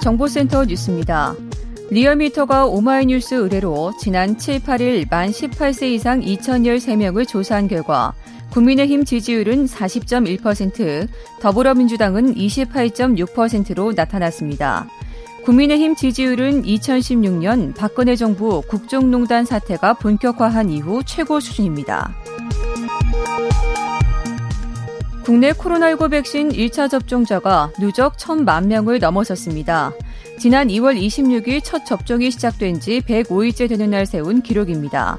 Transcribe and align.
정보센터 0.00 0.64
뉴스입니다. 0.64 1.34
리얼미터가 1.90 2.66
오마이뉴스 2.66 3.34
의뢰로 3.34 3.92
지난 3.98 4.38
7, 4.38 4.60
8일 4.60 5.10
만 5.10 5.30
18세 5.30 5.92
이상 5.92 6.20
2,013명을 6.20 7.26
조사한 7.26 7.68
결과 7.68 8.14
국민의힘 8.50 9.04
지지율은 9.04 9.66
40.1%, 9.66 11.08
더불어민주당은 11.40 12.34
28.6%로 12.34 13.92
나타났습니다. 13.92 14.86
국민의힘 15.44 15.96
지지율은 15.96 16.64
2016년 16.64 17.74
박근혜 17.74 18.14
정부 18.14 18.62
국정농단 18.68 19.44
사태가 19.44 19.94
본격화한 19.94 20.70
이후 20.70 21.02
최고 21.04 21.40
수준입니다. 21.40 22.14
국내 25.30 25.52
코로나19 25.52 26.10
백신 26.10 26.48
1차 26.48 26.90
접종자가 26.90 27.70
누적 27.78 28.16
1,000만 28.16 28.66
명을 28.66 28.98
넘어섰습니다. 28.98 29.92
지난 30.40 30.66
2월 30.66 31.00
26일 31.00 31.62
첫 31.62 31.86
접종이 31.86 32.32
시작된 32.32 32.80
지 32.80 33.00
105일째 33.00 33.68
되는 33.68 33.90
날 33.90 34.06
세운 34.06 34.42
기록입니다. 34.42 35.18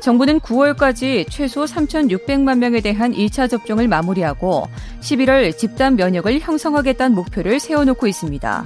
정부는 0.00 0.38
9월까지 0.38 1.26
최소 1.28 1.64
3,600만 1.64 2.58
명에 2.58 2.80
대한 2.80 3.12
1차 3.12 3.50
접종을 3.50 3.88
마무리하고 3.88 4.68
11월 5.00 5.58
집단 5.58 5.96
면역을 5.96 6.38
형성하겠다는 6.38 7.16
목표를 7.16 7.58
세워놓고 7.58 8.06
있습니다. 8.06 8.64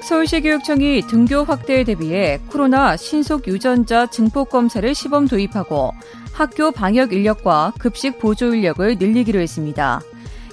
서울시 0.00 0.40
교육청이 0.40 1.02
등교 1.02 1.44
확대에 1.44 1.84
대비해 1.84 2.40
코로나 2.48 2.96
신속 2.96 3.46
유전자 3.46 4.06
증폭 4.06 4.48
검사를 4.48 4.94
시범 4.94 5.28
도입하고 5.28 5.92
학교 6.38 6.70
방역 6.70 7.12
인력과 7.12 7.72
급식 7.80 8.20
보조 8.20 8.54
인력을 8.54 8.96
늘리기로 8.96 9.40
했습니다. 9.40 10.00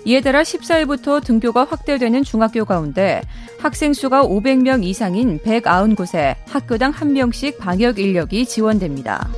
이에 0.04 0.20
따라 0.20 0.42
14일부터 0.42 1.24
등교가 1.24 1.64
확대되는 1.66 2.24
중학교 2.24 2.66
가운데 2.66 3.22
학생 3.60 3.94
수가 3.94 4.24
500명 4.24 4.84
이상인 4.84 5.38
190곳에 5.38 6.38
학교당 6.48 6.92
1명씩 6.92 7.60
방역 7.60 8.00
인력이 8.00 8.48
지원됩니다. 8.48 9.30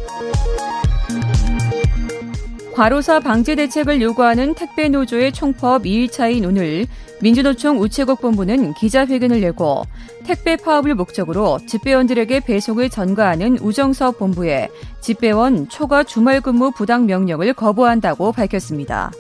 과로사 2.77 3.21
방지 3.21 3.55
대책을 3.55 4.03
요구하는 4.03 4.53
택배 4.53 4.87
노조의 4.87 5.31
총파업 5.31 5.81
2일차인 5.81 6.45
오늘 6.45 6.85
민주노총 7.23 7.79
우체국 7.79 8.21
본부는 8.21 8.75
기자회견을 8.75 9.41
열고 9.41 9.81
택배 10.25 10.55
파업을 10.57 10.93
목적으로 10.93 11.57
집배원들에게 11.65 12.41
배송을 12.41 12.91
전가하는 12.91 13.57
우정사업 13.57 14.19
본부에 14.19 14.69
집배원 15.01 15.67
초과 15.69 16.03
주말 16.03 16.39
근무 16.39 16.69
부당 16.69 17.07
명령을 17.07 17.55
거부한다고 17.55 18.31
밝혔습니다. 18.31 19.11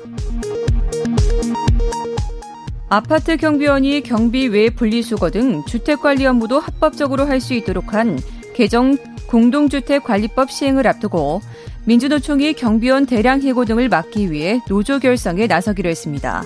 아파트 2.89 3.37
경비원이 3.37 4.03
경비 4.03 4.49
외 4.49 4.69
분리수거 4.69 5.31
등 5.31 5.65
주택관리 5.65 6.27
업무도 6.27 6.59
합법적으로 6.59 7.25
할 7.25 7.41
수 7.41 7.55
있도록 7.55 7.95
한 7.95 8.19
개정 8.53 8.97
공동주택관리법 9.27 10.51
시행을 10.51 10.85
앞두고 10.85 11.41
민주노총이 11.87 12.51
경비원 12.51 13.05
대량 13.05 13.41
해고 13.41 13.63
등을 13.63 13.87
막기 13.87 14.29
위해 14.29 14.59
노조 14.67 14.99
결성에 14.99 15.47
나서기로 15.47 15.89
했습니다. 15.89 16.43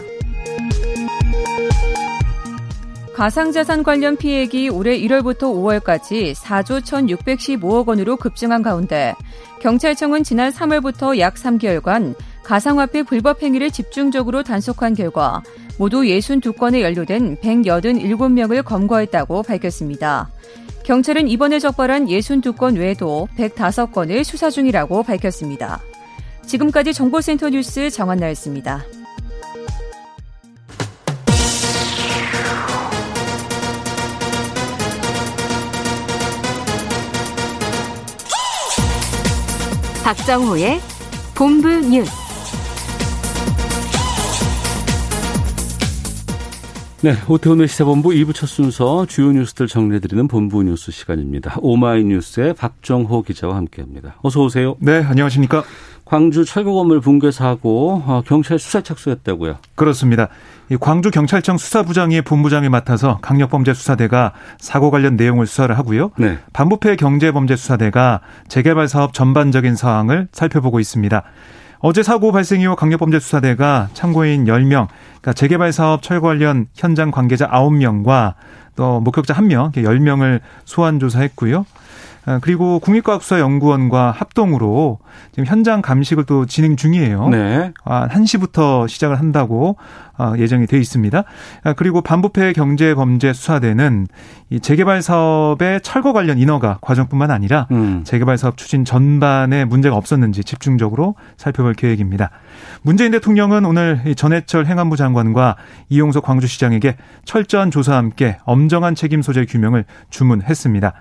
가상자산 3.16 3.82
관련 3.82 4.18
피해액이 4.18 4.70
올해 4.70 4.96
1월부터 5.00 5.42
5월까지 5.42 6.36
4조 6.36 6.82
1,615억 6.82 7.88
원으로 7.88 8.18
급증한 8.18 8.62
가운데 8.62 9.16
경찰청은 9.62 10.24
지난 10.24 10.52
3월부터 10.52 11.18
약 11.18 11.34
3개월간 11.34 12.16
가상화폐 12.44 13.02
불법 13.02 13.42
행위를 13.42 13.72
집중적으로 13.72 14.44
단속한 14.44 14.94
결과 14.94 15.42
모두 15.78 16.02
62건에 16.02 16.82
연루된 16.82 17.38
187명을 17.38 18.64
검거했다고 18.64 19.44
밝혔습니다. 19.44 20.30
경찰은 20.84 21.28
이번에 21.28 21.60
적발한 21.60 22.08
62건 22.08 22.78
외에도 22.78 23.28
105건을 23.38 24.24
수사 24.24 24.50
중이라고 24.50 25.04
밝혔습니다. 25.04 25.80
지금까지 26.46 26.94
정보센터 26.94 27.50
뉴스 27.50 27.90
정한나였습니다. 27.90 28.84
박정호의 40.04 40.82
본부 41.36 41.70
뉴스. 41.70 42.21
네, 47.04 47.16
오태훈의 47.28 47.68
시사본부 47.68 48.10
2부 48.10 48.36
첫 48.36 48.46
순서 48.46 49.08
주요 49.08 49.32
뉴스들 49.32 49.66
정리해드리는 49.66 50.28
본부 50.28 50.62
뉴스 50.62 50.92
시간입니다. 50.92 51.56
오마이뉴스의 51.60 52.54
박정호 52.54 53.24
기자와 53.24 53.56
함께합니다. 53.56 54.18
어서 54.22 54.44
오세요. 54.44 54.76
네, 54.78 55.04
안녕하십니까. 55.04 55.64
광주 56.06 56.46
철거 56.46 56.74
건물 56.74 57.02
붕괴 57.02 57.32
사고 57.32 58.04
어, 58.06 58.22
경찰 58.24 58.60
수사 58.60 58.82
착수했다고요? 58.82 59.58
그렇습니다. 59.74 60.30
광주 60.80 61.10
경찰청 61.10 61.58
수사부장이 61.58 62.22
본부장을 62.22 62.70
맡아서 62.70 63.18
강력범죄 63.24 63.74
수사대가 63.74 64.34
사고 64.60 64.92
관련 64.92 65.16
내용을 65.16 65.48
수사를 65.48 65.76
하고요. 65.76 66.12
네. 66.20 66.38
반부패 66.54 66.98
경제범죄 66.98 67.56
수사대가 67.56 68.22
재개발 68.48 68.88
사업 68.88 69.16
전반적인 69.16 69.76
사항을 69.76 70.28
살펴보고 70.34 70.80
있습니다. 70.80 71.24
어제 71.84 72.04
사고 72.04 72.32
발생 72.32 72.62
이후 72.62 72.76
강력범죄 72.76 73.20
수사대가 73.20 73.90
참고인 73.94 74.46
10명, 74.46 74.88
그러니까 74.88 75.34
재개발 75.34 75.74
사업 75.74 76.04
철거 76.04 76.28
관련 76.28 76.68
현장 76.76 77.10
관계자 77.10 77.48
9명과 77.50 78.36
또 78.76 79.00
목격자 79.02 79.34
1명, 79.34 79.74
10명을 79.74 80.42
소환 80.64 81.00
조사했고요. 81.00 81.66
어, 82.28 82.38
그리고 82.42 82.80
국립과학수사연구원과 82.80 84.12
합동으로 84.12 85.00
지금 85.32 85.46
현장 85.46 85.82
감식을 85.82 86.26
또 86.26 86.46
진행 86.46 86.76
중이에요. 86.76 87.30
네. 87.30 87.72
1시부터 87.86 88.84
아, 88.84 88.88
시작을 88.88 89.20
한다고 89.20 89.78
어, 90.18 90.34
예정이 90.38 90.68
돼 90.68 90.78
있습니다. 90.78 91.24
아, 91.64 91.74
그리고 91.74 92.02
반부패 92.02 92.54
경제 92.54 92.94
범죄 92.94 93.34
수사대는 93.34 94.08
이 94.52 94.60
재개발 94.60 95.02
사업의 95.02 95.82
철거 95.82 96.14
관련 96.14 96.38
인허가 96.38 96.78
과정뿐만 96.82 97.32
아니라 97.32 97.68
음. 97.72 98.02
재개발 98.04 98.38
사업 98.38 98.58
추진 98.58 98.86
전반에 98.86 99.66
문제가 99.66 99.96
없었는지 99.96 100.44
집중적으로 100.44 101.16
살펴볼 101.38 101.74
계획입니다. 101.74 102.30
문재인 102.84 103.12
대통령은 103.12 103.66
오늘 103.66 104.02
전해철 104.16 104.68
행안부 104.68 104.96
장관과 104.96 105.56
이용석 105.90 106.24
광주시장에게 106.24 106.98
철저한 107.26 107.72
조사와 107.72 107.98
함께 107.98 108.38
엄정한 108.44 108.94
책임 108.94 109.24
소재 109.24 109.46
규명을 109.46 109.86
주문했습니다. 110.12 110.94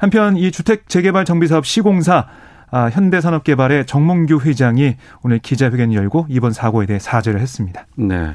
한편 0.00 0.38
이 0.38 0.50
주택 0.50 0.88
재개발 0.88 1.26
정비 1.26 1.46
사업 1.46 1.66
시공사 1.66 2.26
아, 2.70 2.88
현대산업개발의 2.88 3.84
정몽규 3.84 4.40
회장이 4.40 4.96
오늘 5.22 5.38
기자회견을 5.40 5.94
열고 5.94 6.26
이번 6.30 6.52
사고에 6.52 6.86
대해 6.86 6.98
사죄를 6.98 7.40
했습니다. 7.40 7.86
네. 7.96 8.34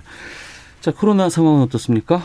자, 0.79 0.91
코로나 0.91 1.27
상황은 1.29 1.63
어떻습니까? 1.63 2.21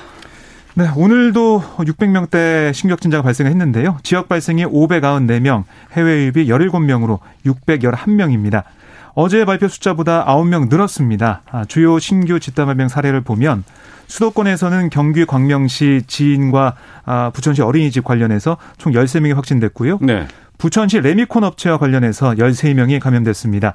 네, 0.74 0.88
오늘도 0.94 1.62
600명대 1.78 2.74
신규 2.74 2.96
진자가 2.96 3.22
발생했는데요. 3.22 3.98
지역 4.02 4.28
발생이 4.28 4.66
594명, 4.66 5.64
해외 5.92 6.16
유입이 6.16 6.46
17명으로 6.46 7.20
611명입니다. 7.46 8.64
어제 9.14 9.44
발표 9.44 9.68
숫자보다 9.68 10.24
9명 10.24 10.68
늘었습니다. 10.68 11.42
아, 11.50 11.64
주요 11.64 11.98
신규 11.98 12.40
집단 12.40 12.66
발병 12.66 12.88
사례를 12.88 13.20
보면 13.22 13.64
수도권에서는 14.06 14.90
경기 14.90 15.24
광명시 15.24 16.02
지인과 16.06 16.74
아, 17.04 17.30
부천시 17.32 17.62
어린이집 17.62 18.04
관련해서 18.04 18.56
총 18.78 18.92
13명이 18.92 19.34
확진됐고요. 19.34 19.98
네. 20.02 20.26
부천시 20.58 21.00
레미콘 21.00 21.44
업체와 21.44 21.78
관련해서 21.78 22.32
13명이 22.32 23.00
감염됐습니다. 23.00 23.74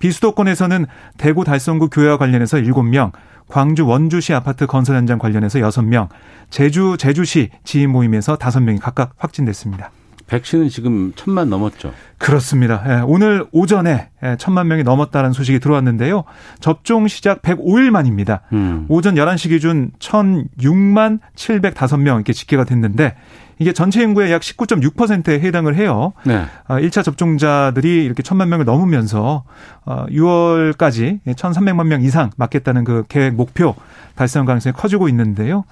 비수도권에서는 0.00 0.86
대구 1.16 1.44
달성구 1.44 1.88
교회와 1.88 2.16
관련해서 2.16 2.58
7명, 2.58 3.12
광주 3.48 3.86
원주시 3.86 4.34
아파트 4.34 4.66
건설 4.66 4.96
현장 4.96 5.18
관련해서 5.18 5.60
6명, 5.60 6.08
제주 6.50 6.96
제주시 6.98 7.50
지인 7.62 7.90
모임에서 7.90 8.36
5명이 8.36 8.80
각각 8.80 9.12
확진됐습니다. 9.18 9.90
백신은 10.26 10.68
지금 10.68 11.12
천만 11.16 11.50
넘었죠. 11.50 11.92
그렇습니다. 12.18 12.82
예, 12.88 13.02
오늘 13.04 13.46
오전에 13.52 14.08
예, 14.22 14.36
천만 14.38 14.68
명이 14.68 14.82
넘었다는 14.82 15.32
소식이 15.32 15.60
들어왔는데요. 15.60 16.24
접종 16.60 17.08
시작 17.08 17.42
105일 17.42 17.90
만입니다. 17.90 18.42
음. 18.52 18.86
오전 18.88 19.16
11시 19.16 19.50
기준 19.50 19.90
1006만 19.98 21.20
705명 21.36 22.16
이렇게 22.16 22.32
집계가 22.32 22.64
됐는데 22.64 23.14
이게 23.58 23.72
전체 23.72 24.02
인구의 24.02 24.32
약 24.32 24.42
19.6%에 24.42 25.40
해당을 25.40 25.76
해요. 25.76 26.12
네. 26.24 26.44
1차 26.68 26.98
아, 26.98 27.02
접종자들이 27.02 28.04
이렇게 28.04 28.22
천만 28.22 28.48
명을 28.48 28.64
넘으면서 28.64 29.44
6월까지 29.86 31.20
어, 31.26 31.32
1,300만 31.32 31.86
명 31.86 32.02
이상 32.02 32.30
맞겠다는 32.36 32.84
그 32.84 33.04
계획 33.08 33.34
목표 33.34 33.74
달성 34.16 34.44
가능성이 34.44 34.72
커지고 34.72 35.08
있는데요. 35.08 35.64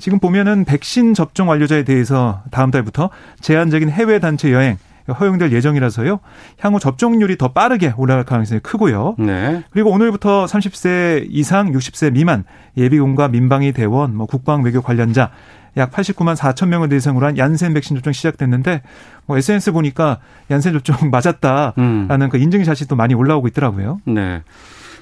지금 0.00 0.18
보면은 0.18 0.64
백신 0.64 1.14
접종 1.14 1.48
완료자에 1.48 1.84
대해서 1.84 2.42
다음 2.50 2.70
달부터 2.70 3.10
제한적인 3.40 3.90
해외 3.90 4.18
단체 4.18 4.52
여행 4.52 4.78
허용될 5.08 5.52
예정이라서요. 5.52 6.20
향후 6.60 6.78
접종률이 6.78 7.36
더 7.36 7.48
빠르게 7.48 7.92
올라갈 7.96 8.24
가능성이 8.24 8.60
크고요. 8.60 9.16
네. 9.18 9.62
그리고 9.70 9.90
오늘부터 9.90 10.46
30세 10.46 11.26
이상 11.30 11.72
60세 11.72 12.12
미만 12.12 12.44
예비군과 12.76 13.28
민방위 13.28 13.72
대원, 13.72 14.16
뭐 14.16 14.26
국방 14.26 14.62
외교 14.62 14.80
관련자 14.82 15.30
약 15.76 15.90
89만 15.90 16.36
4천 16.36 16.68
명을 16.68 16.88
대상으로 16.88 17.26
한 17.26 17.38
얀센 17.38 17.74
백신 17.74 17.96
접종 17.96 18.12
시작됐는데 18.12 18.82
뭐 19.26 19.36
SNS 19.36 19.72
보니까 19.72 20.18
얀센 20.50 20.72
접종 20.72 20.96
맞았다라는 21.10 21.76
음. 21.78 22.28
그 22.30 22.38
인증샷이 22.38 22.88
또 22.88 22.96
많이 22.96 23.14
올라오고 23.14 23.48
있더라고요. 23.48 24.00
네. 24.04 24.42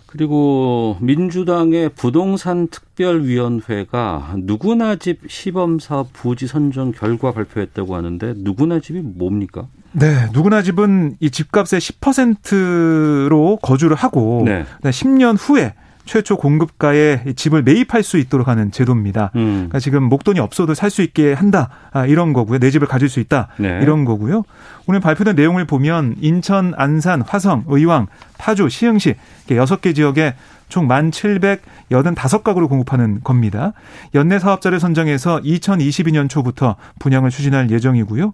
그리고 0.08 0.96
민주당의 1.00 1.90
부동산 1.90 2.68
특별위원회가 2.68 4.36
누구나 4.38 4.96
집 4.96 5.20
시범 5.28 5.78
사업 5.78 6.14
부지 6.14 6.46
선정 6.46 6.92
결과 6.92 7.32
발표했다고 7.32 7.94
하는데 7.94 8.32
누구나 8.38 8.80
집이 8.80 9.00
뭡니까? 9.00 9.68
네, 9.92 10.28
누구나 10.32 10.62
집은 10.62 11.16
이 11.20 11.30
집값의 11.30 11.80
10%로 11.80 13.58
거주를 13.60 13.96
하고 13.96 14.42
네. 14.46 14.64
10년 14.82 15.36
후에 15.38 15.74
최초 16.08 16.36
공급가에 16.36 17.34
집을 17.36 17.62
매입할 17.62 18.02
수 18.02 18.18
있도록 18.18 18.48
하는 18.48 18.72
제도입니다. 18.72 19.30
음. 19.36 19.54
그러니까 19.68 19.78
지금 19.78 20.02
목돈이 20.04 20.40
없어도 20.40 20.74
살 20.74 20.88
수 20.88 21.02
있게 21.02 21.34
한다 21.34 21.68
아, 21.92 22.06
이런 22.06 22.32
거고요. 22.32 22.58
내 22.58 22.70
집을 22.70 22.88
가질 22.88 23.10
수 23.10 23.20
있다 23.20 23.48
네. 23.58 23.78
이런 23.82 24.06
거고요. 24.06 24.42
오늘 24.86 25.00
발표된 25.00 25.36
내용을 25.36 25.66
보면 25.66 26.14
인천, 26.20 26.72
안산, 26.78 27.20
화성, 27.20 27.64
의왕, 27.68 28.06
파주, 28.38 28.70
시흥시 28.70 29.16
여섯 29.52 29.82
개 29.82 29.92
지역에 29.92 30.34
총 30.68 30.88
1,785가구를 30.88 32.68
공급하는 32.68 33.20
겁니다. 33.22 33.72
연내 34.14 34.38
사업자를 34.38 34.80
선정해서 34.80 35.40
2022년 35.40 36.28
초부터 36.28 36.76
분양을 36.98 37.30
추진할 37.30 37.70
예정이고요. 37.70 38.32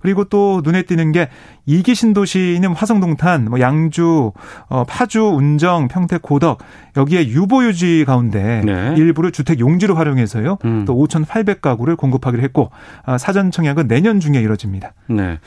그리고 0.00 0.24
또 0.24 0.60
눈에 0.64 0.82
띄는 0.82 1.12
게 1.12 1.28
이기 1.66 1.94
신도시는 1.94 2.72
화성동탄, 2.72 3.46
뭐 3.46 3.60
양주, 3.60 4.32
어, 4.68 4.84
파주, 4.84 5.22
운정, 5.22 5.88
평택, 5.88 6.22
고덕 6.22 6.58
여기에 6.96 7.28
유보 7.28 7.64
유지 7.64 8.04
가운데 8.06 8.62
네. 8.64 8.94
일부를 8.96 9.32
주택 9.32 9.60
용지로 9.60 9.94
활용해서요. 9.94 10.58
음. 10.64 10.84
또 10.84 10.94
5,800가구를 10.96 11.96
공급하기로 11.96 12.42
했고 12.42 12.70
아, 13.04 13.18
사전 13.18 13.50
청약은 13.50 13.88
내년 13.88 14.20
중에 14.20 14.40
이뤄집니다. 14.40 14.92
네. 15.08 15.38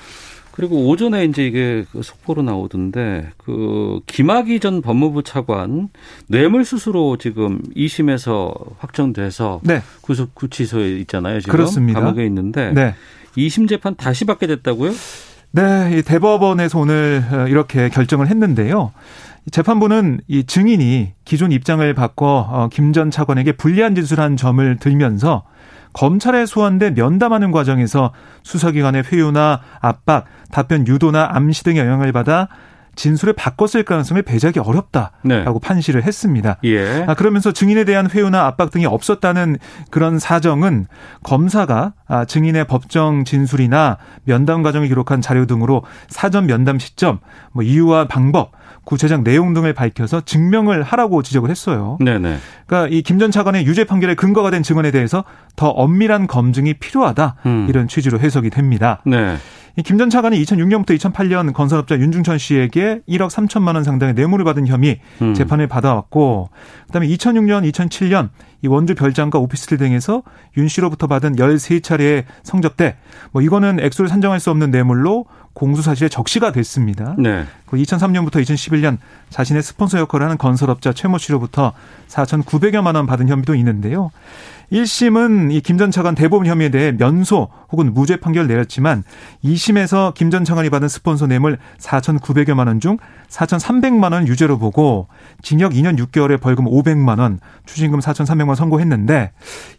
그리고 0.58 0.88
오전에 0.88 1.24
이제 1.26 1.46
이게 1.46 1.86
그 1.92 2.02
속보로 2.02 2.42
나오던데 2.42 3.30
그 3.38 4.00
김학의 4.08 4.60
전 4.60 4.82
법무부 4.82 5.22
차관 5.22 5.90
뇌물 6.26 6.66
수수로 6.66 7.18
지금 7.18 7.62
2심에서 7.76 8.74
확정돼서 8.80 9.62
네. 9.64 9.84
구속 10.02 10.34
구치소에 10.34 10.98
있잖아요. 11.02 11.42
지금 11.42 11.52
그렇습니다. 11.52 12.00
감옥에 12.00 12.26
있는데 12.26 12.72
네. 12.74 12.96
2심 13.38 13.70
재판 13.70 13.94
다시 13.96 14.26
받게 14.26 14.48
됐다고요? 14.48 14.94
네, 15.52 16.02
대법원에서 16.02 16.80
오늘 16.80 17.24
어, 17.32 17.48
이렇게 17.48 17.90
결정을 17.90 18.28
했는데요. 18.28 18.94
재판부는 19.52 20.22
이 20.28 20.44
증인이 20.44 21.14
기존 21.24 21.52
입장을 21.52 21.94
바꿔 21.94 22.48
어, 22.50 22.68
김전 22.70 23.12
차관에게 23.12 23.52
불리한 23.52 23.94
진술한 23.94 24.38
점을 24.38 24.78
들면서 24.78 25.44
검찰에 25.98 26.46
소환돼 26.46 26.92
면담하는 26.92 27.52
과정에서 27.52 28.14
수사기관의 28.44 29.06
회유나 29.12 29.62
압박, 29.82 30.26
답변 30.52 30.86
유도나 30.86 31.30
암시 31.32 31.64
등의 31.64 31.80
영향을 31.80 32.12
받아 32.12 32.50
진술을 32.96 33.34
바꿨을 33.34 33.84
가능성을 33.84 34.22
배제하기 34.22 34.60
어렵다라고 34.60 35.14
네. 35.24 35.44
판시를 35.62 36.04
했습니다. 36.04 36.58
예. 36.66 37.04
아, 37.08 37.16
그러면서 37.16 37.52
증인에 37.52 37.84
대한 37.84 38.10
회유나 38.10 38.46
압박 38.46 38.70
등이 38.70 38.86
없었다는 38.86 39.58
그런 39.90 40.20
사정은 40.20 40.86
검사가 41.24 41.94
아, 42.08 42.26
증인의 42.26 42.66
법정 42.66 43.24
진술이나 43.24 43.98
면담 44.24 44.62
과정을 44.62 44.88
기록한 44.88 45.22
자료 45.22 45.46
등으로 45.48 45.84
사전 46.10 46.46
면담 46.46 46.78
시점, 46.78 47.20
뭐 47.54 47.64
이유와 47.64 48.08
방법, 48.08 48.52
구체적 48.88 49.24
내용 49.24 49.54
등을 49.54 49.74
밝혀서 49.74 50.22
증명을 50.22 50.82
하라고 50.82 51.22
지적을 51.22 51.50
했어요. 51.50 51.98
네네. 52.00 52.38
그러니까 52.66 52.96
이 52.96 53.02
김 53.02 53.20
전 53.20 53.32
차관의 53.32 53.66
유죄 53.66 53.84
판결의 53.84 54.16
근거가 54.16 54.50
된 54.50 54.64
증언에 54.64 54.92
대해서 54.92 55.24
더 55.58 55.68
엄밀한 55.70 56.28
검증이 56.28 56.76
필요하다 56.76 57.36
음. 57.46 57.66
이런 57.68 57.88
취지로 57.88 58.20
해석이 58.20 58.50
됩니다. 58.50 59.02
네. 59.06 59.36
김전 59.84 60.10
차관이 60.10 60.42
2006년부터 60.44 60.98
2008년 60.98 61.54
건설업자 61.54 62.00
윤중천 62.00 62.40
씨에게 62.40 63.02
1억 63.08 63.30
3천만 63.30 63.76
원 63.76 63.84
상당의 63.84 64.16
뇌물을 64.16 64.44
받은 64.44 64.66
혐의 64.66 65.00
음. 65.22 65.36
재판을 65.36 65.68
받아왔고 65.68 66.50
그다음에 66.88 67.08
2006년, 67.10 67.72
2007년 67.72 68.30
이 68.64 68.68
원주 68.68 68.96
별장과 68.96 69.38
오피스텔 69.38 69.78
등에서 69.78 70.24
윤 70.58 70.68
씨로부터 70.68 71.06
받은 71.06 71.36
13차례의 71.36 72.24
성접대 72.42 72.96
뭐 73.32 73.44
이거는 73.44 73.80
액수를 73.80 74.10
산정할 74.10 74.40
수 74.40 74.50
없는 74.50 74.72
뇌물로 74.72 75.26
공수 75.58 75.82
사실에 75.82 76.08
적시가 76.08 76.52
됐습니다. 76.52 77.16
네. 77.18 77.44
그 77.66 77.78
2003년부터 77.78 78.34
2011년 78.44 79.00
자신의 79.32 79.64
스폰서 79.64 79.98
역할을 79.98 80.24
하는 80.28 80.38
건설업자 80.38 80.94
최모 80.94 81.18
씨로부터 81.18 81.74
4,900여만 82.10 82.94
원 82.94 83.08
받은 83.08 83.28
혐의도 83.28 83.56
있는데요. 83.56 84.12
1심은 84.72 85.52
이 85.54 85.62
김 85.62 85.78
전 85.78 85.92
차관 85.92 86.14
대법원 86.16 86.46
혐의에 86.48 86.70
대해 86.70 86.92
면소 86.92 87.48
혹은 87.72 87.94
무죄 87.94 88.18
판결을 88.18 88.48
내렸지만 88.48 89.04
2심에서 89.44 90.14
김 90.14 90.30
전 90.30 90.44
차관이 90.44 90.70
받은 90.70 90.88
스폰서 90.90 91.28
뇌물 91.28 91.58
4,900여만 91.80 92.68
원 92.68 92.80
중 92.80 92.98
4,300만 93.30 94.12
원 94.14 94.28
유죄로 94.28 94.58
보고 94.58 95.08
징역 95.42 95.74
2년 95.74 95.98
6개월에 95.98 96.40
벌금 96.42 96.66
500만 96.66 97.20
원, 97.20 97.40
추징금 97.66 98.00
4,300만 98.00 98.48
원 98.48 98.56
선고했는데 98.56 99.32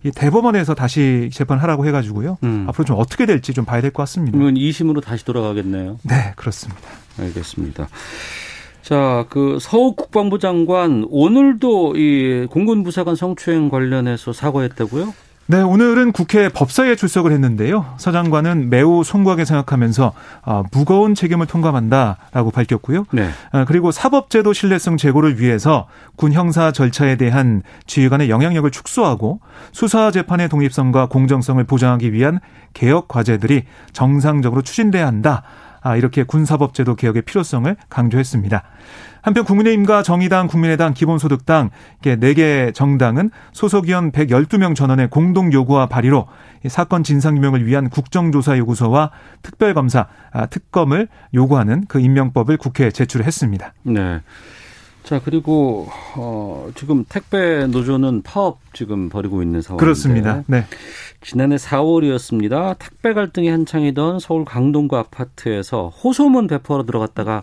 이 0.05 0.11
대법원에서 0.11 0.75
다시 0.75 1.31
재판하라고 1.33 1.87
해가지고요. 1.87 2.39
음. 2.45 2.67
앞으로 2.69 2.85
좀 2.85 2.97
어떻게 2.99 3.27
될지 3.27 3.53
좀 3.55 3.65
봐야 3.65 3.81
될 3.81 3.91
것 3.91 4.03
같습니다. 4.03 4.37
그러면 4.37 4.55
2심으로 4.55 5.03
다시 5.03 5.25
돌아가겠네요. 5.25 5.99
네, 6.03 6.33
그렇습니다. 6.37 6.81
알겠습니다. 7.19 7.89
자, 8.89 9.27
그 9.29 9.59
서욱 9.61 9.97
국방부 9.97 10.39
장관 10.39 11.05
오늘도 11.11 11.97
이 11.97 12.47
공군 12.51 12.85
부사관 12.85 13.17
성추행 13.17 13.69
관련해서 13.69 14.33
사과했다고요? 14.33 15.13
네, 15.45 15.61
오늘은 15.61 16.13
국회 16.13 16.49
법사위에 16.49 16.97
출석을 16.97 17.31
했는데요. 17.33 17.85
서 17.99 18.13
장관은 18.13 18.71
매우 18.71 19.05
송구하게 19.05 19.45
생각하면서 19.45 20.13
어, 20.47 20.63
무거운 20.73 21.15
책임을 21.15 21.45
통감한다라고 21.45 22.51
밝혔고요. 22.51 23.05
네. 23.13 23.29
어, 23.53 23.67
그리고 23.69 23.91
사법제도 23.91 24.55
신뢰성 24.55 24.97
제고를 24.97 25.39
위해서 25.39 25.87
군 26.17 26.33
형사 26.33 26.73
절차에 26.73 27.17
대한 27.17 27.63
지휘관의 27.85 28.31
영향력을 28.31 28.71
축소하고 28.71 29.41
수사 29.71 30.11
재판의 30.11 30.49
독립성과 30.49 31.09
공정성을 31.09 31.63
보장하기 31.65 32.15
위한 32.15 32.41
개혁 32.73 33.09
과제들이 33.09 33.65
정상적으로 33.93 34.63
추진돼야 34.63 35.07
한다. 35.07 35.43
아, 35.81 35.97
이렇게 35.97 36.23
군사법제도 36.23 36.95
개혁의 36.97 37.23
필요성을 37.23 37.75
강조했습니다. 37.89 38.63
한편 39.23 39.45
국민의힘과 39.45 40.03
정의당, 40.03 40.47
국민의당, 40.47 40.95
기본소득당 40.95 41.71
이렇게 42.03 42.21
4개 42.21 42.75
정당은 42.75 43.31
소속위원 43.53 44.13
112명 44.13 44.75
전원의 44.75 45.11
공동 45.11 45.53
요구와 45.53 45.87
발의로 45.87 46.29
사건 46.69 47.03
진상규명을 47.03 47.67
위한 47.67 47.91
국정조사 47.91 48.59
요구서와 48.59 49.11
특별검사, 49.43 50.07
아, 50.33 50.47
특검을 50.47 51.09
요구하는 51.35 51.85
그 51.89 52.01
임명법을 52.01 52.57
국회에 52.57 52.91
제출했습니다. 52.91 53.75
네. 53.83 54.21
자 55.09 55.19
그리고 55.25 55.89
어 56.17 56.71
지금 56.75 57.03
택배 57.09 57.67
노조는 57.67 58.21
파업 58.21 58.59
지금 58.75 59.09
벌이고 59.09 59.43
있는 59.43 59.63
상황인데 59.63 59.83
그렇습니다. 59.83 60.45
네. 60.47 60.67
지난해 61.23 61.57
4월이었습니다. 61.57 62.77
택배 62.79 63.15
갈등이 63.15 63.49
한창이던 63.49 64.19
서울 64.19 64.45
강동구 64.45 64.99
아파트에서 64.99 65.89
호소문 65.89 66.47
배포하러 66.47 66.85
들어갔다가 66.85 67.43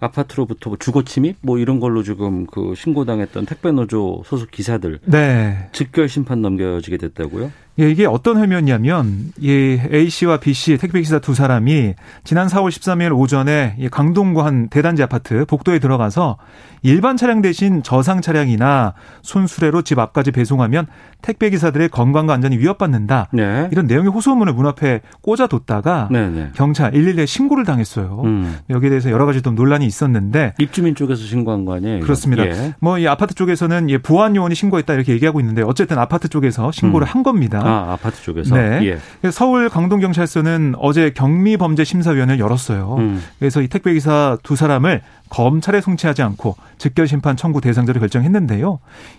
아파트로부터 0.00 0.70
뭐 0.70 0.76
주거 0.80 1.04
침입 1.04 1.36
뭐 1.40 1.58
이런 1.58 1.78
걸로 1.78 2.02
지금 2.02 2.46
그 2.46 2.74
신고당했던 2.76 3.46
택배 3.46 3.70
노조 3.70 4.24
소속 4.26 4.50
기사들 4.50 4.98
네. 5.04 5.68
즉결 5.70 6.08
심판 6.08 6.42
넘겨지게 6.42 6.96
됐다고요? 6.96 7.52
예, 7.80 7.88
이게 7.88 8.06
어떤 8.06 8.38
혐의였냐면 8.38 9.32
이 9.38 9.78
A 9.92 10.10
씨와 10.10 10.38
B 10.38 10.52
씨 10.52 10.76
택배 10.78 11.00
기사 11.00 11.20
두 11.20 11.34
사람이 11.34 11.94
지난 12.24 12.48
4월 12.48 12.70
13일 12.70 13.16
오전에 13.16 13.76
강동구 13.92 14.42
한 14.42 14.68
대단지 14.68 15.02
아파트 15.02 15.44
복도에 15.44 15.78
들어가서 15.78 16.38
일반 16.82 17.16
차량 17.16 17.40
대신 17.40 17.82
저상 17.82 18.20
차량이나 18.20 18.94
손수레로 19.22 19.82
집 19.82 19.98
앞까지 19.98 20.30
배송하면 20.32 20.86
택배 21.22 21.50
기사들의 21.50 21.88
건강과 21.88 22.34
안전이 22.34 22.56
위협받는다. 22.58 23.28
네. 23.32 23.68
이런 23.72 23.86
내용의 23.86 24.10
호소문을 24.10 24.52
문 24.52 24.66
앞에 24.66 25.00
꽂아뒀다가 25.22 26.08
네네. 26.10 26.28
네. 26.30 26.50
경찰 26.54 26.92
112에 26.92 27.26
신고를 27.26 27.64
당했어요. 27.64 28.22
음. 28.24 28.56
여기에 28.70 28.90
대해서 28.90 29.10
여러 29.10 29.26
가지 29.26 29.42
좀 29.42 29.54
논란이 29.54 29.86
있었는데 29.86 30.54
입주민 30.58 30.94
쪽에서 30.94 31.22
신고한 31.22 31.64
거 31.64 31.74
아니에요? 31.74 32.00
그렇습니다. 32.00 32.46
예. 32.46 32.74
뭐이 32.80 33.08
아파트 33.08 33.34
쪽에서는 33.34 33.90
예, 33.90 33.98
보안 33.98 34.36
요원이 34.36 34.54
신고했다 34.54 34.94
이렇게 34.94 35.12
얘기하고 35.12 35.40
있는데 35.40 35.62
어쨌든 35.62 35.98
아파트 35.98 36.28
쪽에서 36.28 36.70
신고를 36.70 37.06
음. 37.06 37.08
한 37.08 37.22
겁니다. 37.22 37.60
아 37.68 37.92
아파트 37.92 38.22
쪽에서. 38.22 38.56
네. 38.56 38.98
예. 39.24 39.30
서울 39.30 39.68
강동경찰서는 39.68 40.74
어제 40.78 41.10
경미범죄심사위원회를 41.10 42.40
열었어요. 42.40 42.96
음. 42.98 43.22
그래서 43.38 43.60
이 43.62 43.68
택배 43.68 43.92
기사 43.94 44.38
두 44.42 44.56
사람을 44.56 45.02
검찰에 45.30 45.80
송치하지 45.80 46.22
않고 46.22 46.56
즉결 46.78 47.06
심판 47.06 47.36
청구 47.36 47.60
대상자로 47.60 48.00
결정했는데요. 48.00 48.78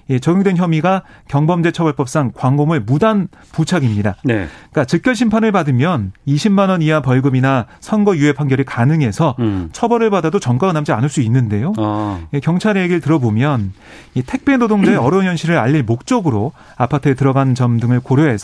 예, 0.09 0.19
적용된 0.19 0.57
혐의가 0.57 1.03
경범죄처벌법상 1.27 2.31
광고물 2.33 2.81
무단 2.81 3.27
부착입니다. 3.51 4.15
네. 4.23 4.47
그러니까 4.71 4.85
즉결 4.85 5.15
심판을 5.15 5.51
받으면 5.51 6.13
20만 6.27 6.69
원 6.69 6.81
이하 6.81 7.01
벌금이나 7.01 7.65
선거 7.79 8.15
유예 8.15 8.33
판결이 8.33 8.63
가능해서 8.63 9.35
음. 9.39 9.69
처벌을 9.71 10.09
받아도 10.09 10.39
전과가 10.39 10.73
남지 10.73 10.91
않을 10.91 11.09
수 11.09 11.21
있는데요. 11.21 11.73
아. 11.77 12.19
예, 12.33 12.39
경찰의 12.39 12.83
얘기를 12.83 13.01
들어보면 13.01 13.73
이 14.15 14.23
택배 14.23 14.57
노동자의 14.57 14.97
어려운 14.97 15.25
현실을 15.25 15.57
알릴 15.57 15.83
목적으로 15.83 16.53
아파트에 16.77 17.13
들어간 17.13 17.55
점 17.55 17.79
등을 17.79 17.99
고려해서 17.99 18.38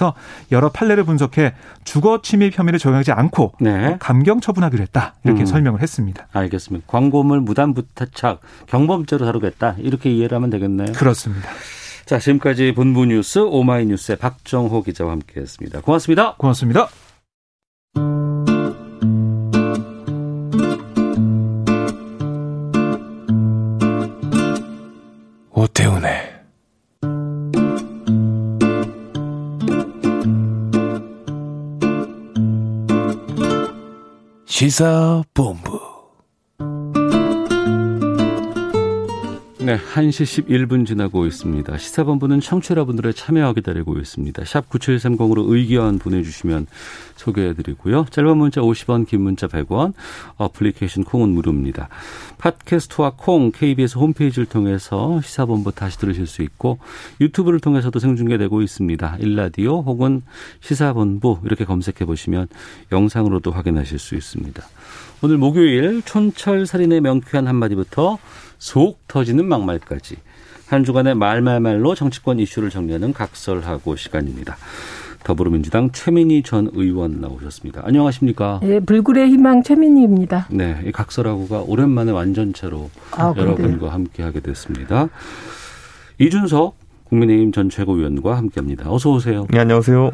여러 0.51 0.69
판례를 0.69 1.03
분석해 1.03 1.53
주거 1.83 2.21
침입 2.21 2.57
혐의를 2.57 2.79
적용하지 2.79 3.11
않고 3.11 3.53
네. 3.59 3.97
감경 3.99 4.39
처분하기로 4.39 4.81
했다 4.83 5.15
이렇게 5.23 5.41
음. 5.41 5.45
설명을 5.45 5.81
했습니다. 5.81 6.27
알겠습니다. 6.31 6.85
광고물 6.87 7.41
무단 7.41 7.73
부탁 7.73 8.09
경범죄로 8.67 9.25
다루겠다 9.25 9.75
이렇게 9.79 10.11
이해를 10.11 10.35
하면 10.35 10.49
되겠네요. 10.49 10.93
그렇습니다. 10.93 11.49
자 12.05 12.19
지금까지 12.19 12.73
본부 12.75 13.05
뉴스 13.05 13.39
오마이뉴스의 13.39 14.17
박정호 14.17 14.83
기자와 14.83 15.11
함께 15.11 15.41
했습니다. 15.41 15.81
고맙습니다. 15.81 16.35
고맙습니다. 16.35 16.89
오태훈의 25.51 26.34
시사본부 34.55 35.84
네, 39.65 39.79
1시 39.79 40.45
11분 40.45 40.85
지나고 40.85 41.25
있습니다. 41.25 41.75
시사본부는 41.75 42.39
청취자분들의 42.39 43.15
참여와 43.15 43.53
기다리고 43.53 43.97
있습니다. 43.97 44.45
샵 44.45 44.69
9730으로 44.69 45.51
의견 45.51 45.97
보내주시면 45.97 46.67
소개해드리고요. 47.15 48.05
짧은 48.11 48.37
문자 48.37 48.61
50원, 48.61 49.07
긴 49.07 49.21
문자 49.21 49.47
100원, 49.47 49.93
어플리케이션 50.37 51.03
콩은 51.03 51.29
무료입니다. 51.29 51.89
팟캐스트와 52.37 53.13
콩, 53.17 53.51
KBS 53.51 53.97
홈페이지를 53.97 54.45
통해서 54.45 55.19
시사본부 55.21 55.71
다시 55.71 55.97
들으실 55.97 56.27
수 56.27 56.43
있고 56.43 56.77
유튜브를 57.19 57.59
통해서도 57.59 57.97
생중계되고 57.97 58.61
있습니다. 58.61 59.17
일라디오 59.19 59.81
혹은 59.81 60.21
시사본부 60.59 61.39
이렇게 61.43 61.65
검색해 61.65 62.05
보시면 62.05 62.49
영상으로도 62.91 63.49
확인하실 63.49 63.97
수 63.97 64.13
있습니다. 64.13 64.63
오늘 65.23 65.39
목요일 65.39 66.03
촌철살인의 66.03 67.01
명쾌한 67.01 67.47
한마디부터 67.47 68.19
속 68.57 68.99
터지는 69.07 69.45
막말까지 69.47 70.17
한 70.67 70.83
주간의 70.83 71.15
말말말로 71.15 71.95
정치권 71.95 72.39
이슈를 72.39 72.69
정리하는 72.69 73.13
각설하고 73.13 73.95
시간입니다. 73.95 74.57
더불어민주당 75.23 75.91
최민희 75.91 76.43
전 76.43 76.69
의원 76.73 77.19
나오셨습니다. 77.19 77.81
안녕하십니까? 77.83 78.59
네, 78.61 78.79
불굴의 78.79 79.29
희망 79.29 79.63
최민희입니다. 79.63 80.47
네, 80.51 80.81
이 80.85 80.91
각설하고가 80.91 81.63
오랜만에 81.67 82.11
완전체로 82.11 82.91
아, 83.11 83.33
여러분과 83.35 83.91
함께하게 83.91 84.41
됐습니다. 84.41 85.09
이준석 86.19 86.75
국민의힘 87.05 87.51
전 87.51 87.69
최고위원과 87.69 88.37
함께합니다. 88.37 88.91
어서 88.91 89.11
오세요. 89.11 89.47
네, 89.49 89.59
안녕하세요. 89.59 90.11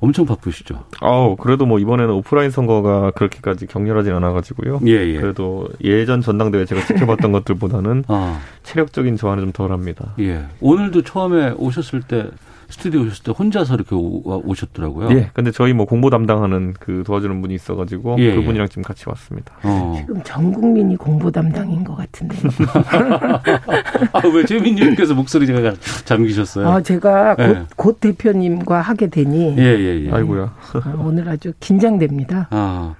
엄청 0.00 0.24
바쁘시죠? 0.26 0.84
아우 1.00 1.36
그래도 1.36 1.66
뭐 1.66 1.78
이번에는 1.78 2.12
오프라인 2.14 2.50
선거가 2.50 3.10
그렇게까지 3.12 3.66
격렬하진 3.66 4.12
않아가지고요. 4.14 4.80
예, 4.86 4.92
예. 4.92 5.18
그래도 5.18 5.68
예전 5.84 6.22
전당대회 6.22 6.64
제가 6.64 6.84
지켜봤던 6.86 7.32
것들보다는 7.32 8.04
아. 8.08 8.40
체력적인 8.62 9.16
저하는 9.16 9.44
좀 9.44 9.50
덜 9.52 9.72
합니다. 9.72 10.14
예. 10.20 10.46
오늘도 10.60 11.02
처음에 11.02 11.50
오셨을 11.56 12.02
때 12.02 12.28
스튜디오 12.70 13.02
오셨을 13.02 13.24
때 13.24 13.32
혼자서 13.32 13.74
이렇게 13.74 13.94
오, 13.94 14.54
셨더라고요 14.54 15.10
예. 15.10 15.30
근데 15.34 15.50
저희 15.50 15.72
뭐 15.72 15.86
공보 15.86 16.10
담당하는 16.10 16.74
그 16.78 17.02
도와주는 17.04 17.42
분이 17.42 17.54
있어가지고 17.54 18.16
예, 18.18 18.24
예. 18.24 18.34
그분이랑 18.34 18.68
지금 18.68 18.82
같이 18.82 19.04
왔습니다. 19.08 19.54
어. 19.62 19.94
지금 19.96 20.22
전 20.22 20.52
국민이 20.52 20.96
공보 20.96 21.30
담당인 21.30 21.84
것 21.84 21.96
같은데. 21.96 22.36
아, 24.12 24.22
왜 24.32 24.44
재민님께서 24.44 25.14
목소리가 25.14 25.74
잠기셨어요? 26.04 26.68
아, 26.68 26.80
제가 26.80 27.36
곧, 27.36 27.42
예. 27.42 27.66
곧, 27.76 28.00
대표님과 28.00 28.80
하게 28.80 29.08
되니. 29.08 29.56
예, 29.58 29.62
예, 29.62 30.06
예. 30.06 30.10
아이고야. 30.10 30.42
아, 30.42 30.94
오늘 30.98 31.28
아주 31.28 31.52
긴장됩니다. 31.60 32.48
아. 32.50 32.94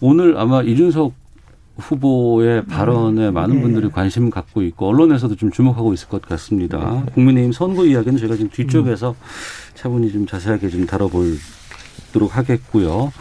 오늘 0.00 0.38
아마 0.38 0.62
이준석 0.62 1.12
후보의 1.80 2.66
발언에 2.66 3.28
음, 3.28 3.34
많은 3.34 3.56
네. 3.56 3.62
분들이 3.62 3.88
관심 3.90 4.30
갖고 4.30 4.62
있고 4.62 4.88
언론에서도 4.88 5.36
좀 5.36 5.50
주목하고 5.50 5.92
있을 5.92 6.08
것 6.08 6.22
같습니다. 6.22 7.02
네. 7.04 7.12
국민의힘 7.14 7.52
선거 7.52 7.84
이야기는 7.84 8.18
저희가 8.18 8.36
지금 8.36 8.50
뒤쪽에서 8.50 9.14
차분히 9.74 10.12
좀 10.12 10.26
자세하게 10.26 10.68
좀 10.68 10.86
다뤄보도록 10.86 12.36
하겠고요. 12.36 13.12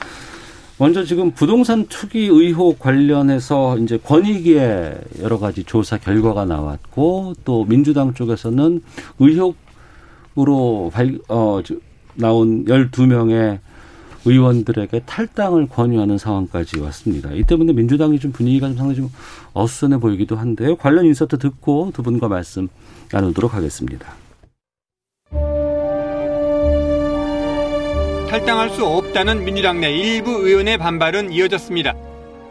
먼저 0.77 1.03
지금 1.03 1.31
부동산 1.31 1.87
투기 1.87 2.27
의혹 2.27 2.79
관련해서 2.79 3.77
이제 3.79 3.97
권익위의 3.97 4.97
여러 5.21 5.37
가지 5.37 5.65
조사 5.65 5.97
결과가 5.97 6.45
나왔고 6.45 7.33
또 7.43 7.65
민주당 7.65 8.13
쪽에서는 8.13 8.81
의혹으로 9.19 10.89
발, 10.93 11.17
어, 11.27 11.59
나온 12.15 12.63
12명의 12.63 13.59
의원들에게 14.29 15.01
탈당을 15.05 15.67
권유하는 15.67 16.17
상황까지 16.17 16.79
왔습니다. 16.79 17.31
이 17.31 17.43
때문에 17.43 17.73
민주당이 17.73 18.19
좀 18.19 18.31
분위기가 18.31 18.67
좀 18.67 18.77
상당히 18.77 18.95
좀 18.97 19.09
어수선해 19.53 19.97
보이기도 19.97 20.35
한데요. 20.35 20.75
관련 20.75 21.05
인서트 21.05 21.37
듣고 21.39 21.91
두 21.93 22.03
분과 22.03 22.27
말씀 22.27 22.67
나누도록 23.11 23.53
하겠습니다. 23.53 24.13
탈당할 28.29 28.69
수 28.69 28.85
없다는 28.85 29.43
민주당 29.43 29.81
내 29.81 29.91
일부 29.91 30.31
의원의 30.31 30.77
반발은 30.77 31.31
이어졌습니다. 31.31 31.95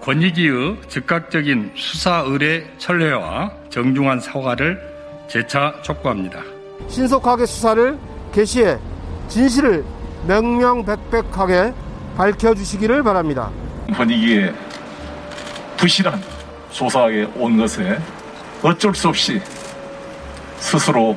권익위의 0.01 0.79
즉각적인 0.89 1.73
수사 1.77 2.25
의뢰 2.27 2.65
철회와 2.79 3.53
정중한 3.71 4.21
사과를 4.21 4.81
재차 5.29 5.75
촉구합니다. 5.83 6.43
신속하게 6.89 7.47
수사를 7.47 7.97
개시해 8.33 8.79
진실을 9.29 9.85
명명백백하게 10.27 11.73
밝혀주시기를 12.17 13.03
바랍니다. 13.03 13.51
권익위의 13.95 14.55
부실한 15.77 16.21
조사에 16.71 17.25
온 17.37 17.57
것에 17.57 17.99
어쩔 18.63 18.95
수 18.95 19.09
없이 19.09 19.41
스스로 20.59 21.17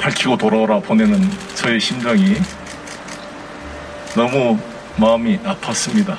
밝히고 0.00 0.36
돌아오라 0.36 0.78
보내는 0.80 1.20
저의 1.54 1.80
심정이 1.80 2.36
너무 4.14 4.58
마음이 4.96 5.38
아팠습니다. 5.40 6.16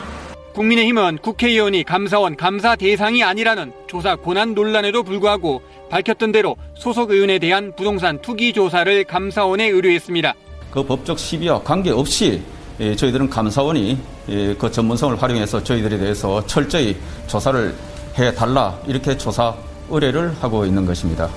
국민의힘은 0.54 1.20
국회의원이 1.20 1.84
감사원 1.84 2.36
감사 2.36 2.76
대상이 2.76 3.24
아니라는 3.24 3.72
조사 3.88 4.16
권한 4.18 4.54
논란에도 4.54 5.04
불구하고 5.04 5.62
밝혔던 5.90 6.34
대로 6.34 6.58
소속 6.76 7.12
의원에 7.12 7.40
대한 7.40 7.74
부동산 7.76 8.22
투기 8.22 8.52
조사를 8.52 9.06
감사원에 9.06 9.68
의뢰했습니다. 9.68 10.34
그 10.72 10.84
법적 10.84 11.18
시비와 11.18 11.64
관계없이 11.64 12.42
예, 12.80 12.96
저희들은 12.96 13.30
감사원이 13.30 13.98
예, 14.30 14.56
그 14.56 14.72
전문성을 14.72 15.22
활용해서 15.22 15.64
저희들에 15.64 15.98
대해서 15.98 16.46
철저히 16.46 16.96
조사를 17.28 17.76
해달라 18.18 18.78
이렇게 18.88 19.18
조사 19.18 19.54
의뢰를 19.90 20.34
하고 20.40 20.66
있는 20.66 20.86
것입니다. 20.86 21.30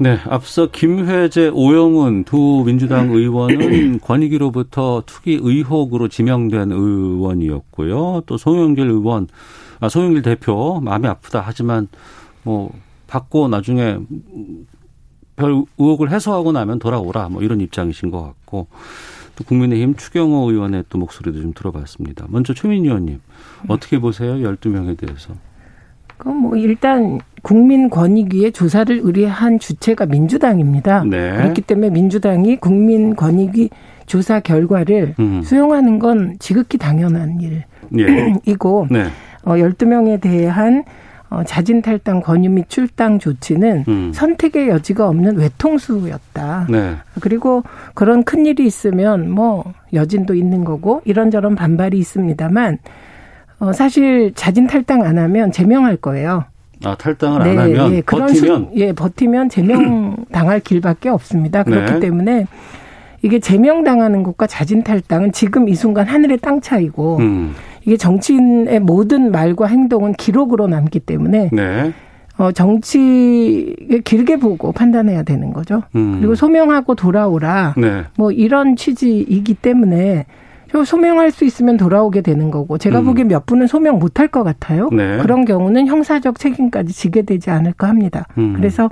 네, 0.00 0.16
앞서 0.28 0.70
김회재, 0.70 1.48
오영훈 1.48 2.24
두 2.24 2.62
민주당 2.64 3.10
의원은 3.14 4.00
권익위로부터 4.00 5.02
투기 5.06 5.38
의혹으로 5.40 6.08
지명된 6.08 6.70
의원이었고요. 6.70 8.22
또 8.26 8.36
송영길 8.36 8.88
의원, 8.88 9.26
아, 9.80 9.88
송영길 9.88 10.22
대표 10.22 10.80
마음이 10.80 11.06
아프다 11.08 11.42
하지만 11.44 11.88
뭐 12.44 12.72
받고 13.08 13.48
나중에 13.48 13.98
별 15.38 15.62
의혹을 15.78 16.10
해소하고 16.10 16.52
나면 16.52 16.80
돌아오라 16.80 17.28
뭐 17.28 17.42
이런 17.42 17.60
입장이신 17.60 18.10
것 18.10 18.22
같고 18.22 18.66
또 19.36 19.44
국민의힘 19.44 19.94
추경호 19.94 20.50
의원의 20.50 20.84
또 20.88 20.98
목소리도 20.98 21.40
좀 21.40 21.52
들어봤습니다. 21.54 22.26
먼저 22.28 22.52
최민 22.54 22.84
의원님 22.84 23.20
어떻게 23.68 24.00
보세요? 24.00 24.34
12명에 24.34 24.98
대해서. 24.98 25.34
그뭐 26.16 26.56
일단 26.56 27.20
국민권익위의 27.42 28.50
조사를 28.50 29.00
의뢰한 29.00 29.60
주체가 29.60 30.06
민주당입니다. 30.06 31.04
네. 31.04 31.36
그렇기 31.36 31.60
때문에 31.62 31.90
민주당이 31.90 32.56
국민권익위 32.56 33.70
조사 34.06 34.40
결과를 34.40 35.14
음. 35.20 35.42
수용하는 35.42 36.00
건 36.00 36.34
지극히 36.40 36.76
당연한 36.76 37.38
일이고 37.40 38.88
예. 38.90 38.92
네. 38.98 39.04
어, 39.44 39.52
12명에 39.52 40.20
대한 40.20 40.82
어, 41.30 41.42
자진 41.44 41.82
탈당 41.82 42.20
권유 42.20 42.50
및 42.50 42.68
출당 42.68 43.18
조치는 43.18 43.84
음. 43.86 44.12
선택의 44.14 44.68
여지가 44.68 45.08
없는 45.08 45.36
외통수였다. 45.36 46.66
네. 46.70 46.96
그리고 47.20 47.62
그런 47.94 48.24
큰 48.24 48.46
일이 48.46 48.64
있으면 48.66 49.30
뭐 49.30 49.74
여진도 49.92 50.34
있는 50.34 50.64
거고 50.64 51.02
이런저런 51.04 51.54
반발이 51.54 51.98
있습니다만 51.98 52.78
어, 53.60 53.72
사실 53.72 54.32
자진 54.34 54.66
탈당 54.66 55.02
안 55.02 55.18
하면 55.18 55.52
제명할 55.52 55.96
거예요. 55.96 56.44
아 56.84 56.94
탈당을 56.94 57.42
네, 57.42 57.50
안 57.50 57.58
하면 57.58 57.92
예, 57.92 58.00
그런 58.00 58.28
버티면 58.28 58.70
수, 58.70 58.70
예 58.76 58.92
버티면 58.92 59.48
제명 59.48 60.16
당할 60.30 60.60
길밖에 60.60 61.08
없습니다. 61.08 61.64
그렇기 61.64 61.94
네. 61.94 62.00
때문에 62.00 62.46
이게 63.22 63.40
제명 63.40 63.82
당하는 63.82 64.22
것과 64.22 64.46
자진 64.46 64.84
탈당은 64.84 65.32
지금 65.32 65.68
이 65.68 65.74
순간 65.74 66.06
하늘의 66.06 66.38
땅 66.38 66.60
차이고 66.60 67.18
음. 67.18 67.54
이게 67.88 67.96
정치인의 67.96 68.80
모든 68.80 69.32
말과 69.32 69.64
행동은 69.64 70.12
기록으로 70.12 70.66
남기 70.66 71.00
때문에 71.00 71.48
네. 71.50 71.92
어, 72.36 72.52
정치 72.52 73.74
길게 74.04 74.36
보고 74.36 74.72
판단해야 74.72 75.22
되는 75.22 75.54
거죠. 75.54 75.82
음. 75.96 76.18
그리고 76.18 76.34
소명하고 76.34 76.94
돌아오라. 76.94 77.76
네. 77.78 78.04
뭐 78.18 78.30
이런 78.30 78.76
취지이기 78.76 79.54
때문에 79.54 80.26
소명할 80.84 81.30
수 81.30 81.46
있으면 81.46 81.78
돌아오게 81.78 82.20
되는 82.20 82.50
거고 82.50 82.76
제가 82.76 82.98
음. 83.00 83.06
보기엔 83.06 83.28
몇 83.28 83.46
분은 83.46 83.66
소명 83.66 83.98
못할 83.98 84.28
것 84.28 84.44
같아요. 84.44 84.90
네. 84.92 85.16
그런 85.22 85.46
경우는 85.46 85.86
형사적 85.86 86.38
책임까지 86.38 86.92
지게 86.92 87.22
되지 87.22 87.48
않을까 87.48 87.88
합니다. 87.88 88.26
음. 88.36 88.52
그래서 88.54 88.90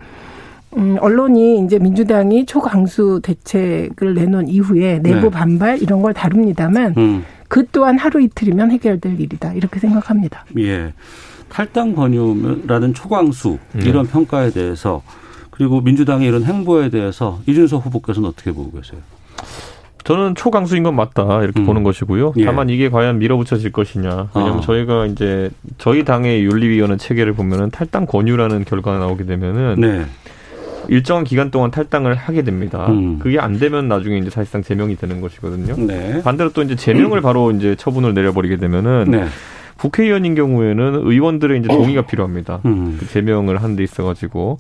음, 0.78 0.96
언론이 1.00 1.64
이제 1.64 1.78
민주당이 1.78 2.46
초강수 2.46 3.20
대책을 3.22 4.14
내놓은 4.14 4.48
이후에 4.48 5.00
내부 5.02 5.20
네. 5.20 5.30
반발 5.30 5.82
이런 5.82 6.00
걸 6.00 6.14
다룹니다만 6.14 6.94
음. 6.96 7.24
그 7.48 7.66
또한 7.72 7.98
하루 7.98 8.20
이틀이면 8.20 8.70
해결될 8.72 9.20
일이다 9.20 9.52
이렇게 9.54 9.80
생각합니다. 9.80 10.44
예, 10.58 10.92
탈당 11.48 11.94
권유라는 11.94 12.94
초광수 12.94 13.58
네. 13.72 13.88
이런 13.88 14.06
평가에 14.06 14.50
대해서 14.50 15.02
그리고 15.50 15.80
민주당의 15.80 16.28
이런 16.28 16.44
행보에 16.44 16.90
대해서 16.90 17.40
이준석 17.46 17.86
후보께서는 17.86 18.28
어떻게 18.28 18.52
보고 18.52 18.70
계세요? 18.72 19.00
저는 20.04 20.36
초강수인 20.36 20.84
건 20.84 20.94
맞다 20.94 21.42
이렇게 21.42 21.60
음. 21.60 21.66
보는 21.66 21.82
것이고요. 21.82 22.34
예. 22.36 22.44
다만 22.44 22.70
이게 22.70 22.88
과연 22.88 23.18
밀어붙여질 23.18 23.72
것이냐. 23.72 24.28
왜냐하면 24.34 24.58
어. 24.58 24.60
저희가 24.60 25.06
이제 25.06 25.50
저희 25.78 26.04
당의 26.04 26.44
윤리위원회 26.44 26.96
체계를 26.96 27.32
보면은 27.32 27.70
탈당 27.70 28.06
권유라는 28.06 28.66
결과가 28.66 29.00
나오게 29.00 29.24
되면은 29.24 29.80
네. 29.80 30.06
일정한 30.88 31.24
기간 31.24 31.50
동안 31.50 31.70
탈당을 31.70 32.14
하게 32.14 32.42
됩니다. 32.42 32.86
음. 32.88 33.18
그게 33.18 33.38
안 33.38 33.58
되면 33.58 33.88
나중에 33.88 34.18
이제 34.18 34.30
사실상 34.30 34.62
제명이 34.62 34.96
되는 34.96 35.20
것이거든요. 35.20 35.74
네. 35.86 36.22
반대로 36.22 36.50
또 36.52 36.62
이제 36.62 36.76
제명을 36.76 37.20
바로 37.20 37.50
이제 37.50 37.74
처분을 37.76 38.14
내려버리게 38.14 38.56
되면은 38.56 39.04
네. 39.08 39.26
국회의원인 39.76 40.34
경우에는 40.34 41.02
의원들의 41.04 41.60
이제 41.60 41.68
동의가 41.68 42.02
필요합니다. 42.02 42.60
음. 42.64 42.96
그 42.98 43.06
제명을 43.06 43.62
하는 43.62 43.76
데 43.76 43.82
있어가지고. 43.82 44.58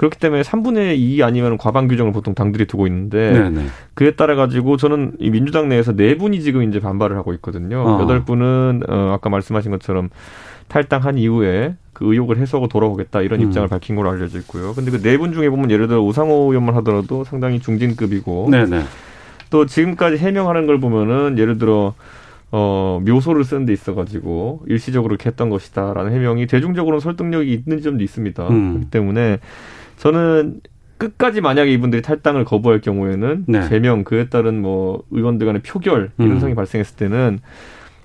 그렇기 0.00 0.18
때문에 0.18 0.40
3분의 0.40 0.96
2 0.96 1.22
아니면 1.22 1.58
과반 1.58 1.86
규정을 1.86 2.12
보통 2.14 2.34
당들이 2.34 2.64
두고 2.64 2.86
있는데 2.86 3.32
네네. 3.32 3.66
그에 3.92 4.12
따라 4.12 4.34
가지고 4.34 4.78
저는 4.78 5.12
이 5.18 5.28
민주당 5.28 5.68
내에서 5.68 5.94
네 5.94 6.16
분이 6.16 6.40
지금 6.40 6.62
이제 6.62 6.80
반발을 6.80 7.18
하고 7.18 7.34
있거든요. 7.34 7.82
어. 7.82 8.00
여덟 8.00 8.16
어. 8.16 8.24
분은 8.24 8.84
어 8.88 9.12
아까 9.12 9.28
말씀하신 9.28 9.70
것처럼 9.72 10.08
탈당한 10.68 11.18
이후에 11.18 11.74
그 12.00 12.10
의혹을 12.10 12.38
해소하고 12.38 12.66
돌아오겠다 12.68 13.20
이런 13.20 13.40
음. 13.42 13.46
입장을 13.46 13.68
밝힌 13.68 13.94
걸로 13.94 14.08
알려져 14.10 14.38
있고요. 14.38 14.72
근데 14.74 14.90
그 14.90 15.02
네 15.02 15.18
분 15.18 15.34
중에 15.34 15.50
보면 15.50 15.70
예를 15.70 15.86
들어 15.86 16.00
우상호 16.02 16.48
의원만 16.50 16.74
하더라도 16.76 17.24
상당히 17.24 17.60
중진급이고 17.60 18.48
네네. 18.50 18.84
또 19.50 19.66
지금까지 19.66 20.16
해명하는 20.16 20.66
걸 20.66 20.80
보면은 20.80 21.36
예를 21.38 21.58
들어 21.58 21.92
어, 22.52 23.00
묘소를 23.06 23.44
쓰는 23.44 23.66
데 23.66 23.74
있어가지고 23.74 24.62
일시적으로 24.66 25.12
이렇게 25.12 25.28
했던 25.28 25.50
것이다라는 25.50 26.12
해명이 26.12 26.46
대중적으로는 26.46 27.00
설득력이 27.00 27.52
있는 27.52 27.82
점도 27.82 28.02
있습니다. 28.02 28.48
음. 28.48 28.72
그렇기 28.72 28.90
때문에 28.90 29.38
저는 29.98 30.60
끝까지 30.96 31.42
만약에 31.42 31.70
이분들이 31.72 32.00
탈당을 32.02 32.44
거부할 32.46 32.80
경우에는 32.80 33.44
네. 33.46 33.68
제명 33.68 34.04
그에 34.04 34.28
따른 34.30 34.62
뭐 34.62 35.02
의원들 35.10 35.46
간의 35.46 35.62
표결 35.62 36.12
이런 36.18 36.30
음. 36.32 36.38
상황이 36.38 36.54
발생했을 36.54 36.96
때는 36.96 37.40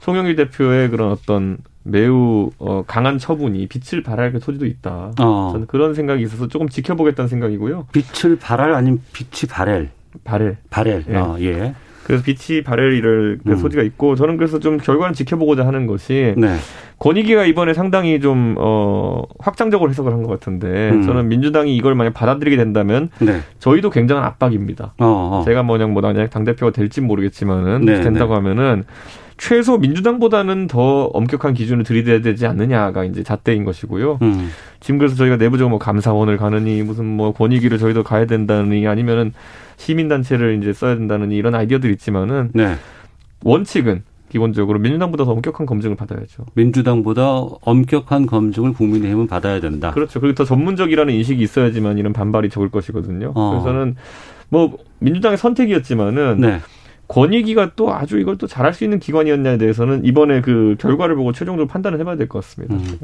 송영길 0.01 0.36
대표의 0.36 0.89
그런 0.89 1.12
어떤 1.12 1.58
매우 1.88 2.50
어, 2.58 2.84
강한 2.88 3.19
처분이 3.19 3.67
빛을 3.67 4.02
발할 4.02 4.32
그 4.32 4.39
소지도 4.39 4.65
있다. 4.65 5.12
어. 5.19 5.50
저는 5.54 5.67
그런 5.67 5.93
생각이 5.93 6.24
있어서 6.24 6.48
조금 6.48 6.67
지켜보겠다는 6.67 7.30
생각이고요. 7.30 7.88
빛을 7.93 8.38
발할 8.38 8.74
아니면 8.74 9.02
빛이 9.13 9.48
발할? 9.50 9.89
발할. 10.24 10.58
발할. 10.71 11.06
예. 11.10 11.15
어, 11.15 11.38
예. 11.41 11.76
그래서 12.04 12.24
빛이 12.24 12.63
발할 12.63 12.93
이럴 12.93 13.39
그 13.43 13.52
음. 13.52 13.58
소지가 13.58 13.82
있고 13.84 14.15
저는 14.15 14.38
그래서 14.38 14.60
좀 14.60 14.78
결과는 14.78 15.13
지켜보고자 15.15 15.65
하는 15.65 15.88
것이 15.88 16.34
네. 16.38 16.56
권익위가 17.00 17.45
이번에 17.45 17.74
상당히 17.74 18.19
좀 18.19 18.56
어, 18.60 19.24
확장적으로 19.39 19.89
해석을 19.89 20.12
한 20.12 20.24
것 20.24 20.30
같은데 20.30 20.89
음. 20.91 21.04
저는 21.04 21.28
민주당이 21.30 21.76
이걸 21.76 21.93
만약 21.95 22.13
받아들이게 22.13 22.58
된다면 22.58 23.10
네. 23.19 23.39
저희도 23.60 23.89
굉장한 23.89 24.24
압박입니다. 24.24 24.93
어어. 25.00 25.39
어. 25.39 25.43
제가 25.45 25.63
뭐냐 25.63 25.88
뭐 25.88 26.02
만약 26.02 26.30
당 26.30 26.43
대표가 26.45 26.71
될지 26.71 27.02
모르겠지만은 27.02 27.86
네, 27.86 28.02
된다고 28.02 28.34
네. 28.34 28.38
하면은 28.39 28.84
최소 29.38 29.78
민주당보다는 29.78 30.67
더 30.67 31.06
엄격한 31.06 31.54
기준을 31.54 31.84
들이대야 31.84 32.21
되지 32.21 32.45
않느냐가 32.48 33.04
이제 33.04 33.24
잣대인 33.24 33.65
것이고요. 33.65 34.19
음. 34.21 34.50
지금 34.80 34.98
그래서 34.98 35.15
저희가 35.15 35.38
내부적으로 35.38 35.71
뭐 35.71 35.80
감사원을 35.80 36.38
가느니 36.38 36.82
무슨 36.84 37.06
뭐 37.06 37.34
권익위를 37.34 37.78
저희도 37.78 38.04
가야 38.04 38.26
된다느니 38.26 38.88
아니면은 38.88 39.34
시민단체를 39.78 40.62
이제 40.62 40.71
써야 40.74 40.95
된다느니 40.95 41.36
이런 41.36 41.54
아이디어들이 41.54 41.93
있지만은 41.93 42.52
네. 42.54 42.76
원칙은 43.43 44.04
기본적으로 44.30 44.80
민주당보다 44.80 45.26
더 45.26 45.32
엄격한 45.32 45.65
검증을 45.65 45.95
받아야죠. 45.95 46.45
민주당보다 46.56 47.41
엄격한 47.62 48.26
검증을 48.26 48.74
국민의힘은 48.74 49.28
받아야 49.28 49.60
된다. 49.60 49.91
그렇죠. 49.91 50.19
그리고 50.19 50.36
더 50.36 50.45
전문적이라는 50.45 51.13
인식이 51.13 51.41
있어야지만 51.43 51.98
이런 51.98 52.12
반발이 52.12 52.50
적을 52.50 52.69
것이거든요. 52.69 53.32
어. 53.36 53.52
그래서는 53.52 53.95
뭐 54.50 54.78
민주당의 55.00 55.38
선택이었지만은 55.38 56.38
네. 56.39 56.60
권익위가 57.07 57.71
또 57.75 57.93
아주 57.93 58.19
이걸 58.19 58.37
또 58.37 58.47
잘할 58.47 58.73
수 58.73 58.83
있는 58.83 58.99
기관이었냐에 58.99 59.57
대해서는 59.57 60.05
이번에 60.05 60.41
그 60.41 60.75
결과를 60.79 61.15
보고 61.15 61.31
최종적으로 61.31 61.67
판단을 61.67 61.99
해봐야 61.99 62.15
될 62.15 62.27
것 62.27 62.43
같습니다. 62.43 62.75
음. 62.75 62.99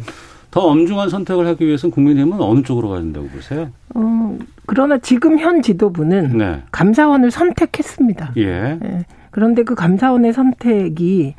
더 0.49 0.61
엄중한 0.61 1.09
선택을 1.09 1.47
하기 1.47 1.65
위해서는 1.65 1.91
국민의힘은 1.91 2.41
어느 2.41 2.61
쪽으로 2.63 2.89
가야 2.89 2.99
된다고 2.99 3.27
보세요? 3.27 3.69
어, 3.95 4.37
그러나 4.65 4.97
지금 4.97 5.39
현 5.39 5.61
지도부는 5.61 6.37
네. 6.37 6.63
감사원을 6.71 7.31
선택했습니다. 7.31 8.33
예. 8.37 8.77
예. 8.83 9.05
그런데 9.29 9.63
그 9.63 9.75
감사원의 9.75 10.33
선택이 10.33 11.35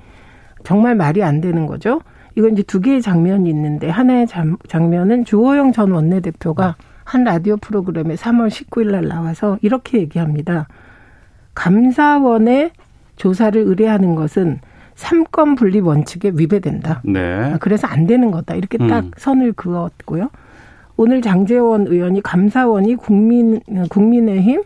정말 0.64 0.94
말이 0.94 1.22
안 1.22 1.40
되는 1.40 1.66
거죠. 1.66 2.00
이건 2.36 2.52
이제 2.52 2.62
두 2.62 2.80
개의 2.80 3.02
장면이 3.02 3.50
있는데 3.50 3.90
하나의 3.90 4.26
장면은 4.68 5.24
주호영 5.26 5.72
전 5.72 5.90
원내대표가 5.90 6.76
한 7.04 7.24
라디오 7.24 7.56
프로그램에 7.58 8.14
3월 8.14 8.48
19일 8.48 8.92
날 8.92 9.08
나와서 9.08 9.58
이렇게 9.60 9.98
얘기합니다. 9.98 10.68
감사원의 11.54 12.70
조사를 13.16 13.60
의뢰하는 13.60 14.14
것은 14.14 14.60
삼권 14.94 15.54
분리 15.54 15.80
원칙에 15.80 16.32
위배된다. 16.34 17.02
네. 17.04 17.54
그래서 17.60 17.86
안 17.86 18.06
되는 18.06 18.30
거다. 18.30 18.54
이렇게 18.54 18.78
딱 18.78 19.04
음. 19.04 19.10
선을 19.16 19.52
그었고요. 19.52 20.30
오늘 20.96 21.22
장재원 21.22 21.86
의원이 21.86 22.22
감사원이 22.22 22.96
국민 22.96 23.60
국민의힘 23.88 24.62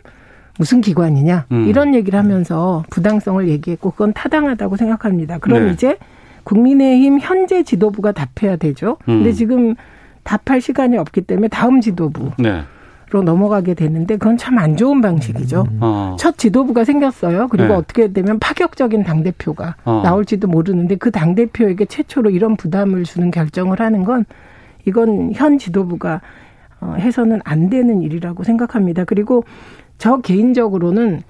무슨 0.59 0.81
기관이냐 0.81 1.45
음. 1.51 1.67
이런 1.67 1.95
얘기를 1.95 2.19
하면서 2.19 2.83
부당성을 2.89 3.47
얘기했고 3.47 3.91
그건 3.91 4.13
타당하다고 4.13 4.75
생각합니다. 4.75 5.37
그럼 5.39 5.67
네. 5.67 5.71
이제 5.71 5.97
국민의힘 6.43 7.19
현재 7.19 7.63
지도부가 7.63 8.11
답해야 8.11 8.57
되죠. 8.57 8.97
음. 9.07 9.19
근데 9.19 9.31
지금 9.31 9.75
답할 10.23 10.61
시간이 10.61 10.97
없기 10.97 11.21
때문에 11.21 11.47
다음 11.47 11.79
지도부. 11.79 12.31
네. 12.37 12.63
로 13.09 13.23
넘어가게 13.23 13.73
되는데 13.73 14.17
그건 14.17 14.35
참 14.37 14.57
안 14.57 14.75
좋은 14.75 14.99
방식이죠. 15.01 15.65
음. 15.69 15.77
어. 15.81 16.15
첫 16.19 16.37
지도부가 16.37 16.83
생겼어요. 16.83 17.47
그리고 17.47 17.69
네. 17.69 17.73
어떻게 17.75 18.11
되면 18.11 18.37
파격적인 18.39 19.03
당 19.03 19.23
대표가 19.23 19.75
어. 19.85 20.01
나올지도 20.03 20.47
모르는데 20.47 20.95
그당 20.95 21.35
대표에게 21.35 21.85
최초로 21.85 22.31
이런 22.31 22.57
부담을 22.57 23.03
주는 23.03 23.29
결정을 23.31 23.79
하는 23.79 24.03
건 24.03 24.25
이건 24.85 25.31
현 25.33 25.57
지도부가 25.57 26.21
어, 26.81 26.95
해서는 26.97 27.39
안 27.45 27.69
되는 27.69 28.01
일이라고 28.01 28.43
생각합니다. 28.43 29.03
그리고 29.05 29.43
저 29.97 30.17
개인적으로는 30.17 31.21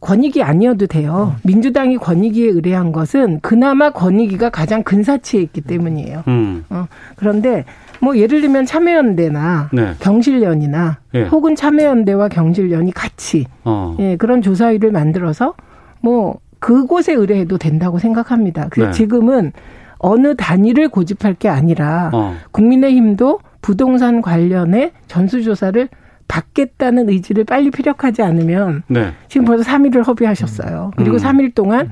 권익이 0.00 0.42
아니어도 0.42 0.86
돼요. 0.86 1.34
민주당이 1.42 1.96
권익위에 1.98 2.46
의뢰한 2.50 2.92
것은 2.92 3.40
그나마 3.40 3.90
권익위가 3.90 4.50
가장 4.50 4.82
근사치에 4.82 5.40
있기 5.40 5.62
때문이에요. 5.62 6.22
음. 6.28 6.64
어, 6.70 6.86
그런데 7.16 7.64
뭐 8.00 8.16
예를 8.16 8.40
들면 8.40 8.66
참여연대나 8.66 9.70
네. 9.72 9.94
경실련이나 10.00 10.98
예. 11.14 11.22
혹은 11.24 11.54
참여연대와 11.54 12.28
경실련이 12.28 12.92
같이 12.92 13.46
어. 13.64 13.96
예, 13.98 14.16
그런 14.16 14.42
조사위를 14.42 14.92
만들어서 14.92 15.54
뭐 16.00 16.38
그곳에 16.58 17.12
의뢰해도 17.12 17.58
된다고 17.58 17.98
생각합니다. 17.98 18.68
그래서 18.70 18.90
네. 18.90 18.96
지금은 18.96 19.52
어느 19.98 20.36
단위를 20.36 20.88
고집할 20.88 21.34
게 21.34 21.48
아니라 21.48 22.10
어. 22.12 22.34
국민의힘도 22.52 23.40
부동산 23.62 24.22
관련해 24.22 24.92
전수조사를 25.06 25.88
받겠다는 26.28 27.08
의지를 27.08 27.44
빨리 27.44 27.70
피력하지 27.70 28.22
않으면 28.22 28.82
네. 28.88 29.12
지금 29.28 29.44
벌써 29.44 29.70
3일을 29.70 30.06
허비하셨어요. 30.06 30.92
그리고 30.96 31.16
음. 31.16 31.18
3일 31.18 31.54
동안 31.54 31.90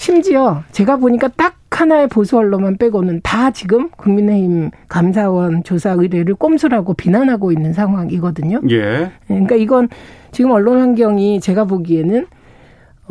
심지어 0.00 0.62
제가 0.72 0.96
보니까 0.96 1.28
딱 1.36 1.56
하나의 1.70 2.08
보수 2.08 2.38
언론만 2.38 2.78
빼고는 2.78 3.20
다 3.22 3.50
지금 3.50 3.90
국민의힘 3.90 4.70
감사원 4.88 5.62
조사 5.62 5.90
의뢰를 5.92 6.36
꼼수라고 6.36 6.94
비난하고 6.94 7.52
있는 7.52 7.74
상황이거든요. 7.74 8.62
예. 8.70 9.12
그러니까 9.26 9.56
이건 9.56 9.88
지금 10.32 10.52
언론 10.52 10.80
환경이 10.80 11.40
제가 11.40 11.64
보기에는 11.64 12.22
어, 12.22 12.26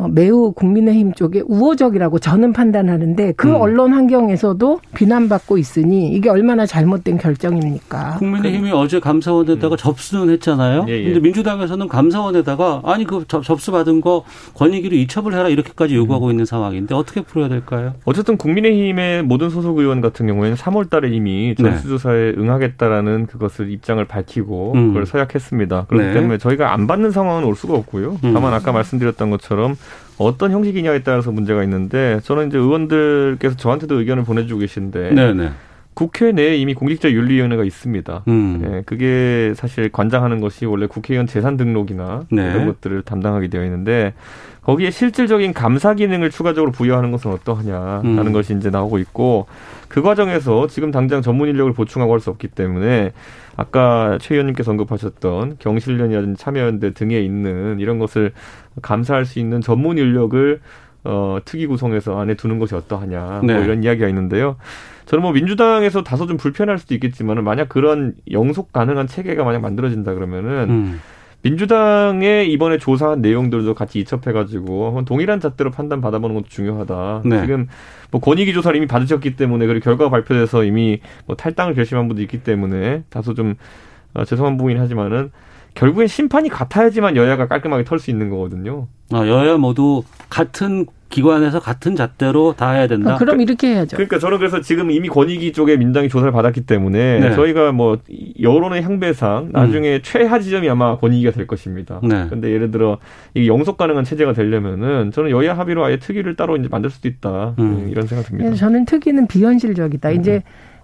매우 0.08 0.52
국민의힘 0.52 1.12
쪽에 1.14 1.42
우호적이라고 1.46 2.18
저는 2.18 2.52
판단하는데 2.52 3.32
그 3.36 3.48
음. 3.48 3.54
언론 3.54 3.92
환경에서도 3.92 4.80
비난받고 4.94 5.58
있으니 5.58 6.08
이게 6.12 6.28
얼마나 6.28 6.66
잘못된 6.66 7.18
결정입니까? 7.18 8.16
국민의힘이 8.18 8.70
그. 8.70 8.76
어제 8.76 9.00
감사원에다가 9.00 9.74
음. 9.74 9.76
접수는 9.76 10.32
했잖아요. 10.34 10.86
예, 10.88 10.92
예. 10.92 11.04
근데 11.04 11.20
민주당에서는 11.20 11.88
감사원에다가 11.88 12.82
아니 12.84 13.04
그 13.04 13.24
접수 13.28 13.72
받은 13.72 14.00
거 14.00 14.24
권익위로 14.54 14.96
이첩을 14.96 15.34
해라 15.34 15.48
이렇게까지 15.48 15.94
요구하고 15.96 16.26
음. 16.26 16.30
있는 16.30 16.44
상황인데 16.44 16.94
어떻게 16.94 17.20
풀어야 17.22 17.48
될까요? 17.48 17.94
어쨌든 18.04 18.36
국민의힘의 18.36 19.22
모든 19.24 19.50
소속 19.50 19.78
의원 19.78 20.00
같은 20.00 20.26
경우에는 20.26 20.56
3월 20.56 20.88
달에 20.90 21.10
이미 21.10 21.54
네. 21.58 21.62
전수조사에 21.62 22.32
네. 22.32 22.34
응하겠다라는 22.38 23.26
그것을 23.26 23.70
입장을 23.70 24.02
밝히고 24.04 24.72
음. 24.74 24.88
그걸 24.88 25.06
서약했습니다. 25.06 25.86
그렇기 25.88 26.06
네. 26.06 26.12
때문에 26.12 26.38
저희가 26.38 26.72
안 26.72 26.86
받는 26.86 27.10
상황은 27.10 27.44
올 27.44 27.54
수가 27.54 27.74
없고요. 27.74 28.18
음. 28.24 28.34
다만 28.34 28.52
아까 28.54 28.72
말씀드렸던 28.72 29.30
것처럼 29.30 29.76
어떤 30.20 30.50
형식이냐에 30.50 31.02
따라서 31.02 31.32
문제가 31.32 31.62
있는데 31.64 32.20
저는 32.24 32.48
이제 32.48 32.58
의원들께서 32.58 33.56
저한테도 33.56 33.98
의견을 34.00 34.24
보내주고 34.24 34.60
계신데 34.60 35.14
네네. 35.14 35.50
국회 36.00 36.32
내에 36.32 36.56
이미 36.56 36.72
공직자 36.72 37.10
윤리위원회가 37.10 37.62
있습니다. 37.62 38.24
음. 38.28 38.62
예, 38.64 38.82
그게 38.86 39.52
사실 39.54 39.90
관장하는 39.92 40.40
것이 40.40 40.64
원래 40.64 40.86
국회의원 40.86 41.26
재산 41.26 41.58
등록이나 41.58 42.24
네. 42.30 42.42
이런 42.42 42.64
것들을 42.64 43.02
담당하게 43.02 43.48
되어 43.48 43.64
있는데 43.64 44.14
거기에 44.62 44.90
실질적인 44.90 45.52
감사 45.52 45.92
기능을 45.92 46.30
추가적으로 46.30 46.72
부여하는 46.72 47.10
것은 47.10 47.30
어떠하냐라는 47.32 48.26
음. 48.28 48.32
것이 48.32 48.54
이제 48.54 48.70
나오고 48.70 48.96
있고 49.00 49.44
그 49.88 50.00
과정에서 50.00 50.68
지금 50.68 50.90
당장 50.90 51.20
전문 51.20 51.50
인력을 51.50 51.70
보충하고 51.74 52.14
할 52.14 52.20
수 52.20 52.30
없기 52.30 52.48
때문에 52.48 53.12
아까 53.56 54.16
최 54.22 54.36
의원님께서 54.36 54.70
언급하셨던 54.70 55.56
경실련이라든지 55.58 56.42
참여연대 56.42 56.94
등에 56.94 57.20
있는 57.20 57.78
이런 57.78 57.98
것을 57.98 58.32
감사할 58.80 59.26
수 59.26 59.38
있는 59.38 59.60
전문 59.60 59.98
인력을 59.98 60.60
어, 61.04 61.38
특위 61.44 61.66
구성해서 61.66 62.18
안에 62.18 62.34
두는 62.34 62.58
것이 62.58 62.74
어떠하냐 62.74 63.20
뭐 63.20 63.40
네. 63.42 63.54
뭐 63.54 63.62
이런 63.62 63.82
이야기가 63.82 64.08
있는데요. 64.08 64.56
저는 65.06 65.22
뭐 65.22 65.32
민주당에서 65.32 66.04
다소 66.04 66.26
좀 66.26 66.36
불편할 66.36 66.78
수도 66.78 66.94
있겠지만은 66.94 67.42
만약 67.42 67.68
그런 67.68 68.14
영속 68.30 68.72
가능한 68.72 69.06
체계가 69.06 69.44
만약 69.44 69.60
만들어진다 69.60 70.14
그러면은 70.14 70.70
음. 70.70 71.00
민주당의 71.42 72.52
이번에 72.52 72.78
조사한 72.78 73.22
내용들도 73.22 73.74
같이 73.74 73.98
이첩해가지고 74.00 75.04
동일한 75.06 75.40
잣대로 75.40 75.70
판단 75.70 76.00
받아보는 76.00 76.36
것도 76.36 76.48
중요하다. 76.48 77.22
네. 77.24 77.40
지금 77.40 77.66
뭐 78.10 78.20
권익위 78.20 78.52
조사를 78.52 78.76
이미 78.76 78.86
받으셨기 78.86 79.36
때문에 79.36 79.66
그리고 79.66 79.82
결과가 79.82 80.10
발표돼서 80.10 80.64
이미 80.64 81.00
뭐 81.26 81.36
탈당을 81.36 81.74
결심한 81.74 82.08
분도 82.08 82.20
있기 82.22 82.42
때문에 82.42 83.04
다소 83.08 83.34
좀 83.34 83.54
어, 84.12 84.24
죄송한 84.24 84.58
부분이긴 84.58 84.82
하지만은 84.82 85.30
결국엔 85.74 86.08
심판이 86.08 86.48
같아야지만 86.48 87.16
여야가 87.16 87.48
깔끔하게 87.48 87.84
털 87.84 87.98
수 87.98 88.10
있는 88.10 88.30
거거든요. 88.30 88.88
아, 89.12 89.26
여야 89.26 89.56
모두 89.56 90.02
같은 90.28 90.86
기관에서 91.10 91.58
같은 91.58 91.96
잣대로 91.96 92.54
다 92.56 92.70
해야 92.70 92.86
된다. 92.86 93.14
어, 93.16 93.18
그럼 93.18 93.40
이렇게 93.40 93.68
해야죠. 93.68 93.96
그러니까 93.96 94.18
저는 94.20 94.38
그래서 94.38 94.60
지금 94.60 94.92
이미 94.92 95.08
권익위 95.08 95.52
쪽에 95.52 95.76
민당이 95.76 96.08
조사를 96.08 96.30
받았기 96.30 96.66
때문에 96.66 97.18
네. 97.18 97.34
저희가 97.34 97.72
뭐 97.72 97.98
여론의 98.40 98.82
향배상 98.82 99.50
나중에 99.52 99.96
음. 99.96 100.00
최하 100.04 100.38
지점이 100.38 100.68
아마 100.70 100.96
권익위가 100.98 101.32
될 101.32 101.48
것입니다. 101.48 102.00
네. 102.04 102.26
근데 102.30 102.50
예를 102.50 102.70
들어 102.70 102.98
이게 103.34 103.48
영속 103.48 103.76
가능한 103.76 104.04
체제가 104.04 104.32
되려면은 104.34 105.10
저는 105.10 105.30
여야 105.30 105.58
합의로 105.58 105.84
아예 105.84 105.98
특위를 105.98 106.36
따로 106.36 106.56
이제 106.56 106.68
만들 106.70 106.90
수도 106.90 107.08
있다 107.08 107.56
음. 107.58 107.84
네, 107.86 107.90
이런 107.90 108.06
생각 108.06 108.26
듭니다. 108.26 108.54
저는 108.54 108.84
특위는 108.84 109.26
비현실적이다. 109.26 110.10
음. 110.10 110.20
이제 110.20 110.42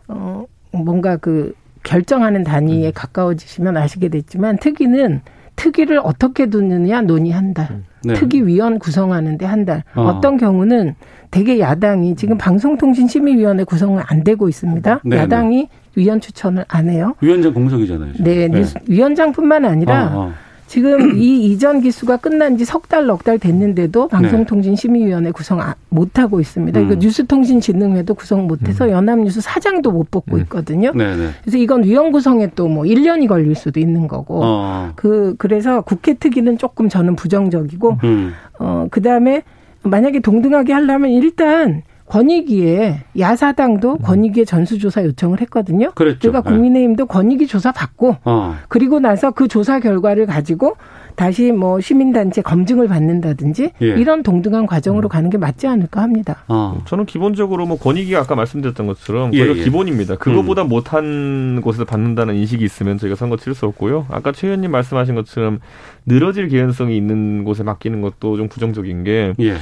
어 0.08 0.44
뭔가 0.72 1.16
그 1.16 1.54
결정하는 1.86 2.42
단위에 2.42 2.88
음. 2.88 2.92
가까워지시면 2.94 3.76
아시게 3.76 4.08
됐지만 4.08 4.58
특위는 4.58 5.20
특위를 5.54 6.00
어떻게 6.02 6.50
두느냐 6.50 7.00
논의한다. 7.02 7.68
음. 7.70 7.84
네. 8.04 8.14
특위위원 8.14 8.78
구성하는데 8.78 9.46
한 9.46 9.64
달. 9.64 9.84
어. 9.94 10.20
떤 10.20 10.36
경우는 10.36 10.94
대개 11.30 11.58
야당이 11.58 12.16
지금 12.16 12.36
방송통신심의위원회 12.38 13.64
구성은 13.64 14.02
안 14.06 14.24
되고 14.24 14.48
있습니다. 14.48 15.00
네, 15.04 15.16
네. 15.16 15.22
야당이 15.22 15.68
위원 15.96 16.20
추천을 16.20 16.64
안 16.68 16.88
해요. 16.88 17.14
위원장 17.20 17.54
공석이잖아요. 17.54 18.12
네, 18.18 18.48
네. 18.48 18.64
위원장뿐만 18.86 19.64
아니라 19.64 20.06
어, 20.06 20.20
어. 20.20 20.32
지금 20.66 21.16
이 21.18 21.46
이전 21.46 21.80
기수가 21.80 22.16
끝난 22.18 22.56
지 22.58 22.64
석 22.64 22.88
달, 22.88 23.06
넉 23.06 23.22
달 23.24 23.38
됐는데도 23.38 24.08
네. 24.12 24.16
방송통신심의위원회 24.16 25.30
구성 25.30 25.60
아, 25.60 25.74
못하고 25.88 26.40
있습니다. 26.40 26.80
음. 26.80 26.84
이거 26.86 26.94
뉴스통신진흥회도 26.96 28.14
구성 28.14 28.46
못 28.46 28.68
해서 28.68 28.86
음. 28.86 28.90
연합뉴스 28.90 29.40
사장도 29.40 29.92
못 29.92 30.10
뽑고 30.10 30.36
음. 30.36 30.40
있거든요. 30.42 30.92
네네. 30.92 31.28
그래서 31.42 31.58
이건 31.58 31.84
위원 31.84 32.10
구성에 32.12 32.50
또 32.54 32.66
뭐 32.66 32.82
1년이 32.84 33.28
걸릴 33.28 33.54
수도 33.54 33.78
있는 33.78 34.08
거고. 34.08 34.40
어. 34.42 34.90
그, 34.96 35.34
그래서 35.38 35.82
국회 35.82 36.14
특위는 36.14 36.58
조금 36.58 36.88
저는 36.88 37.14
부정적이고, 37.16 37.98
음. 38.02 38.32
어, 38.58 38.88
그 38.90 39.00
다음에 39.00 39.42
만약에 39.82 40.18
동등하게 40.20 40.72
하려면 40.72 41.10
일단 41.12 41.82
권익위에 42.06 43.00
야사당도 43.18 43.92
음. 43.92 43.98
권익위에 43.98 44.44
전수조사 44.44 45.04
요청을 45.04 45.40
했거든요. 45.42 45.90
그랬죠. 45.94 46.30
그러니까 46.30 46.42
국민의힘도 46.42 47.06
권익위 47.06 47.46
조사 47.46 47.72
받고 47.72 48.16
어. 48.24 48.56
그리고 48.68 49.00
나서 49.00 49.30
그 49.30 49.48
조사 49.48 49.80
결과를 49.80 50.26
가지고 50.26 50.76
다시 51.16 51.50
뭐 51.50 51.80
시민단체 51.80 52.42
검증을 52.42 52.88
받는다든지 52.88 53.72
예. 53.82 53.86
이런 53.86 54.22
동등한 54.22 54.66
과정으로 54.66 55.08
음. 55.08 55.10
가는 55.10 55.30
게 55.30 55.38
맞지 55.38 55.66
않을까 55.66 56.02
합니다. 56.02 56.44
어. 56.46 56.82
저는 56.84 57.06
기본적으로 57.06 57.66
뭐 57.66 57.78
권익위가 57.78 58.20
아까 58.20 58.34
말씀드렸던 58.36 58.86
것처럼 58.86 59.34
예, 59.34 59.38
예. 59.38 59.54
기본입니다. 59.54 60.16
그거보다 60.16 60.62
음. 60.62 60.68
못한 60.68 61.60
곳에서 61.62 61.84
받는다는 61.84 62.34
인식이 62.34 62.62
있으면 62.64 62.98
저희가 62.98 63.16
선거 63.16 63.36
치를 63.36 63.54
수 63.54 63.66
없고요. 63.66 64.06
아까 64.10 64.30
최 64.32 64.48
의원님 64.48 64.70
말씀하신 64.70 65.14
것처럼 65.14 65.60
늘어질 66.04 66.48
개연성이 66.48 66.96
있는 66.96 67.44
곳에 67.44 67.62
맡기는 67.62 68.00
것도 68.02 68.36
좀 68.36 68.48
부정적인 68.48 69.04
게 69.04 69.32
예. 69.40 69.56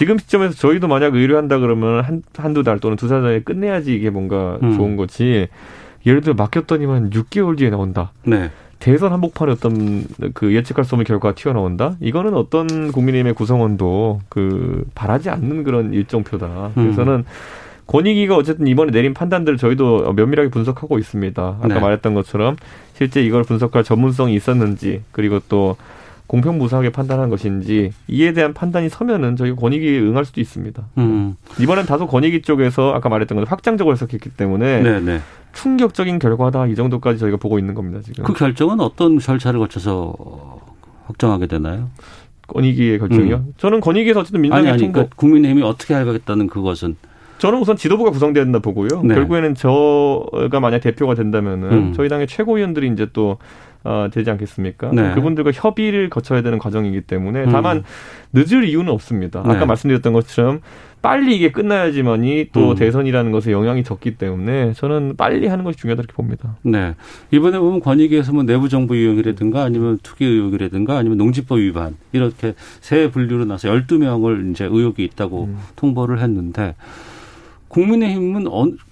지금 0.00 0.16
시점에서 0.16 0.54
저희도 0.54 0.88
만약 0.88 1.14
의뢰한다 1.14 1.58
그러면 1.58 2.02
한, 2.02 2.22
한두 2.34 2.62
달 2.62 2.80
또는 2.80 2.96
두달 2.96 3.20
전에 3.20 3.40
끝내야지 3.40 3.94
이게 3.94 4.08
뭔가 4.08 4.58
음. 4.62 4.74
좋은 4.74 4.96
거지. 4.96 5.48
예를 6.06 6.22
들어 6.22 6.32
맡겼더니만 6.32 7.10
6개월 7.10 7.58
뒤에 7.58 7.68
나온다. 7.68 8.10
네. 8.24 8.50
대선 8.78 9.12
한복판에 9.12 9.52
어떤 9.52 10.06
그 10.32 10.54
예측할 10.54 10.86
수 10.86 10.94
없는 10.94 11.04
결과가 11.04 11.34
튀어나온다? 11.34 11.96
이거는 12.00 12.32
어떤 12.32 12.92
국민의힘의 12.92 13.34
구성원도 13.34 14.22
그 14.30 14.86
바라지 14.94 15.28
않는 15.28 15.64
그런 15.64 15.92
일정표다. 15.92 16.70
그래서는 16.74 17.12
음. 17.16 17.24
권익위가 17.86 18.36
어쨌든 18.36 18.68
이번에 18.68 18.92
내린 18.92 19.12
판단들을 19.12 19.58
저희도 19.58 20.14
면밀하게 20.14 20.48
분석하고 20.48 20.98
있습니다. 20.98 21.42
아까 21.58 21.68
네. 21.68 21.78
말했던 21.78 22.14
것처럼 22.14 22.56
실제 22.94 23.22
이걸 23.22 23.42
분석할 23.42 23.84
전문성이 23.84 24.32
있었는지 24.32 25.02
그리고 25.12 25.40
또 25.50 25.76
공평무사하게 26.30 26.90
판단한 26.90 27.28
것인지 27.28 27.90
이에 28.06 28.32
대한 28.32 28.54
판단이 28.54 28.88
서면은 28.88 29.34
저희 29.34 29.52
권익위에 29.52 29.98
응할 29.98 30.24
수도 30.24 30.40
있습니다. 30.40 30.80
음. 30.98 31.34
이번엔 31.60 31.86
다소 31.86 32.06
권익위 32.06 32.42
쪽에서 32.42 32.92
아까 32.94 33.08
말했던 33.08 33.34
건 33.36 33.46
확장적으로 33.48 33.94
해석했기 33.94 34.30
때문에 34.30 34.80
네네. 34.80 35.00
네. 35.00 35.20
충격적인 35.54 36.20
결과다 36.20 36.68
이 36.68 36.76
정도까지 36.76 37.18
저희가 37.18 37.36
보고 37.36 37.58
있는 37.58 37.74
겁니다 37.74 38.00
지금. 38.04 38.22
그 38.22 38.32
결정은 38.32 38.78
어떤 38.78 39.18
절차를 39.18 39.58
거쳐서 39.58 40.14
확정하게 41.06 41.48
되나요? 41.48 41.90
권익위의 42.46 43.00
결정이요? 43.00 43.34
음. 43.34 43.54
저는 43.56 43.80
권익위에서 43.80 44.20
어쨌든 44.20 44.42
민주당이 44.42 44.68
아니, 44.68 44.84
아니, 44.84 44.92
그러니까 44.92 45.12
국민의힘이 45.16 45.64
어떻게 45.64 45.94
하겠다는 45.94 46.46
그것은 46.46 46.94
저는 47.38 47.58
우선 47.58 47.76
지도부가 47.76 48.10
구성돼야 48.10 48.44
된다 48.44 48.60
보고요. 48.60 49.02
네. 49.02 49.14
결국에는 49.14 49.56
저가 49.56 50.60
만약 50.60 50.78
대표가 50.80 51.16
된다면은 51.16 51.72
음. 51.72 51.92
저희 51.94 52.08
당의 52.08 52.28
최고위원들이 52.28 52.88
이제 52.92 53.08
또 53.12 53.38
어, 53.82 54.08
되지 54.12 54.30
않겠습니까? 54.30 54.90
네. 54.92 55.14
그분들과 55.14 55.52
협의를 55.52 56.10
거쳐야 56.10 56.42
되는 56.42 56.58
과정이기 56.58 57.02
때문에 57.02 57.46
다만 57.46 57.78
음. 57.78 57.82
늦을 58.32 58.64
이유는 58.64 58.92
없습니다. 58.92 59.40
아까 59.40 59.60
네. 59.60 59.64
말씀드렸던 59.64 60.12
것처럼 60.12 60.60
빨리 61.02 61.34
이게 61.34 61.50
끝나야지만이 61.50 62.50
또 62.52 62.70
음. 62.70 62.74
대선이라는 62.74 63.32
것에 63.32 63.52
영향이 63.52 63.84
적기 63.84 64.16
때문에 64.16 64.74
저는 64.74 65.16
빨리 65.16 65.46
하는 65.46 65.64
것이 65.64 65.78
중요하다 65.78 66.02
이렇게 66.02 66.12
봅니다. 66.12 66.56
네. 66.62 66.94
이번에 67.30 67.58
보면 67.58 67.80
권익위에서 67.80 68.34
뭐 68.34 68.42
내부 68.42 68.68
정보 68.68 68.94
이용이라든가 68.94 69.62
아니면 69.62 69.98
투기 70.02 70.26
의혹이라든가 70.26 70.98
아니면 70.98 71.16
농지법 71.16 71.58
위반 71.58 71.96
이렇게 72.12 72.54
세 72.80 73.10
분류로 73.10 73.46
나서 73.46 73.68
12명을 73.70 74.50
이제 74.50 74.66
의혹이 74.66 75.02
있다고 75.04 75.44
음. 75.44 75.58
통보를 75.76 76.20
했는데 76.20 76.74
국민의힘은 77.68 78.46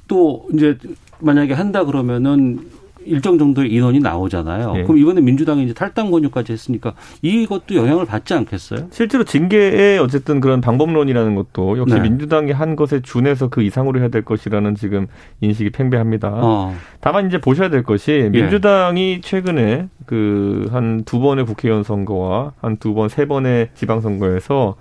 또 0.06 0.46
이제 0.54 0.78
만약에 1.20 1.52
한다 1.52 1.84
그러면은 1.84 2.60
일정 3.08 3.38
정도의 3.38 3.72
인원이 3.72 4.00
나오잖아요. 4.00 4.72
네. 4.72 4.82
그럼 4.84 4.98
이번에 4.98 5.20
민주당이 5.20 5.64
이제 5.64 5.74
탈당 5.74 6.10
권유까지 6.10 6.52
했으니까 6.52 6.94
이것도 7.22 7.74
영향을 7.74 8.04
받지 8.06 8.34
않겠어요? 8.34 8.88
실제로 8.90 9.24
징계의 9.24 9.98
어쨌든 9.98 10.40
그런 10.40 10.60
방법론이라는 10.60 11.34
것도 11.34 11.78
역시 11.78 11.94
네. 11.94 12.00
민주당이 12.00 12.52
한 12.52 12.76
것에 12.76 13.00
준해서 13.00 13.48
그 13.48 13.62
이상으로 13.62 14.00
해야 14.00 14.08
될 14.08 14.22
것이라는 14.24 14.74
지금 14.74 15.06
인식이 15.40 15.70
팽배합니다. 15.70 16.30
어. 16.34 16.74
다만 17.00 17.26
이제 17.26 17.38
보셔야 17.38 17.70
될 17.70 17.82
것이 17.82 18.12
예. 18.12 18.28
민주당이 18.28 19.12
예. 19.16 19.20
최근에 19.20 19.88
그 20.06 20.68
한 20.72 21.02
두 21.04 21.20
번의 21.20 21.44
국회의원 21.46 21.82
선거와 21.82 22.52
한 22.60 22.76
두 22.78 22.94
번, 22.94 23.08
세 23.08 23.26
번의 23.26 23.68
지방선거에서 23.74 24.76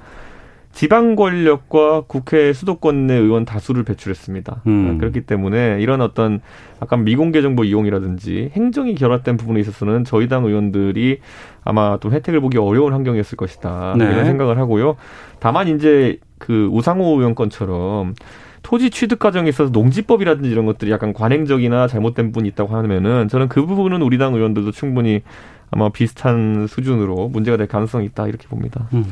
지방 0.78 1.16
권력과 1.16 2.04
국회 2.06 2.54
수도권 2.54 3.08
내 3.08 3.16
의원 3.16 3.46
다수를 3.46 3.82
배출했습니다. 3.82 4.62
음. 4.68 5.00
그렇기 5.00 5.22
때문에 5.22 5.80
이런 5.82 6.02
어떤 6.02 6.40
약간 6.84 7.04
미공개 7.04 7.42
정보 7.42 7.64
이용이라든지 7.64 8.52
행정이 8.54 8.94
결합된 8.94 9.38
부분에 9.38 9.60
있어서는 9.60 10.04
저희 10.04 10.28
당 10.28 10.46
의원들이 10.46 11.22
아마 11.64 11.98
또 11.98 12.12
혜택을 12.12 12.42
보기 12.42 12.60
어려운 12.60 12.94
환경이었을 12.94 13.38
것이다. 13.38 13.96
네. 13.98 14.06
이런 14.06 14.26
생각을 14.26 14.60
하고요. 14.60 14.98
다만 15.40 15.68
이제 15.68 16.20
그 16.38 16.70
우상호 16.72 17.18
의원 17.18 17.34
건처럼 17.34 18.14
토지 18.62 18.92
취득 18.92 19.18
과정에 19.18 19.50
있어서 19.50 19.72
농지법이라든지 19.72 20.48
이런 20.48 20.68
것들이 20.68 20.92
약간 20.92 21.12
관행적이나 21.12 21.88
잘못된 21.88 22.28
부분이 22.28 22.50
있다고 22.50 22.76
하면은 22.76 23.30
저는 23.30 23.48
그 23.48 23.66
부분은 23.66 24.04
우리 24.04 24.20
당 24.20 24.36
의원들도 24.36 24.74
충분히 24.74 25.24
아마 25.72 25.90
비슷한 25.90 26.68
수준으로 26.68 27.30
문제가 27.30 27.58
될 27.58 27.66
가능성이 27.66 28.06
있다 28.06 28.28
이렇게 28.28 28.48
봅니다. 28.48 28.88
음. 28.94 29.06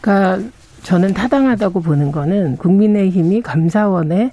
그러니까 0.00 0.50
저는 0.82 1.14
타당하다고 1.14 1.80
보는 1.80 2.12
거는 2.12 2.56
국민의힘이 2.56 3.42
감사원에 3.42 4.32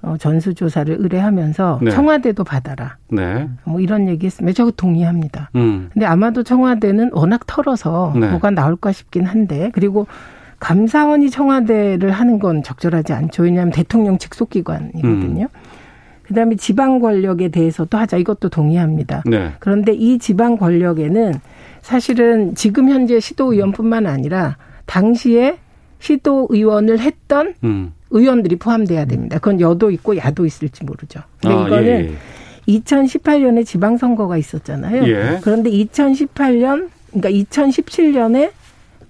어, 0.00 0.16
전수조사를 0.16 0.96
의뢰하면서 0.98 1.80
네. 1.82 1.90
청와대도 1.90 2.44
받아라. 2.44 2.96
네. 3.08 3.48
뭐 3.64 3.80
이런 3.80 4.08
얘기 4.08 4.26
했으면 4.26 4.54
저거 4.54 4.70
동의합니다. 4.70 5.50
음. 5.56 5.90
근데 5.92 6.06
아마도 6.06 6.42
청와대는 6.42 7.10
워낙 7.12 7.46
털어서 7.46 8.12
네. 8.14 8.28
뭐가 8.30 8.50
나올까 8.50 8.92
싶긴 8.92 9.24
한데 9.24 9.70
그리고 9.74 10.06
감사원이 10.60 11.30
청와대를 11.30 12.10
하는 12.10 12.38
건 12.38 12.62
적절하지 12.62 13.12
않죠. 13.12 13.44
왜냐하면 13.44 13.72
대통령 13.72 14.18
직속기관이거든요. 14.18 15.44
음. 15.44 15.60
그다음에 16.22 16.56
지방 16.56 17.00
권력에 17.00 17.48
대해서도 17.48 17.96
하자 17.96 18.18
이것도 18.18 18.50
동의합니다. 18.50 19.22
네. 19.26 19.52
그런데 19.60 19.92
이 19.92 20.18
지방 20.18 20.58
권력에는 20.58 21.34
사실은 21.80 22.54
지금 22.54 22.90
현재 22.90 23.18
시도의원뿐만 23.18 24.06
아니라 24.06 24.56
당시에 24.86 25.58
시도 25.98 26.46
의원을 26.50 27.00
했던 27.00 27.54
음. 27.64 27.92
의원들이 28.10 28.56
포함돼야 28.56 29.04
됩니다. 29.04 29.38
그건 29.38 29.60
여도 29.60 29.90
있고 29.90 30.16
야도 30.16 30.46
있을지 30.46 30.84
모르죠. 30.84 31.20
근데 31.40 31.54
아, 31.54 31.66
이거는 31.66 31.86
예, 31.86 32.10
예. 32.10 32.78
2018년에 32.80 33.64
지방선거가 33.66 34.36
있었잖아요. 34.36 35.06
예. 35.08 35.40
그런데 35.42 35.70
2018년, 35.70 36.88
그러니까 37.12 37.30
2017년에 37.30 38.50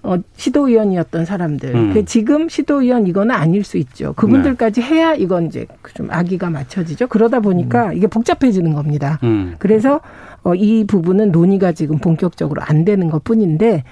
어, 0.01 0.17
시도의원이었던 0.37 1.25
사람들. 1.25 1.75
음. 1.75 1.93
그 1.93 2.05
지금 2.05 2.47
시도의원 2.47 3.05
이거는 3.07 3.35
아닐 3.35 3.65
수 3.65 3.77
있죠. 3.77 4.13
그분들까지 4.13 4.79
네. 4.81 4.87
해야 4.87 5.13
이건 5.13 5.47
이제 5.47 5.67
좀 5.93 6.07
아기가 6.09 6.49
맞춰지죠. 6.49 7.07
그러다 7.07 7.41
보니까 7.41 7.87
음. 7.87 7.97
이게 7.97 8.07
복잡해지는 8.07 8.73
겁니다. 8.73 9.19
음. 9.23 9.55
그래서 9.59 9.99
어, 10.43 10.55
이 10.55 10.85
부분은 10.85 11.33
논의가 11.33 11.73
지금 11.73 11.97
본격적으로 11.97 12.61
안 12.61 12.85
되는 12.85 13.09
것 13.09 13.25
뿐인데 13.25 13.83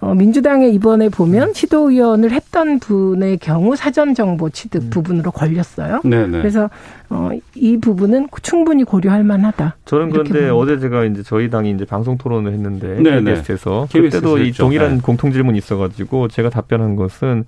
어, 0.00 0.14
민주당에 0.14 0.68
이번에 0.68 1.10
보면 1.10 1.52
시도의원을 1.52 2.32
했던 2.32 2.78
분의 2.78 3.38
경우 3.38 3.76
사전 3.76 4.14
정보 4.14 4.48
취득 4.48 4.84
음. 4.84 4.90
부분으로 4.90 5.30
걸렸어요. 5.30 6.00
네네. 6.04 6.38
그래서 6.38 6.70
어, 7.10 7.30
이 7.54 7.76
부분은 7.76 8.28
충분히 8.42 8.84
고려할 8.84 9.24
만하다. 9.24 9.76
저는 9.84 10.10
그런데 10.10 10.32
봅니다. 10.32 10.54
어제 10.54 10.78
제가 10.78 11.04
이제 11.04 11.22
저희 11.22 11.50
당이 11.50 11.70
이제 11.72 11.84
방송 11.84 12.16
토론을 12.16 12.52
했는데 12.52 13.02
KBS에서 13.02 13.88
그때도 13.92 14.38
이 14.38 14.52
동일한 14.52 14.96
네. 14.96 15.00
공통 15.02 15.32
질문이 15.32 15.58
있어가지고 15.58 16.28
제가 16.28 16.48
답변한 16.48 16.96
것은 16.96 17.44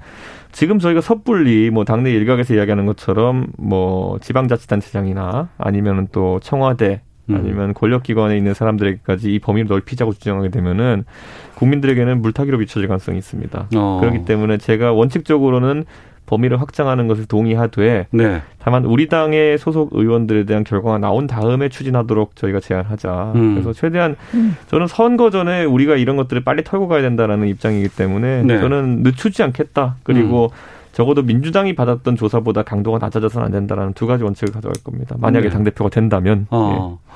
지금 0.51 0.79
저희가 0.79 1.01
섣불리 1.01 1.71
뭐 1.71 1.85
당내 1.85 2.11
일각에서 2.13 2.55
이야기하는 2.55 2.85
것처럼 2.85 3.47
뭐 3.57 4.19
지방자치단체장이나 4.21 5.49
아니면은 5.57 6.09
또 6.13 6.39
청와대 6.43 7.01
음. 7.03 7.12
아니면 7.31 7.75
권력기관에 7.75 8.37
있는 8.37 8.55
사람들에게까지 8.55 9.33
이 9.33 9.39
범위를 9.39 9.69
넓히자고 9.69 10.13
주장하게 10.13 10.51
되면은 10.51 11.05
국민들에게는 11.55 12.21
물타기로 12.21 12.59
비춰질 12.59 12.89
가능성이 12.89 13.19
있습니다. 13.19 13.69
어. 13.77 13.99
그렇기 14.01 14.25
때문에 14.25 14.59
제가 14.59 14.93
원칙적으로는 14.93 15.85
범위를 16.27 16.61
확장하는 16.61 17.09
것을 17.09 17.27
동의하되 17.27 18.07
네. 18.11 18.43
다만 18.59 18.85
우리 18.85 19.09
당의 19.09 19.59
소속 19.59 19.91
의원들에 19.93 20.45
대한 20.45 20.65
결과가 20.65 20.99
나온 20.99 21.27
다음에 21.27 21.69
추진하도록 21.69 22.37
저희가 22.37 22.61
제안하자. 22.61 23.33
음. 23.35 23.55
그래서 23.55 23.73
최대한 23.73 24.17
음. 24.35 24.57
저는 24.69 24.87
선거 24.87 25.31
전에 25.31 25.65
우리가 25.65 25.97
이런 25.97 26.17
것들을 26.17 26.43
빨리 26.43 26.65
털고 26.65 26.89
가야 26.89 27.03
된다라는 27.03 27.49
입장이기 27.49 27.89
때문에 27.89 28.45
네. 28.45 28.59
저는 28.61 29.03
늦추지 29.03 29.43
않겠다. 29.43 29.97
그리고 30.05 30.51
음. 30.53 30.82
적어도 30.93 31.23
민주당이 31.23 31.75
받았던 31.75 32.17
조사보다 32.17 32.63
강도가 32.63 32.99
낮아져서는 32.99 33.47
안 33.47 33.53
된다라는 33.53 33.95
두 33.95 34.07
가지 34.07 34.25
원칙을 34.25 34.53
가져갈 34.53 34.75
겁니다. 34.83 35.17
만약에 35.19 35.49
네. 35.49 35.53
당대표가 35.53 35.91
된다면. 35.91 36.47
어. 36.51 36.99
예. 37.01 37.13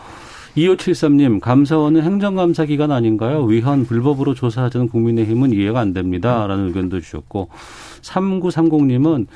2573님, 0.57 1.41
감사원은 1.41 2.03
행정감사 2.03 2.65
기관 2.65 2.91
아닌가요? 2.91 3.43
위헌 3.45 3.85
불법으로 3.85 4.33
조사하자는 4.33 4.89
국민의힘은 4.89 5.53
이해가 5.53 5.81
안 5.81 5.93
됩니다. 5.93 6.47
라는 6.47 6.69
의견도 6.69 7.01
주셨고, 7.01 7.51
3930님은 8.01 9.27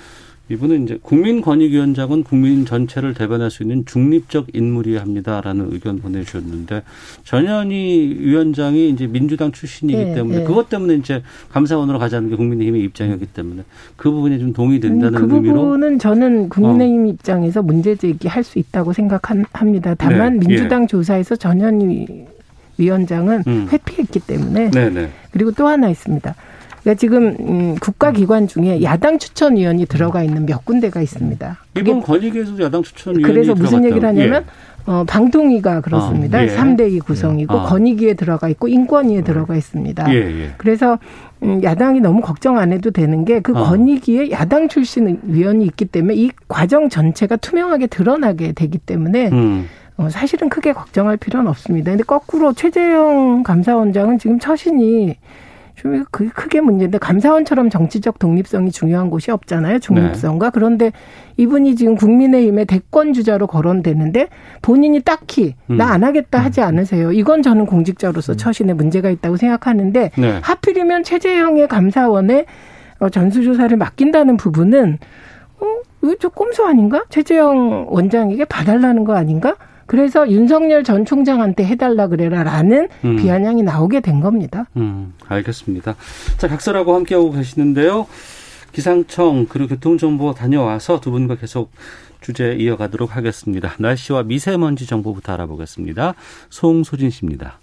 이분은 0.51 0.83
이제 0.83 0.99
국민권익위원장은 1.03 2.25
국민 2.25 2.67
전체를 2.67 3.15
대변할 3.15 3.51
수 3.51 3.63
있는 3.63 3.85
중립적 3.87 4.49
인물이어야 4.53 5.01
합니다라는 5.01 5.69
의견 5.71 6.01
보내주셨는데 6.01 6.83
전현희 7.23 8.17
위원장이 8.19 8.91
이제 8.91 9.07
민주당 9.07 9.53
출신이기 9.53 10.05
네, 10.05 10.15
때문에 10.15 10.39
네. 10.41 10.45
그것 10.45 10.69
때문에 10.69 10.95
이제 10.95 11.23
감사원으로 11.51 12.01
가자는 12.01 12.31
게 12.31 12.37
국민의힘의 12.37 12.83
입장이었기 12.83 13.27
때문에 13.27 13.63
그 13.97 14.11
부분이 14.11 14.41
좀 14.41 14.53
동의된다는 14.53 15.23
음, 15.23 15.29
그 15.29 15.35
의미로 15.37 15.55
그 15.55 15.61
부분은 15.61 15.99
저는 16.01 16.49
국민의힘 16.49 17.05
어. 17.05 17.09
입장에서 17.11 17.63
문제 17.63 17.95
제기할 17.95 18.43
수 18.43 18.59
있다고 18.59 18.93
생각합니다. 18.93 19.95
다만 19.95 20.41
네, 20.41 20.47
민주당 20.49 20.83
예. 20.83 20.87
조사에서 20.89 21.37
전현희 21.37 22.27
위원장은 22.77 23.45
음. 23.47 23.69
회피했기 23.71 24.19
때문에 24.21 24.71
네, 24.71 24.91
네. 24.91 25.11
그리고 25.31 25.53
또 25.53 25.69
하나 25.69 25.89
있습니다. 25.91 26.35
그러니까 26.81 26.99
지금 26.99 27.37
음, 27.41 27.75
국가기관 27.77 28.49
중에 28.49 28.83
야당 28.83 29.19
추천위원이 29.19 29.87
들어가 29.87 30.23
있는 30.23 30.47
몇 30.47 30.65
군데가 30.65 31.01
있습니다. 31.01 31.59
이번 31.77 32.03
권익위에서도 32.03 32.63
야당 32.63 32.83
추천위원이 32.83 33.23
그래서 33.23 33.55
무슨 33.55 33.85
얘기를 33.85 34.09
하냐면 34.09 34.45
예. 34.47 34.71
어, 34.87 35.05
방통위가 35.07 35.83
그렇습니다. 35.83 36.39
아, 36.39 36.45
예. 36.45 36.49
3대2 36.49 37.05
구성이고 37.05 37.55
아. 37.55 37.67
권익위에 37.67 38.15
들어가 38.15 38.49
있고 38.49 38.67
인권위에 38.69 39.23
들어가 39.23 39.55
있습니다. 39.55 40.13
예, 40.13 40.17
예. 40.17 40.51
그래서 40.57 40.99
음, 41.43 41.63
야당이 41.63 42.01
너무 42.01 42.21
걱정 42.23 42.59
안 42.59 42.73
해도 42.73 42.91
되는 42.91 43.25
게그 43.25 43.53
아. 43.55 43.69
권익위에 43.69 44.31
야당 44.31 44.69
출신 44.69 45.21
위원이 45.23 45.65
있기 45.67 45.85
때문에 45.85 46.15
이 46.15 46.31
과정 46.49 46.89
전체가 46.89 47.37
투명하게 47.37 47.89
드러나게 47.89 48.53
되기 48.53 48.79
때문에 48.79 49.29
음. 49.29 49.69
어, 49.97 50.09
사실은 50.09 50.49
크게 50.49 50.73
걱정할 50.73 51.19
필요는 51.19 51.49
없습니다. 51.49 51.91
근데 51.91 52.03
거꾸로 52.03 52.55
최재형 52.55 53.43
감사원장은 53.43 54.19
지금 54.19 54.39
처신이 54.39 55.17
좀 55.81 56.05
그게 56.11 56.29
크게 56.29 56.61
문제인데 56.61 56.99
감사원처럼 56.99 57.71
정치적 57.71 58.19
독립성이 58.19 58.71
중요한 58.71 59.09
곳이 59.09 59.31
없잖아요. 59.31 59.79
중립성과 59.79 60.47
네. 60.47 60.51
그런데 60.53 60.93
이분이 61.39 61.75
지금 61.75 61.95
국민의힘의 61.95 62.67
대권 62.67 63.15
주자로 63.15 63.47
거론되는데 63.47 64.29
본인이 64.61 65.01
딱히 65.01 65.55
음. 65.71 65.79
나안 65.79 66.05
하겠다 66.05 66.39
하지 66.39 66.61
않으세요. 66.61 67.13
이건 67.13 67.43
저는 67.43 67.65
공직자로서 67.65 68.35
음. 68.35 68.37
처신에 68.37 68.75
문제가 68.75 69.09
있다고 69.09 69.39
생각하는데 69.39 70.11
네. 70.19 70.39
하필이면 70.43 71.03
최재형의 71.03 71.69
감사원에 71.69 72.45
어, 72.99 73.09
전수조사를 73.09 73.75
맡긴다는 73.79 74.37
부분은 74.37 74.99
어, 75.61 75.67
이거 76.03 76.15
좀 76.17 76.31
꼼수 76.35 76.67
아닌가? 76.67 77.05
최재형 77.09 77.87
원장에게 77.89 78.45
봐달라는 78.45 79.05
거 79.05 79.15
아닌가? 79.15 79.57
그래서 79.91 80.31
윤석열 80.31 80.85
전 80.85 81.05
총장한테 81.05 81.65
해달라 81.65 82.07
그래라라는 82.07 82.89
음. 83.05 83.17
비아냥이 83.17 83.65
나오게 83.65 83.99
된 83.99 84.21
겁니다. 84.21 84.67
음, 84.77 85.15
알겠습니다. 85.27 85.97
자, 86.39 86.47
각설하고 86.47 86.95
함께하고 86.95 87.33
계시는데요. 87.33 88.07
기상청 88.71 89.47
그리고 89.49 89.75
교통정보 89.75 90.35
다녀와서 90.35 91.01
두 91.01 91.11
분과 91.11 91.35
계속 91.35 91.73
주제 92.21 92.55
이어가도록 92.55 93.17
하겠습니다. 93.17 93.75
날씨와 93.79 94.23
미세먼지 94.23 94.87
정보부터 94.87 95.33
알아보겠습니다. 95.33 96.15
송소진 96.51 97.11
씨입니다. 97.11 97.59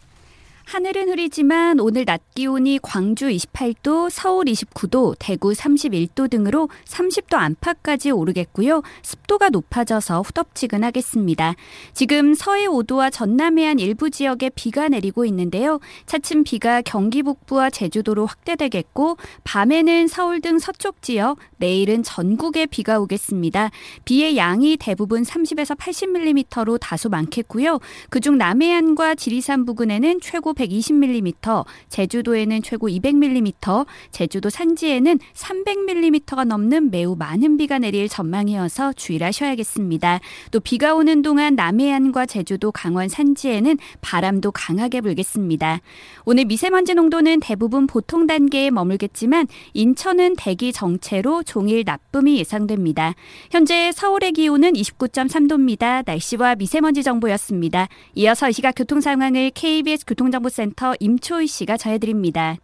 하늘은 0.67 1.07
흐리지만 1.07 1.79
오늘 1.79 2.03
낮 2.03 2.21
기온이 2.35 2.77
광주 2.81 3.27
28도, 3.27 4.09
서울 4.09 4.47
29도, 4.47 5.15
대구 5.17 5.53
31도 5.53 6.29
등으로 6.29 6.67
30도 6.83 7.37
안팎까지 7.37 8.11
오르겠고요. 8.11 8.83
습도가 9.01 9.47
높아져서 9.47 10.23
후덥지근하겠습니다. 10.23 11.55
지금 11.93 12.33
서해 12.33 12.67
5도와 12.67 13.13
전남 13.13 13.59
해안 13.59 13.79
일부 13.79 14.09
지역에 14.09 14.49
비가 14.49 14.89
내리고 14.89 15.23
있는데요. 15.23 15.79
차츰 16.05 16.43
비가 16.43 16.81
경기 16.81 17.23
북부와 17.23 17.69
제주도로 17.69 18.25
확대되겠고 18.25 19.15
밤에는 19.45 20.09
서울 20.09 20.41
등 20.41 20.59
서쪽 20.59 21.01
지역, 21.01 21.37
내일은 21.55 22.03
전국에 22.03 22.65
비가 22.65 22.99
오겠습니다. 22.99 23.71
비의 24.03 24.35
양이 24.35 24.75
대부분 24.75 25.23
30에서 25.23 25.77
80mm로 25.77 26.77
다소 26.77 27.07
많겠고요. 27.07 27.79
그중 28.09 28.37
남해안과 28.37 29.15
지리산 29.15 29.65
부근에는 29.65 30.19
최고 30.19 30.56
120mm, 30.57 31.65
제주도에는 31.89 32.61
최고 32.63 32.89
200mm, 32.89 33.85
제주도 34.11 34.49
산지에는 34.49 35.19
300mm가 35.33 36.45
넘는 36.45 36.91
매우 36.91 37.15
많은 37.15 37.57
비가 37.57 37.79
내릴 37.79 38.09
전망이어서 38.09 38.93
주의를 38.93 39.27
하셔야겠습니다. 39.27 40.19
또 40.51 40.59
비가 40.59 40.95
오는 40.95 41.21
동안 41.21 41.55
남해안과 41.55 42.25
제주도 42.25 42.71
강원 42.71 43.07
산지에는 43.07 43.77
바람도 44.01 44.51
강하게 44.51 45.01
불겠습니다. 45.01 45.79
오늘 46.25 46.45
미세먼지 46.45 46.93
농도는 46.93 47.39
대부분 47.39 47.87
보통 47.87 48.27
단계에 48.27 48.71
머물겠지만 48.71 49.47
인천은 49.73 50.35
대기 50.37 50.73
정체로 50.73 51.43
종일 51.43 51.83
나쁨이 51.85 52.37
예상됩니다. 52.39 53.13
현재 53.51 53.91
서울의 53.93 54.33
기온은 54.33 54.73
29.3도입니다. 54.73 56.03
날씨와 56.05 56.55
미세먼지 56.55 57.03
정보였습니다. 57.03 57.87
이어서 58.15 58.49
이 58.49 58.53
시각 58.53 58.73
교통 58.75 59.01
상황을 59.01 59.51
KBS 59.51 60.05
교통정보 60.05 60.46
정보센터 60.47 60.95
임초희 60.99 61.47
씨가 61.47 61.77
전해드립니다. 61.77 62.55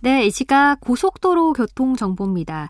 네, 0.00 0.26
이 0.26 0.30
시각 0.30 0.80
고속도로 0.80 1.52
교통 1.52 1.96
정보입니다. 1.96 2.68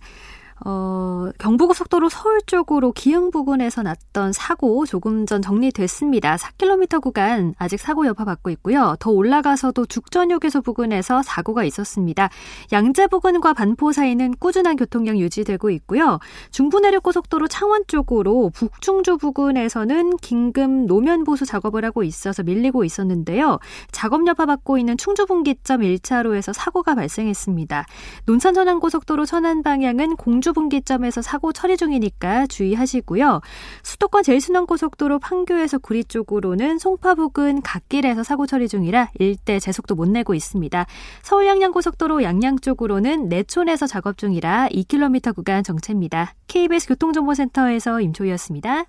어, 0.65 1.29
경부고속도로 1.39 2.09
서울 2.09 2.41
쪽으로 2.47 2.93
기흥 2.93 3.31
부근에서 3.31 3.83
났던 3.83 4.33
사고 4.33 4.87
조금 4.87 5.27
전 5.27 5.43
정리됐습니다. 5.43 6.37
4km 6.37 7.03
구간 7.03 7.55
아직 7.59 7.79
사고 7.79 8.07
여파 8.07 8.25
받고 8.25 8.51
있고요. 8.51 8.97
더 8.99 9.11
올라가서도 9.11 9.87
죽전역에서 9.87 10.63
부근에서 10.63 11.23
사고가 11.23 11.65
있었습니다. 11.65 12.31
양재 12.73 13.09
부근과 13.09 13.53
반포 13.53 13.93
사이는 13.93 14.35
꾸준한 14.39 14.77
교통량 14.77 15.19
유지되고 15.19 15.71
있고요. 15.71 16.19
중부내륙고속도로 16.53 17.49
창원 17.49 17.85
쪽으로 17.87 18.51
북충주 18.55 19.19
부근에서는 19.19 20.17
긴급 20.19 20.71
노면 20.87 21.25
보수 21.25 21.45
작업을 21.45 21.85
하고 21.85 22.03
있어서 22.03 22.43
밀리고 22.43 22.85
있었는데요. 22.85 23.59
작업 23.93 24.27
여파 24.27 24.47
받고 24.47 24.79
있는 24.79 24.97
충주 24.97 25.27
분기점 25.27 25.83
1차로에서 25.83 26.53
사고가 26.53 26.95
발생했습니다. 26.95 27.85
논산전환고속도로 28.25 29.27
천안 29.27 29.63
방향은 29.63 30.17
공주 30.17 30.46
분기점에서 30.53 31.23
사고 31.23 31.53
처리 31.53 31.77
중이니까 31.77 32.47
주의하시고요. 32.47 33.41
수도권 33.83 34.23
제일순환고속도로 34.23 35.19
판교에서 35.19 35.79
구리 35.79 36.05
쪽으로는 36.05 36.79
송파 36.79 37.15
부근 37.15 37.63
갓길에서 37.63 38.23
사고 38.23 38.47
처리 38.47 38.69
중이라 38.69 39.11
일대 39.19 39.59
제속도 39.59 39.95
못 39.95 40.09
내고 40.09 40.35
있습니다. 40.35 40.87
서울 41.23 41.47
양양고속도로 41.47 42.23
양양 42.23 42.59
쪽으로는 42.59 43.29
내촌에서 43.29 43.87
작업 43.87 44.19
중이라 44.19 44.69
2km 44.69 45.35
구간 45.35 45.63
정체입니다. 45.63 46.35
KBS 46.49 46.89
교통정보센터에서 46.89 48.01
임초희였습니다. 48.01 48.85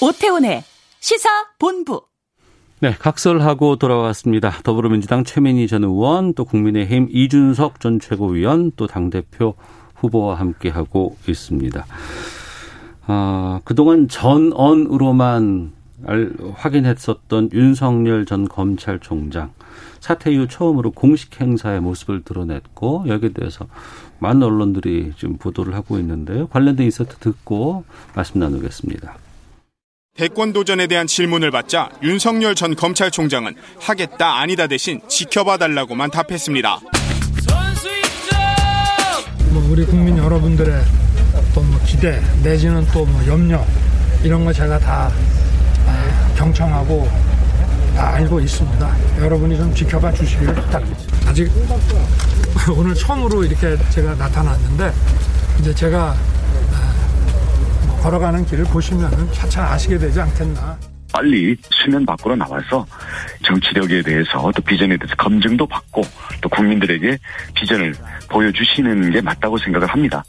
오태훈의 0.00 0.62
시사 1.00 1.28
본부 1.58 2.02
네, 2.78 2.92
각설하고 2.92 3.76
돌아왔습니다. 3.76 4.50
더불어민주당 4.62 5.24
최민희 5.24 5.66
전 5.66 5.82
의원, 5.82 6.34
또 6.34 6.44
국민의힘 6.44 7.08
이준석 7.10 7.80
전 7.80 7.98
최고위원, 7.98 8.72
또 8.76 8.86
당대표 8.86 9.54
후보와 9.94 10.34
함께하고 10.34 11.16
있습니다. 11.26 11.86
아, 13.06 13.60
그동안 13.64 14.08
전언으로만 14.08 15.72
알, 16.04 16.34
확인했었던 16.54 17.48
윤석열 17.54 18.26
전 18.26 18.46
검찰총장 18.46 19.52
사퇴 20.00 20.32
이후 20.32 20.46
처음으로 20.46 20.90
공식 20.90 21.40
행사의 21.40 21.80
모습을 21.80 22.24
드러냈고 22.24 23.04
여기에 23.08 23.30
대해서 23.30 23.66
많은 24.18 24.42
언론들이 24.42 25.14
지금 25.16 25.38
보도를 25.38 25.74
하고 25.74 25.98
있는데요. 25.98 26.46
관련된 26.48 26.84
인서트 26.84 27.16
듣고 27.16 27.84
말씀 28.14 28.38
나누겠습니다. 28.38 29.16
대권 30.16 30.52
도전에 30.52 30.86
대한 30.86 31.06
질문을 31.06 31.50
받자 31.50 31.90
윤석열 32.02 32.54
전 32.54 32.74
검찰총장은 32.74 33.54
하겠다 33.80 34.38
아니다 34.38 34.66
대신 34.66 35.00
지켜봐 35.08 35.58
달라고만 35.58 36.10
답했습니다. 36.10 36.80
뭐 39.50 39.68
우리 39.70 39.84
국민 39.84 40.16
여러분들의 40.18 40.82
또 41.54 41.60
뭐 41.62 41.78
기대 41.86 42.22
내지는 42.42 42.86
또 42.92 43.04
뭐 43.04 43.26
염려 43.26 43.64
이런 44.22 44.44
거 44.44 44.52
제가 44.52 44.78
다 44.78 45.10
아, 45.86 46.34
경청하고 46.36 47.08
다 47.94 48.14
알고 48.14 48.40
있습니다. 48.40 48.96
여러분이 49.20 49.56
좀 49.56 49.74
지켜봐 49.74 50.12
주시기를 50.12 50.54
부탁드립니다. 50.54 51.16
아직 51.28 51.50
오늘 52.74 52.94
처음으로 52.94 53.44
이렇게 53.44 53.76
제가 53.90 54.14
나타났는데 54.14 54.92
이제 55.60 55.74
제가 55.74 56.14
걸어가는 58.06 58.46
길을 58.46 58.64
보시면 58.66 59.10
차차 59.32 59.72
아시게 59.72 59.98
되지 59.98 60.20
않겠나. 60.20 60.78
빨리 61.12 61.56
수면 61.70 62.06
밖으로 62.06 62.36
나와서 62.36 62.86
정치력에 63.44 64.02
대해서 64.02 64.52
또 64.54 64.62
비전에 64.62 64.96
대해서 64.96 65.16
검증도 65.16 65.66
받고 65.66 66.02
또 66.40 66.48
국민들에게 66.48 67.18
비전을 67.54 67.94
보여주시는 68.30 69.10
게 69.10 69.20
맞다고 69.20 69.58
생각을 69.58 69.88
합니다. 69.88 70.22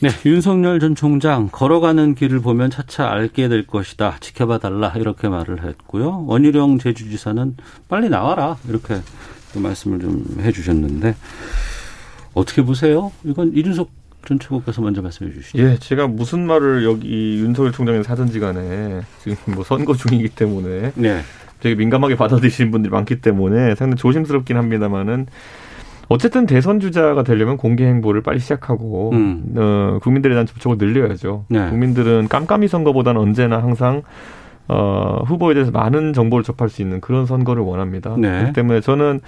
네, 0.00 0.10
윤석열 0.24 0.78
전 0.78 0.94
총장 0.94 1.48
걸어가는 1.50 2.14
길을 2.14 2.38
보면 2.38 2.70
차차 2.70 3.10
알게 3.10 3.48
될 3.48 3.66
것이다. 3.66 4.18
지켜봐 4.20 4.58
달라 4.58 4.92
이렇게 4.94 5.28
말을 5.28 5.64
했고요. 5.64 6.24
원희룡 6.28 6.78
제주지사는 6.78 7.56
빨리 7.88 8.08
나와라 8.08 8.56
이렇게 8.68 9.00
말씀을 9.56 9.98
좀 9.98 10.24
해주셨는데 10.38 11.16
어떻게 12.34 12.62
보세요? 12.62 13.10
이건 13.24 13.56
이준석 13.56 13.98
전 14.24 14.38
최고께서 14.38 14.82
먼저 14.82 15.00
말씀해 15.00 15.32
주시죠. 15.32 15.58
예, 15.58 15.76
제가 15.78 16.06
무슨 16.06 16.46
말을 16.46 16.84
여기 16.84 17.38
윤석열 17.38 17.72
총장이 17.72 18.02
사든지 18.02 18.40
간에 18.40 19.00
지금 19.20 19.36
뭐 19.54 19.64
선거 19.64 19.94
중이기 19.94 20.28
때문에 20.30 20.92
네. 20.94 21.20
되게 21.60 21.74
민감하게 21.74 22.16
받아들이시는 22.16 22.70
분들이 22.70 22.92
많기 22.92 23.20
때문에 23.20 23.74
상당히 23.74 23.96
조심스럽긴 23.96 24.56
합니다만은 24.56 25.26
어쨌든 26.08 26.46
대선 26.46 26.80
주자가 26.80 27.22
되려면 27.22 27.56
공개 27.56 27.84
행보를 27.84 28.22
빨리 28.22 28.38
시작하고 28.38 29.10
음. 29.12 29.54
어, 29.56 29.98
국민들에 30.02 30.34
대한 30.34 30.46
접촉을 30.46 30.78
늘려야죠. 30.78 31.44
네. 31.48 31.68
국민들은 31.68 32.28
깜깜이 32.28 32.68
선거보다는 32.68 33.20
언제나 33.20 33.62
항상 33.62 34.02
어, 34.68 35.22
후보에 35.26 35.54
대해서 35.54 35.70
많은 35.70 36.12
정보를 36.12 36.44
접할 36.44 36.68
수 36.68 36.82
있는 36.82 37.00
그런 37.00 37.26
선거를 37.26 37.62
원합니다. 37.62 38.14
네. 38.18 38.30
그렇기 38.30 38.52
때문에 38.52 38.80
저는 38.80 39.20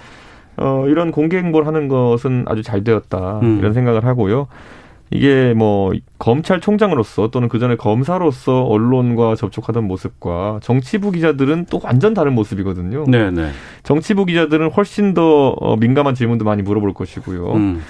어, 0.57 0.85
이런 0.87 1.11
공개 1.11 1.37
행보를 1.37 1.67
하는 1.67 1.87
것은 1.87 2.45
아주 2.47 2.63
잘 2.63 2.83
되었다 2.83 3.39
음. 3.41 3.57
이런 3.59 3.73
생각을 3.73 4.05
하고요. 4.05 4.47
이게 5.11 5.53
뭐 5.53 5.91
검찰총장으로서 6.19 7.29
또는 7.29 7.49
그 7.49 7.59
전에 7.59 7.75
검사로서 7.75 8.63
언론과 8.63 9.35
접촉하던 9.35 9.83
모습과 9.83 10.61
정치부 10.63 11.11
기자들은 11.11 11.65
또 11.69 11.81
완전 11.83 12.13
다른 12.13 12.33
모습이거든요. 12.33 13.05
네네. 13.05 13.51
정치부 13.83 14.25
기자들은 14.25 14.71
훨씬 14.71 15.13
더 15.13 15.49
어, 15.49 15.75
민감한 15.75 16.15
질문도 16.15 16.45
많이 16.45 16.61
물어볼 16.61 16.93
것이고요. 16.93 17.53
음. 17.53 17.81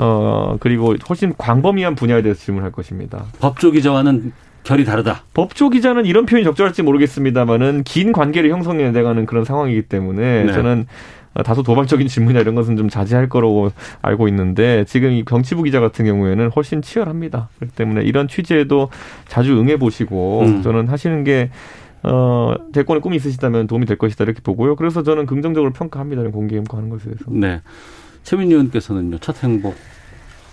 어 0.00 0.56
그리고 0.60 0.94
훨씬 1.08 1.34
광범위한 1.36 1.96
분야에 1.96 2.22
대해서 2.22 2.40
질문할 2.40 2.70
것입니다. 2.70 3.24
법조 3.40 3.72
기자와는 3.72 4.32
결이 4.62 4.84
다르다. 4.84 5.24
법조 5.34 5.70
기자는 5.70 6.06
이런 6.06 6.26
표현이 6.26 6.44
적절할지 6.44 6.82
모르겠습니다만은 6.82 7.82
긴 7.82 8.12
관계를 8.12 8.50
형성해 8.50 8.90
내가는 8.92 9.26
그런 9.26 9.44
상황이기 9.44 9.82
때문에 9.82 10.44
네. 10.44 10.52
저는 10.52 10.86
다소 11.44 11.62
도발적인 11.62 12.08
질문이나 12.08 12.40
이런 12.40 12.54
것은 12.54 12.76
좀 12.76 12.88
자제할 12.88 13.28
거라고 13.28 13.70
알고 14.02 14.28
있는데 14.28 14.84
지금 14.84 15.12
이 15.12 15.24
정치부 15.24 15.62
기자 15.62 15.80
같은 15.80 16.04
경우에는 16.04 16.50
훨씬 16.54 16.82
치열합니다. 16.82 17.48
그렇기 17.56 17.74
때문에 17.74 18.02
이런 18.02 18.28
취재에도 18.28 18.90
자주 19.26 19.58
응해 19.58 19.78
보시고 19.78 20.40
음. 20.42 20.62
저는 20.62 20.88
하시는 20.88 21.24
게 21.24 21.50
어, 22.02 22.54
대권의 22.72 23.00
꿈이 23.00 23.16
있으시다면 23.16 23.66
도움이 23.66 23.86
될 23.86 23.98
것이다 23.98 24.24
이렇게 24.24 24.40
보고요. 24.42 24.76
그래서 24.76 25.02
저는 25.02 25.26
긍정적으로 25.26 25.72
평가합니다. 25.72 26.22
공개 26.30 26.56
행보하는 26.56 26.90
것에 26.90 27.04
대해서. 27.04 27.24
네. 27.28 27.60
최민희 28.22 28.52
의원께서는요. 28.52 29.18
첫 29.18 29.42
행보. 29.42 29.74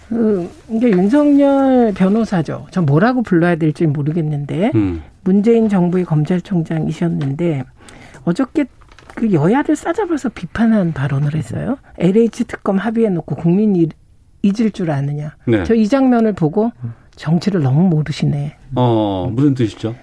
그, 0.10 0.50
이게 0.69 0.91
윤석열 0.91 1.93
변호사죠. 1.93 2.67
전 2.71 2.86
뭐라고 2.86 3.24
불러야 3.24 3.56
될지 3.56 3.88
모르겠는데, 3.88 4.71
음. 4.76 5.02
문재인 5.24 5.67
정부의 5.67 6.06
검찰총장이셨는데, 6.06 7.63
어저께 8.24 8.65
그 9.15 9.32
여야를 9.32 9.75
싸잡아서 9.75 10.30
비판한 10.30 10.93
발언을 10.93 11.36
했어요. 11.36 11.78
LH 11.97 12.43
특검 12.43 12.78
합의해놓고 12.78 13.36
국민이 13.36 13.88
잊을 14.43 14.71
줄 14.71 14.91
아느냐. 14.91 15.36
네. 15.45 15.63
저이 15.63 15.88
장면을 15.88 16.34
보고 16.34 16.71
정치를 17.15 17.63
너무 17.63 17.88
모르시네. 17.88 18.58
어 18.75 19.32
무슨 19.34 19.56
뜻이죠? 19.56 19.95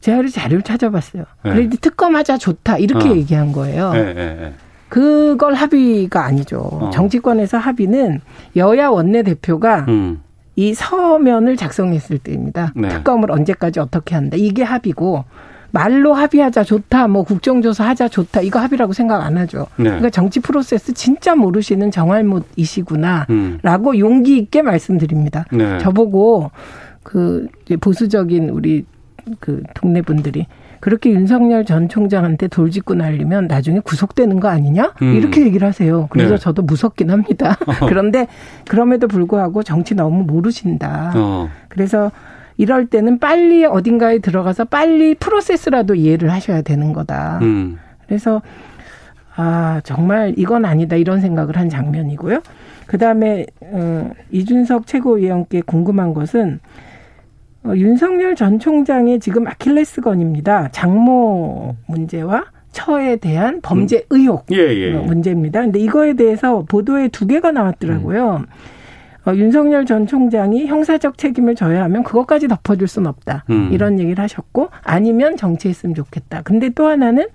제가 0.00 0.28
자료를 0.28 0.62
찾아봤어요. 0.62 1.24
네. 1.44 1.52
그래도 1.52 1.76
특검하자 1.80 2.38
좋다 2.38 2.78
이렇게 2.78 3.08
어. 3.08 3.12
얘기한 3.16 3.52
거예요. 3.52 3.92
네, 3.92 4.12
네, 4.12 4.34
네. 4.34 4.54
그걸 4.88 5.54
합의가 5.54 6.24
아니죠. 6.24 6.58
어. 6.58 6.90
정치권에서 6.90 7.56
합의는 7.56 8.20
여야 8.56 8.88
원내 8.88 9.22
대표가 9.22 9.86
음. 9.88 10.22
이 10.54 10.74
서면을 10.74 11.56
작성했을 11.56 12.18
때입니다. 12.18 12.72
네. 12.76 12.88
특검을 12.88 13.30
언제까지 13.30 13.80
어떻게 13.80 14.14
한다. 14.14 14.36
이게 14.38 14.62
합의고 14.62 15.24
말로 15.72 16.14
합의하자 16.14 16.64
좋다, 16.64 17.08
뭐 17.08 17.24
국정조사 17.24 17.88
하자 17.88 18.08
좋다 18.08 18.42
이거 18.42 18.60
합의라고 18.60 18.92
생각 18.92 19.22
안 19.22 19.36
하죠. 19.38 19.66
네. 19.76 19.84
그러니까 19.84 20.10
정치 20.10 20.40
프로세스 20.40 20.92
진짜 20.94 21.34
모르시는 21.34 21.90
정할못이시구나라고 21.90 23.90
음. 23.90 23.98
용기 23.98 24.38
있게 24.38 24.62
말씀드립니다. 24.62 25.46
네. 25.50 25.78
저보고 25.78 26.50
그 27.02 27.48
보수적인 27.80 28.50
우리 28.50 28.84
그 29.40 29.62
동네 29.74 30.02
분들이 30.02 30.46
그렇게 30.80 31.10
윤석열 31.10 31.64
전 31.64 31.88
총장한테 31.88 32.48
돌직구 32.48 32.96
날리면 32.96 33.46
나중에 33.46 33.78
구속되는 33.80 34.40
거 34.40 34.48
아니냐? 34.48 34.92
음. 35.00 35.14
이렇게 35.14 35.42
얘기를 35.42 35.66
하세요. 35.66 36.08
그래서 36.10 36.34
네. 36.34 36.38
저도 36.38 36.62
무섭긴 36.62 37.10
합니다. 37.10 37.56
그런데 37.88 38.26
그럼에도 38.68 39.06
불구하고 39.06 39.62
정치 39.62 39.94
너무 39.94 40.24
모르신다. 40.24 41.12
어. 41.14 41.48
그래서 41.68 42.10
이럴 42.56 42.86
때는 42.86 43.18
빨리 43.18 43.64
어딘가에 43.64 44.18
들어가서 44.18 44.66
빨리 44.66 45.14
프로세스라도 45.14 45.94
이해를 45.94 46.30
하셔야 46.30 46.62
되는 46.62 46.92
거다. 46.92 47.38
음. 47.42 47.78
그래서 48.06 48.42
아 49.34 49.80
정말 49.84 50.34
이건 50.36 50.64
아니다 50.64 50.96
이런 50.96 51.20
생각을 51.20 51.56
한 51.56 51.68
장면이고요. 51.68 52.40
그 52.86 52.98
다음에 52.98 53.46
어, 53.60 54.10
이준석 54.30 54.86
최고위원께 54.86 55.62
궁금한 55.62 56.12
것은 56.12 56.60
어, 57.64 57.72
윤석열 57.74 58.34
전 58.34 58.58
총장의 58.58 59.20
지금 59.20 59.46
아킬레스건입니다. 59.46 60.68
장모 60.72 61.76
문제와 61.86 62.44
처에 62.72 63.16
대한 63.16 63.60
범죄 63.62 63.98
음. 63.98 64.02
의혹 64.10 64.46
예, 64.50 64.56
예, 64.56 64.92
예. 64.92 64.92
문제입니다. 64.92 65.60
근데 65.60 65.78
이거에 65.78 66.14
대해서 66.14 66.64
보도에 66.68 67.08
두 67.08 67.26
개가 67.26 67.52
나왔더라고요. 67.52 68.36
음. 68.40 68.46
어, 69.26 69.34
윤석열 69.34 69.86
전 69.86 70.06
총장이 70.06 70.66
형사적 70.66 71.16
책임을 71.16 71.54
져야 71.54 71.84
하면 71.84 72.02
그것까지 72.02 72.48
덮어줄 72.48 72.88
수는 72.88 73.08
없다. 73.08 73.44
음. 73.50 73.70
이런 73.72 74.00
얘기를 74.00 74.22
하셨고 74.22 74.70
아니면 74.82 75.36
정치했으면 75.36 75.94
좋겠다. 75.94 76.42
근데 76.42 76.70
또 76.70 76.86
하나는 76.86 77.26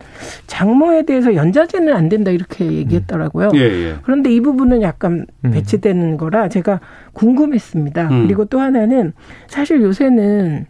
장모에 0.47 1.03
대해서 1.03 1.33
연좌제는 1.33 1.93
안 1.93 2.09
된다 2.09 2.31
이렇게 2.31 2.65
얘기했더라고요. 2.65 3.51
예, 3.55 3.59
예. 3.59 3.95
그런데 4.03 4.33
이 4.33 4.41
부분은 4.41 4.81
약간 4.81 5.25
음. 5.45 5.51
배치되는 5.51 6.17
거라 6.17 6.49
제가 6.49 6.81
궁금했습니다. 7.13 8.09
음. 8.09 8.23
그리고 8.23 8.45
또 8.45 8.59
하나는 8.59 9.13
사실 9.47 9.81
요새는 9.81 10.65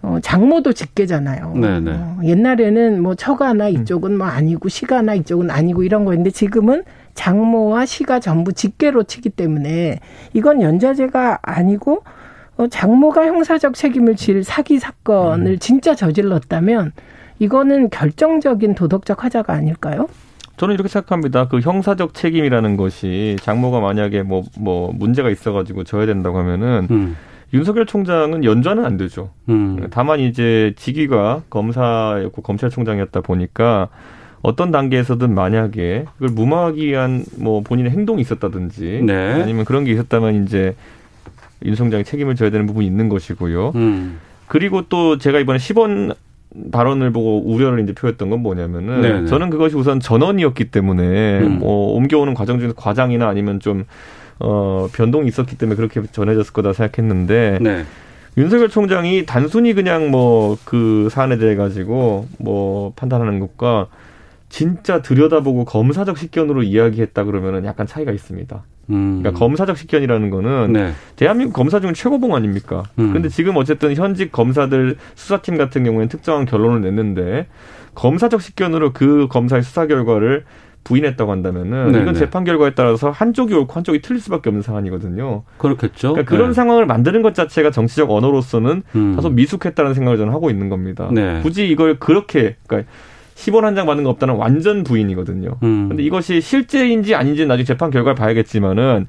어, 0.00 0.18
장모도 0.22 0.72
직계잖아요. 0.72 1.54
네네. 1.54 1.80
네. 1.80 1.90
어, 1.92 2.20
옛날에는 2.24 3.02
뭐 3.02 3.14
처가나 3.14 3.68
이쪽은 3.68 4.16
뭐 4.16 4.26
아니고 4.26 4.68
시가나 4.68 5.14
이쪽은 5.14 5.50
아니고 5.50 5.82
이런 5.82 6.04
거였는데 6.04 6.30
지금은 6.30 6.84
장모와 7.18 7.84
시가 7.84 8.20
전부 8.20 8.52
직계로 8.52 9.02
치기 9.02 9.30
때문에 9.30 9.98
이건 10.34 10.62
연좌제가 10.62 11.40
아니고 11.42 12.04
어, 12.56 12.68
장모가 12.68 13.26
형사적 13.26 13.74
책임을 13.74 14.14
질 14.14 14.44
사기 14.44 14.78
사건을 14.78 15.52
음. 15.52 15.58
진짜 15.58 15.96
저질렀다면 15.96 16.92
이거는 17.40 17.90
결정적인 17.90 18.76
도덕적 18.76 19.24
하자가 19.24 19.52
아닐까요? 19.52 20.08
저는 20.58 20.74
이렇게 20.74 20.88
생각합니다. 20.88 21.48
그 21.48 21.58
형사적 21.58 22.14
책임이라는 22.14 22.76
것이 22.76 23.36
장모가 23.42 23.80
만약에 23.80 24.22
뭐, 24.22 24.44
뭐, 24.56 24.92
문제가 24.92 25.30
있어가지고 25.30 25.84
져야 25.84 26.04
된다고 26.04 26.38
하면은, 26.38 26.88
음. 26.90 27.16
윤석열 27.52 27.86
총장은 27.86 28.42
연좌는 28.42 28.84
안 28.84 28.96
되죠. 28.96 29.30
음. 29.48 29.86
다만 29.90 30.18
이제 30.18 30.74
직위가 30.76 31.42
검사였고 31.48 32.42
검찰총장이었다 32.42 33.20
보니까 33.20 33.88
어떤 34.42 34.70
단계에서든 34.70 35.34
만약에 35.34 36.04
그걸 36.14 36.28
무마하기 36.34 36.86
위한 36.86 37.24
뭐 37.36 37.60
본인의 37.62 37.92
행동이 37.92 38.20
있었다든지 38.22 39.02
네. 39.04 39.42
아니면 39.42 39.64
그런 39.64 39.84
게 39.84 39.92
있었다면 39.92 40.44
이제 40.44 40.74
윤 41.64 41.74
총장이 41.74 42.04
책임을 42.04 42.36
져야 42.36 42.50
되는 42.50 42.66
부분이 42.66 42.86
있는 42.86 43.08
것이고요. 43.08 43.72
음. 43.74 44.18
그리고 44.46 44.82
또 44.88 45.18
제가 45.18 45.40
이번에 45.40 45.58
10원 45.58 46.14
발언을 46.72 47.12
보고 47.12 47.42
우려를 47.44 47.82
이제 47.82 47.92
표했던 47.92 48.30
건 48.30 48.40
뭐냐면은 48.40 49.00
네네. 49.02 49.20
네. 49.22 49.26
저는 49.26 49.50
그것이 49.50 49.76
우선 49.76 50.00
전원이었기 50.00 50.70
때문에 50.70 51.40
음. 51.40 51.58
뭐 51.58 51.94
옮겨오는 51.94 52.32
과정 52.34 52.58
중에서 52.58 52.74
과장이나 52.74 53.28
아니면 53.28 53.60
좀 53.60 53.84
어, 54.38 54.88
변동이 54.92 55.28
있었기 55.28 55.58
때문에 55.58 55.76
그렇게 55.76 56.02
전해졌을 56.10 56.52
거다 56.52 56.72
생각했는데 56.72 57.58
네. 57.60 57.84
윤석열 58.36 58.68
총장이 58.68 59.26
단순히 59.26 59.74
그냥 59.74 60.10
뭐 60.10 60.56
그 60.64 61.08
사안에 61.10 61.38
대해 61.38 61.56
가지고 61.56 62.26
뭐 62.38 62.92
판단하는 62.94 63.40
것과 63.40 63.86
진짜 64.48 65.02
들여다보고 65.02 65.64
검사적 65.64 66.18
식견으로 66.18 66.62
이야기했다 66.62 67.24
그러면은 67.24 67.64
약간 67.64 67.86
차이가 67.86 68.12
있습니다. 68.12 68.62
음. 68.90 69.18
그러니까 69.20 69.38
검사적 69.38 69.76
식견이라는 69.76 70.30
거는 70.30 70.72
네. 70.72 70.92
대한민국 71.16 71.52
검사 71.52 71.80
중 71.80 71.92
최고봉 71.92 72.34
아닙니까? 72.34 72.84
음. 72.98 73.12
근데 73.12 73.28
지금 73.28 73.56
어쨌든 73.56 73.94
현직 73.94 74.32
검사들 74.32 74.96
수사팀 75.14 75.58
같은 75.58 75.84
경우에는 75.84 76.08
특정한 76.08 76.46
결론을 76.46 76.80
냈는데 76.80 77.46
검사적 77.94 78.40
식견으로 78.40 78.92
그 78.92 79.28
검사의 79.28 79.62
수사 79.62 79.86
결과를 79.86 80.44
부인했다고 80.84 81.30
한다면은 81.30 81.92
네네. 81.92 82.02
이건 82.02 82.14
네. 82.14 82.20
재판 82.20 82.44
결과에 82.44 82.70
따라서 82.74 83.10
한쪽이 83.10 83.52
옳고 83.52 83.74
한쪽이 83.74 84.00
틀릴 84.00 84.20
수밖에 84.20 84.48
없는 84.48 84.62
상황이거든요. 84.62 85.42
그렇겠죠. 85.58 86.12
그러니까 86.12 86.30
그런 86.30 86.48
네. 86.50 86.54
상황을 86.54 86.86
만드는 86.86 87.20
것 87.20 87.34
자체가 87.34 87.70
정치적 87.70 88.10
언어로서는 88.10 88.82
음. 88.94 89.12
다소 89.14 89.28
미숙했다는 89.28 89.92
생각을 89.92 90.16
저는 90.16 90.32
하고 90.32 90.48
있는 90.48 90.70
겁니다. 90.70 91.10
네. 91.12 91.40
굳이 91.42 91.68
이걸 91.68 91.98
그렇게 91.98 92.56
그러니까 92.66 92.90
10원 93.38 93.60
한 93.62 93.74
장 93.76 93.86
받는 93.86 94.02
것 94.02 94.10
없다는 94.10 94.34
완전 94.34 94.82
부인이거든요. 94.82 95.56
음. 95.62 95.88
근데 95.88 96.02
이것이 96.02 96.40
실제인지 96.40 97.14
아닌지 97.14 97.46
나중에 97.46 97.64
재판 97.64 97.90
결과를 97.90 98.16
봐야겠지만은 98.16 99.06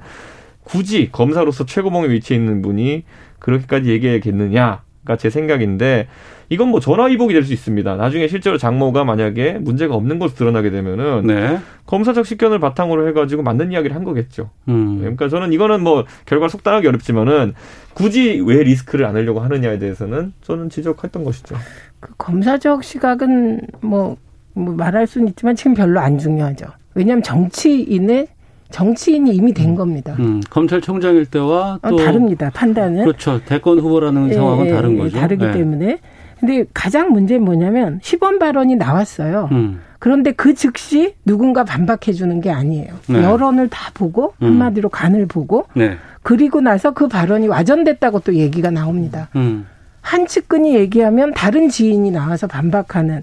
굳이 0.62 1.08
검사로서 1.10 1.66
최고봉에 1.66 2.08
위치해 2.10 2.38
있는 2.38 2.62
분이 2.62 3.02
그렇게까지 3.40 3.90
얘기해야겠느냐가 3.90 4.82
제 5.16 5.30
생각인데 5.30 6.08
이건 6.48 6.68
뭐 6.68 6.80
전화위복이 6.80 7.32
될 7.32 7.44
수 7.44 7.52
있습니다. 7.52 7.96
나중에 7.96 8.28
실제로 8.28 8.58
장모가 8.58 9.04
만약에 9.04 9.58
문제가 9.60 9.94
없는 9.94 10.18
것으로 10.18 10.36
드러나게 10.36 10.70
되면은 10.70 11.26
네. 11.26 11.58
검사적 11.86 12.26
식견을 12.26 12.58
바탕으로 12.58 13.08
해가지고 13.08 13.42
맞는 13.42 13.72
이야기를 13.72 13.94
한 13.96 14.04
거겠죠. 14.04 14.50
음. 14.68 14.98
그러니까 14.98 15.28
저는 15.28 15.52
이거는 15.52 15.82
뭐 15.82 16.04
결과 16.26 16.48
속단하기 16.48 16.86
어렵지만은 16.86 17.54
굳이 17.94 18.42
왜 18.44 18.62
리스크를 18.62 19.06
안 19.06 19.16
하려고 19.16 19.40
하느냐에 19.40 19.78
대해서는 19.78 20.32
저는 20.42 20.70
지적했던 20.70 21.24
것이죠. 21.24 21.56
그 22.00 22.12
검사적 22.18 22.84
시각은 22.84 23.60
뭐, 23.80 24.16
뭐 24.54 24.74
말할 24.74 25.06
수는 25.06 25.28
있지만 25.28 25.54
지금 25.54 25.74
별로 25.74 26.00
안 26.00 26.18
중요하죠. 26.18 26.66
왜냐하면 26.94 27.22
정치인의 27.22 28.26
정치인이 28.70 29.30
이미 29.34 29.52
된 29.52 29.70
음. 29.70 29.74
겁니다. 29.74 30.14
음, 30.18 30.40
검찰총장일 30.50 31.26
때와 31.26 31.78
어, 31.82 31.88
또 31.88 31.96
어, 31.96 31.98
다릅니다. 31.98 32.50
판단은 32.54 33.04
그렇죠. 33.04 33.40
대권 33.44 33.78
후보라는 33.78 34.30
예, 34.30 34.34
상황은 34.34 34.66
예, 34.66 34.70
다른 34.70 34.98
거죠. 34.98 35.18
다르기 35.18 35.44
예. 35.44 35.52
때문에 35.52 35.98
근데 36.38 36.64
가장 36.72 37.12
문제는 37.12 37.44
뭐냐면 37.44 38.00
시범 38.02 38.38
발언이 38.38 38.76
나왔어요. 38.76 39.48
음. 39.52 39.80
그런데 39.98 40.32
그 40.32 40.54
즉시 40.54 41.14
누군가 41.26 41.64
반박해 41.64 42.12
주는 42.14 42.40
게 42.40 42.50
아니에요. 42.50 42.94
네. 43.08 43.22
여론을 43.22 43.68
다 43.68 43.90
보고 43.92 44.32
음. 44.40 44.46
한마디로 44.46 44.88
간을 44.88 45.26
보고 45.26 45.66
네. 45.74 45.96
그리고 46.22 46.62
나서 46.62 46.92
그 46.92 47.06
발언이 47.06 47.48
와전됐다고 47.48 48.20
또 48.20 48.34
얘기가 48.34 48.70
나옵니다. 48.70 49.28
음. 49.36 49.66
한 50.00 50.26
측근이 50.26 50.74
얘기하면 50.74 51.32
다른 51.34 51.68
지인이 51.68 52.10
나와서 52.10 52.46
반박하는 52.46 53.22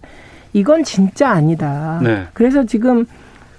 이건 0.53 0.83
진짜 0.83 1.29
아니다. 1.29 1.99
네. 2.03 2.25
그래서 2.33 2.65
지금 2.65 3.07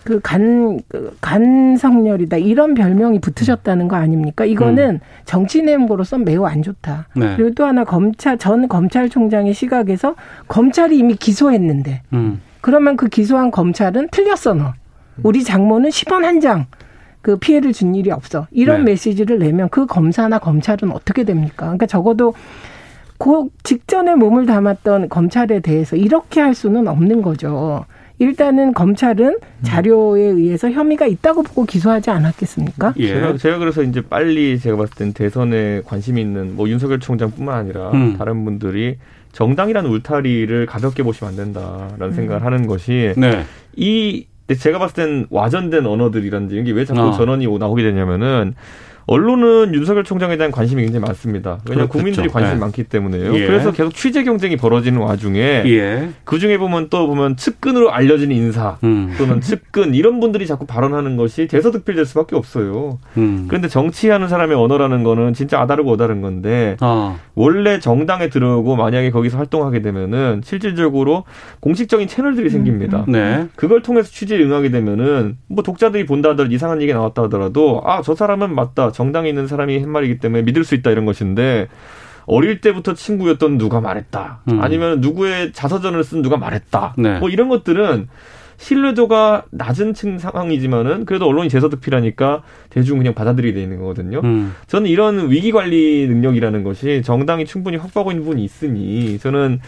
그 0.09 0.21
간, 0.21 0.81
그 0.89 1.15
간성렬이다. 1.21 2.39
이런 2.39 2.73
별명이 2.73 3.21
붙으셨다는 3.21 3.89
거 3.89 3.97
아닙니까? 3.97 4.47
이거는 4.47 4.91
음. 4.93 5.01
정치 5.27 5.61
내용으로서 5.61 6.17
매우 6.17 6.47
안 6.47 6.63
좋다. 6.63 7.09
네. 7.15 7.37
그리고 7.37 7.51
또 7.55 7.67
하나 7.67 7.85
검찰, 7.85 8.39
전 8.39 8.69
검찰총장의 8.69 9.53
시각에서 9.53 10.15
검찰이 10.49 10.97
이미 10.97 11.15
기소했는데, 11.15 12.01
음. 12.15 12.41
그러면 12.63 12.97
그 12.97 13.09
기소한 13.09 13.51
검찰은 13.51 14.09
틀렸어, 14.11 14.55
너. 14.55 14.73
우리 15.23 15.45
장모는 15.45 15.91
10원 15.91 16.23
한 16.23 16.41
장. 16.41 16.65
그 17.21 17.37
피해를 17.37 17.75
준 17.75 17.95
일이 17.95 18.11
없어. 18.11 18.47
이런 18.51 18.85
네. 18.85 18.93
메시지를 18.93 19.41
내면 19.41 19.69
그 19.69 19.85
검사나 19.85 20.39
검찰은 20.39 20.91
어떻게 20.91 21.25
됩니까? 21.25 21.67
그러니까 21.67 21.85
적어도 21.85 22.33
그 23.19 23.49
직전에 23.63 24.15
몸을 24.15 24.47
담았던 24.47 25.11
검찰에 25.11 25.61
대해서 25.61 25.97
이렇게 25.97 26.41
할 26.41 26.55
수는 26.55 26.89
없는 26.89 27.21
거죠. 27.21 27.85
일단은 28.19 28.75
검찰은 28.75 29.39
자료에 29.63 30.23
의해서 30.23 30.71
혐의가 30.71 31.07
있다고 31.07 31.43
보고 31.43 31.65
기소하지 31.65 32.11
않았겠습니까? 32.11 32.95
예. 32.97 33.09
제가, 33.09 33.37
제가 33.37 33.59
그래서 33.59 33.83
이제 33.83 34.01
빨리 34.01 34.59
제가 34.59 34.77
봤을 34.77 34.95
땐 34.97 35.13
대선에 35.13 35.83
관심이 35.85 36.21
있는 36.21 36.57
뭐 36.57 36.69
윤석열 36.69 36.99
총장뿐만 36.99 37.55
아니라 37.57 37.91
음. 37.93 38.17
다른 38.19 38.45
분들이 38.45 38.99
정당이라는 39.33 39.89
울타리를 39.89 40.67
가볍게 40.67 41.03
보시면 41.03 41.31
안 41.31 41.37
된다라는 41.37 42.03
음. 42.03 42.13
생각을 42.13 42.45
하는 42.45 42.67
것이 42.67 43.13
네. 43.17 43.45
이 43.77 44.27
제가 44.57 44.79
봤을 44.79 44.95
땐 44.95 45.27
와전된 45.31 45.87
언어들이란지 45.87 46.57
이게 46.57 46.73
왜 46.73 46.85
자꾸 46.85 47.01
어. 47.01 47.13
전원이 47.13 47.47
나오게 47.47 47.83
되냐면은 47.83 48.55
언론은 49.09 49.75
윤석열 49.75 50.05
총장에 50.05 50.37
대한 50.37 50.51
관심이 50.53 50.83
굉장히 50.83 51.05
많습니다. 51.07 51.59
왜냐하면 51.69 51.89
국민들이 51.89 52.29
관심이 52.29 52.55
네. 52.55 52.61
많기 52.61 52.85
때문에요. 52.85 53.35
예. 53.37 53.47
그래서 53.47 53.73
계속 53.73 53.95
취재 53.95 54.25
경쟁이 54.25 54.57
벌어지는 54.57 55.01
와중에 55.01 55.63
예. 55.67 56.11
그 56.25 56.39
중에 56.39 56.59
보면 56.59 56.89
또 56.91 57.07
보면 57.07 57.37
측근으로 57.37 57.91
알려진 57.91 58.33
인사 58.33 58.77
음. 58.85 59.15
또는 59.17 59.41
측근 59.41 59.95
이런 59.95 60.21
분들이 60.21 60.47
자꾸 60.47 60.67
발언하는 60.67 61.17
것이 61.17 61.47
대서득필될 61.47 62.05
수밖에 62.05 62.37
없어요. 62.37 62.99
음. 63.17 63.45
그런데 63.49 63.69
정치하는 63.69 64.29
사람의 64.29 64.57
언어라는 64.57 65.05
거는 65.05 65.33
진짜 65.33 65.61
아다르고 65.61 65.93
어다른 65.93 66.21
건데 66.21 66.77
어. 66.81 67.19
원래 67.35 67.79
정당에 67.79 68.29
들어오고 68.29 68.77
만약에 68.77 69.11
거기서 69.11 69.39
활동하게 69.39 69.81
되면은 69.81 70.43
실질적으로 70.45 71.25
공식적인 71.61 72.09
채널들이 72.09 72.51
생깁니다. 72.51 73.05
음. 73.09 73.13
네. 73.13 73.47
그걸 73.57 73.81
통해서 73.83 74.11
취재에 74.11 74.43
응하게 74.43 74.71
되면은 74.71 75.39
뭐 75.47 75.63
독자들이 75.63 76.05
본다 76.05 76.31
하더라도 76.31 76.53
이상한 76.55 76.83
얘기 76.83 76.93
나왔다 76.93 77.23
하더라도 77.23 77.81
아 77.85 78.03
저 78.09 78.15
사람은 78.15 78.55
맞다. 78.55 78.91
정당에 78.99 79.29
있는 79.29 79.47
사람이 79.47 79.79
한 79.79 79.91
말이기 79.91 80.19
때문에 80.19 80.43
믿을 80.43 80.65
수 80.65 80.75
있다 80.75 80.91
이런 80.91 81.05
것인데 81.05 81.69
어릴 82.27 82.61
때부터 82.61 82.95
친구였던 82.95 83.57
누가 83.57 83.81
말했다. 83.81 84.41
음. 84.51 84.61
아니면 84.61 85.01
누구의 85.01 85.53
자서전을 85.53 86.03
쓴 86.03 86.21
누가 86.21 86.37
말했다. 86.37 86.95
네. 86.99 87.21
뭐 87.21 87.29
이런 87.29 87.49
것들은 87.49 88.09
신뢰도가 88.57 89.45
낮은 89.53 89.95
층 89.95 90.19
상황이지만은 90.19 91.05
그래도 91.05 91.27
언론이 91.29 91.49
재서득필하니까 91.49 92.43
대중 92.71 92.99
그냥 92.99 93.15
받아들이게 93.15 93.55
돼 93.55 93.63
있는 93.63 93.79
거거든요. 93.79 94.21
음. 94.25 94.53
저는 94.67 94.91
이런 94.91 95.31
위기 95.31 95.53
관리 95.53 96.09
능력이라는 96.09 96.65
것이 96.65 97.03
정당이 97.05 97.45
충분히 97.45 97.77
확보하고 97.77 98.11
있는 98.11 98.25
부분이 98.25 98.43
있으니 98.43 99.21
저는 99.21 99.61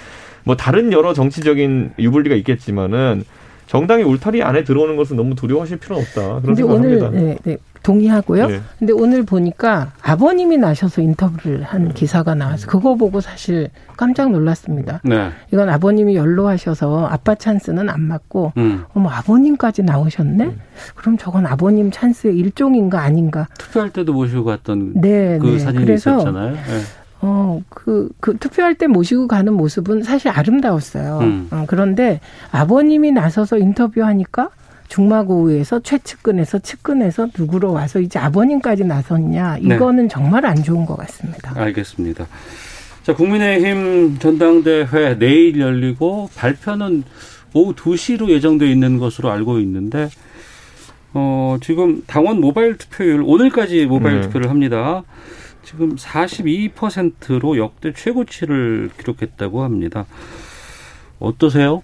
뭐 0.43 0.57
다른 0.57 0.93
여러 0.93 1.15
정치적인 1.15 1.93
유불리가 2.01 2.35
있겠지만은 2.35 3.23
정당이 3.69 4.03
울타리 4.03 4.43
안에 4.43 4.65
들어오는 4.65 4.97
것은 4.97 5.17
너무 5.17 5.37
두려워하실 5.37 5.79
필요는 5.79 6.03
없다. 6.03 6.41
그런 6.41 6.57
생각합니다. 6.57 7.11
네, 7.11 7.39
네. 7.45 7.57
동의하고요. 7.83 8.47
네. 8.49 8.61
근데 8.79 8.93
오늘 8.93 9.25
보니까 9.25 9.93
아버님이 10.03 10.59
나셔서 10.59 11.03
인터뷰를 11.03 11.63
한 11.63 11.93
기사가 11.95 12.35
나와서 12.35 12.67
그거 12.67 12.95
보고 12.95 13.21
사실 13.21 13.71
깜짝 13.97 14.31
놀랐습니다. 14.31 15.01
네. 15.05 15.31
이건 15.53 15.69
아버님이 15.69 16.17
연로하셔서 16.17 17.07
아빠 17.07 17.35
찬스는 17.35 17.89
안 17.89 18.03
맞고 18.03 18.53
음. 18.57 18.85
어머 18.95 19.09
아버님까지 19.11 19.83
나오셨네? 19.83 20.45
음. 20.45 20.61
그럼 20.95 21.17
저건 21.19 21.47
아버님 21.47 21.91
찬스의 21.91 22.37
일종인가 22.37 23.01
아닌가? 23.01 23.49
투표할 23.59 23.91
때도 23.91 24.13
모시고 24.13 24.45
갔던 24.45 24.95
네, 24.95 25.39
그 25.39 25.47
네. 25.47 25.59
사진이 25.59 25.85
그래서 25.85 26.11
있었잖아요. 26.11 26.53
네. 26.53 26.81
어, 27.23 27.61
그, 27.69 28.09
그, 28.21 28.37
투표할 28.39 28.77
때 28.77 28.87
모시고 28.87 29.29
가는 29.29 29.53
모습은 29.53 30.03
사실 30.03 30.31
아름다웠어요. 30.31 31.19
음. 31.21 31.49
어, 31.51 31.65
그런데 31.67 32.21
아버님이 32.51 33.13
나서서 33.13 33.59
인터뷰하니까 33.59 34.49
중마고우에서 34.91 35.81
최측근에서 35.81 36.59
측근에서 36.59 37.29
누구로 37.37 37.73
와서 37.73 38.01
이제 38.01 38.19
아버님까지 38.19 38.85
나섰냐 38.85 39.59
네. 39.63 39.75
이거는 39.75 40.05
네. 40.05 40.09
정말 40.09 40.45
안 40.45 40.63
좋은 40.63 40.85
것 40.85 40.97
같습니다. 40.97 41.53
알겠습니다. 41.57 42.27
자 43.05 43.15
국민의힘 43.15 44.19
전당대회 44.19 45.19
내일 45.19 45.59
열리고 45.59 46.29
발표는 46.35 47.05
오후 47.55 47.75
2시로 47.75 48.29
예정돼 48.29 48.71
있는 48.71 48.99
것으로 48.99 49.31
알고 49.31 49.61
있는데 49.61 50.11
어 51.15 51.57
지금 51.63 52.03
당원 52.07 52.41
모바일 52.41 52.77
투표율 52.77 53.23
오늘까지 53.25 53.87
모바일 53.87 54.17
네. 54.17 54.21
투표를 54.23 54.51
합니다. 54.51 55.03
지금 55.63 55.95
42%로 55.95 57.59
역대 57.59 57.93
최고치를 57.93 58.91
기록했다고 58.99 59.63
합니다. 59.63 60.07
어떠세요? 61.21 61.83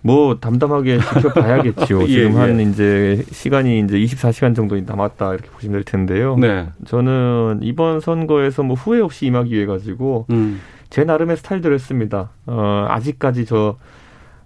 뭐 0.00 0.38
담담하게 0.38 1.00
지켜봐야겠죠. 1.00 2.02
예, 2.06 2.06
지금 2.06 2.32
예. 2.32 2.36
한 2.36 2.60
이제 2.60 3.24
시간이 3.30 3.80
이제 3.80 3.98
24시간 3.98 4.54
정도 4.54 4.78
남았다 4.78 5.34
이렇게 5.34 5.50
보시면 5.50 5.74
될 5.74 5.84
텐데요. 5.84 6.36
네. 6.36 6.68
저는 6.86 7.60
이번 7.62 8.00
선거에서 8.00 8.62
뭐 8.62 8.76
후회 8.76 9.00
없이 9.00 9.26
임하기 9.26 9.52
위해 9.52 9.66
가지고 9.66 10.26
음. 10.30 10.60
제 10.90 11.04
나름의 11.04 11.36
스타일대로 11.36 11.74
했습니다. 11.74 12.30
어, 12.46 12.86
아직까지 12.88 13.44
저 13.44 13.76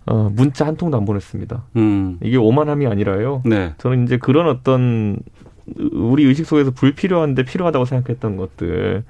어, 0.06 0.30
문자 0.32 0.66
한 0.66 0.76
통도 0.76 0.96
안 0.96 1.04
보냈습니다. 1.04 1.62
음. 1.76 2.18
이게 2.22 2.36
오만함이 2.36 2.86
아니라요. 2.86 3.42
네. 3.44 3.74
저는 3.78 4.04
이제 4.04 4.16
그런 4.16 4.48
어떤 4.48 5.18
우리 5.92 6.24
의식 6.24 6.46
속에서 6.46 6.72
불필요한데 6.72 7.44
필요하다고 7.44 7.84
생각했던 7.84 8.36
것들 8.36 9.04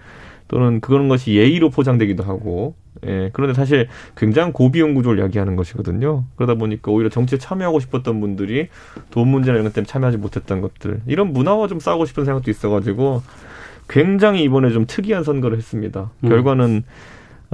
또는 0.48 0.80
그런 0.80 1.08
것이 1.08 1.34
예의로 1.34 1.70
포장되기도 1.70 2.24
하고 2.24 2.74
예, 3.06 3.30
그런데 3.32 3.54
사실 3.54 3.88
굉장히 4.16 4.52
고비용 4.52 4.94
구조를 4.94 5.18
이야기하는 5.20 5.56
것이거든요. 5.56 6.24
그러다 6.36 6.54
보니까 6.54 6.92
오히려 6.92 7.08
정치에 7.08 7.38
참여하고 7.38 7.80
싶었던 7.80 8.20
분들이 8.20 8.68
돈 9.10 9.28
문제나 9.28 9.54
이런 9.54 9.64
것 9.64 9.72
때문에 9.72 9.86
참여하지 9.88 10.18
못했던 10.18 10.60
것들. 10.60 11.00
이런 11.06 11.32
문화와 11.32 11.66
좀 11.68 11.80
싸우고 11.80 12.04
싶은 12.06 12.24
생각도 12.24 12.50
있어가지고 12.50 13.22
굉장히 13.88 14.42
이번에 14.44 14.70
좀 14.70 14.86
특이한 14.86 15.24
선거를 15.24 15.56
했습니다. 15.58 16.10
음. 16.20 16.28
결과는 16.28 16.84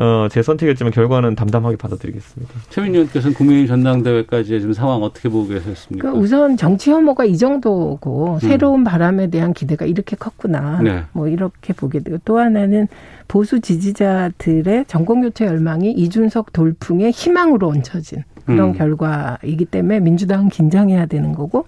어, 0.00 0.28
제 0.30 0.42
선택이었지만 0.42 0.92
결과는 0.92 1.34
담담하게 1.34 1.76
받아들이겠습니다. 1.76 2.54
최민희 2.70 2.98
의원께서는 2.98 3.34
국민의힘 3.34 3.66
전당대회까지의 3.66 4.60
지금 4.60 4.72
상황 4.72 5.02
어떻게 5.02 5.28
보고 5.28 5.48
계셨습니까? 5.48 6.02
그러니까 6.02 6.12
우선 6.22 6.56
정치 6.56 6.92
혐오가 6.92 7.24
이 7.24 7.36
정도고 7.36 8.34
음. 8.34 8.38
새로운 8.38 8.84
바람에 8.84 9.28
대한 9.28 9.52
기대가 9.52 9.84
이렇게 9.86 10.14
컸구나. 10.14 10.80
네. 10.82 11.02
뭐 11.12 11.26
이렇게 11.26 11.72
보게 11.72 11.98
되고 11.98 12.16
또 12.24 12.38
하나는 12.38 12.86
보수 13.26 13.60
지지자들의 13.60 14.84
정권교체 14.86 15.46
열망이 15.46 15.90
이준석 15.90 16.52
돌풍의 16.52 17.10
희망으로 17.10 17.68
얹혀진 17.68 18.22
그런 18.46 18.68
음. 18.68 18.72
결과이기 18.74 19.64
때문에 19.64 19.98
민주당은 19.98 20.48
긴장해야 20.48 21.06
되는 21.06 21.32
거고 21.34 21.66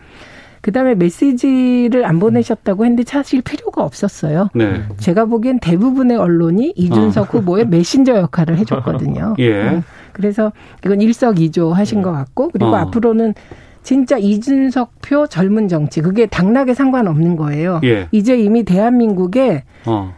그다음에 0.61 0.95
메시지를 0.95 2.05
안 2.05 2.19
보내셨다고 2.19 2.85
했는데 2.85 3.05
사실 3.07 3.43
필요가 3.43 3.83
없었어요. 3.83 4.49
네. 4.55 4.83
제가 4.99 5.25
보기엔 5.25 5.59
대부분의 5.59 6.17
언론이 6.17 6.75
이준석 6.77 7.35
어. 7.35 7.39
후보의 7.39 7.67
메신저 7.69 8.17
역할을 8.17 8.59
해줬거든요. 8.59 9.35
예. 9.39 9.71
음. 9.71 9.83
그래서 10.13 10.53
이건 10.85 11.01
일석이조 11.01 11.73
하신 11.73 12.03
것 12.03 12.13
같고 12.13 12.51
그리고 12.51 12.73
어. 12.73 12.77
앞으로는 12.77 13.35
진짜 13.83 14.19
이준석 14.19 15.01
표 15.03 15.27
젊은 15.27 15.69
정치 15.69 16.03
그게 16.03 16.27
당락에 16.27 16.75
상관없는 16.75 17.37
거예요. 17.37 17.81
예. 17.85 18.09
이제 18.13 18.39
이미 18.39 18.65
대한민국에 18.65 19.65
어. 19.87 20.15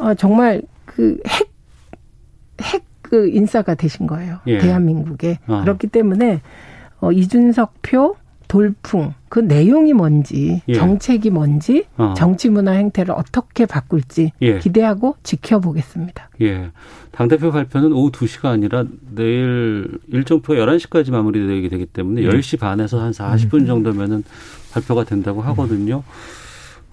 어 0.00 0.14
정말 0.14 0.62
그 0.86 1.18
핵 1.24 1.48
핵 2.58 2.84
그 3.04 3.28
인사가 3.28 3.74
되신 3.74 4.06
거예요. 4.06 4.38
예. 4.48 4.58
대한민국에 4.58 5.38
어. 5.46 5.60
그렇기 5.60 5.86
때문에 5.88 6.40
어 7.00 7.12
이준석 7.12 7.74
표 7.82 8.16
돌풍 8.48 9.12
그 9.34 9.40
내용이 9.40 9.94
뭔지 9.94 10.62
예. 10.68 10.74
정책이 10.74 11.30
뭔지 11.30 11.86
어. 11.96 12.14
정치 12.16 12.48
문화 12.48 12.70
행태를 12.70 13.12
어떻게 13.16 13.66
바꿀지 13.66 14.30
예. 14.42 14.60
기대하고 14.60 15.16
지켜보겠습니다. 15.24 16.30
예. 16.42 16.70
당대표 17.10 17.50
발표는 17.50 17.92
오후 17.92 18.12
2시가 18.12 18.44
아니라 18.44 18.84
내일 19.10 19.98
일정표 20.06 20.54
11시까지 20.54 21.10
마무리되게 21.10 21.68
되기 21.68 21.84
때문에 21.84 22.22
예. 22.22 22.28
10시 22.28 22.60
반에서 22.60 23.00
한 23.00 23.10
40분 23.10 23.62
음. 23.62 23.66
정도면은 23.66 24.22
발표가 24.70 25.02
된다고 25.02 25.42
하거든요. 25.42 26.04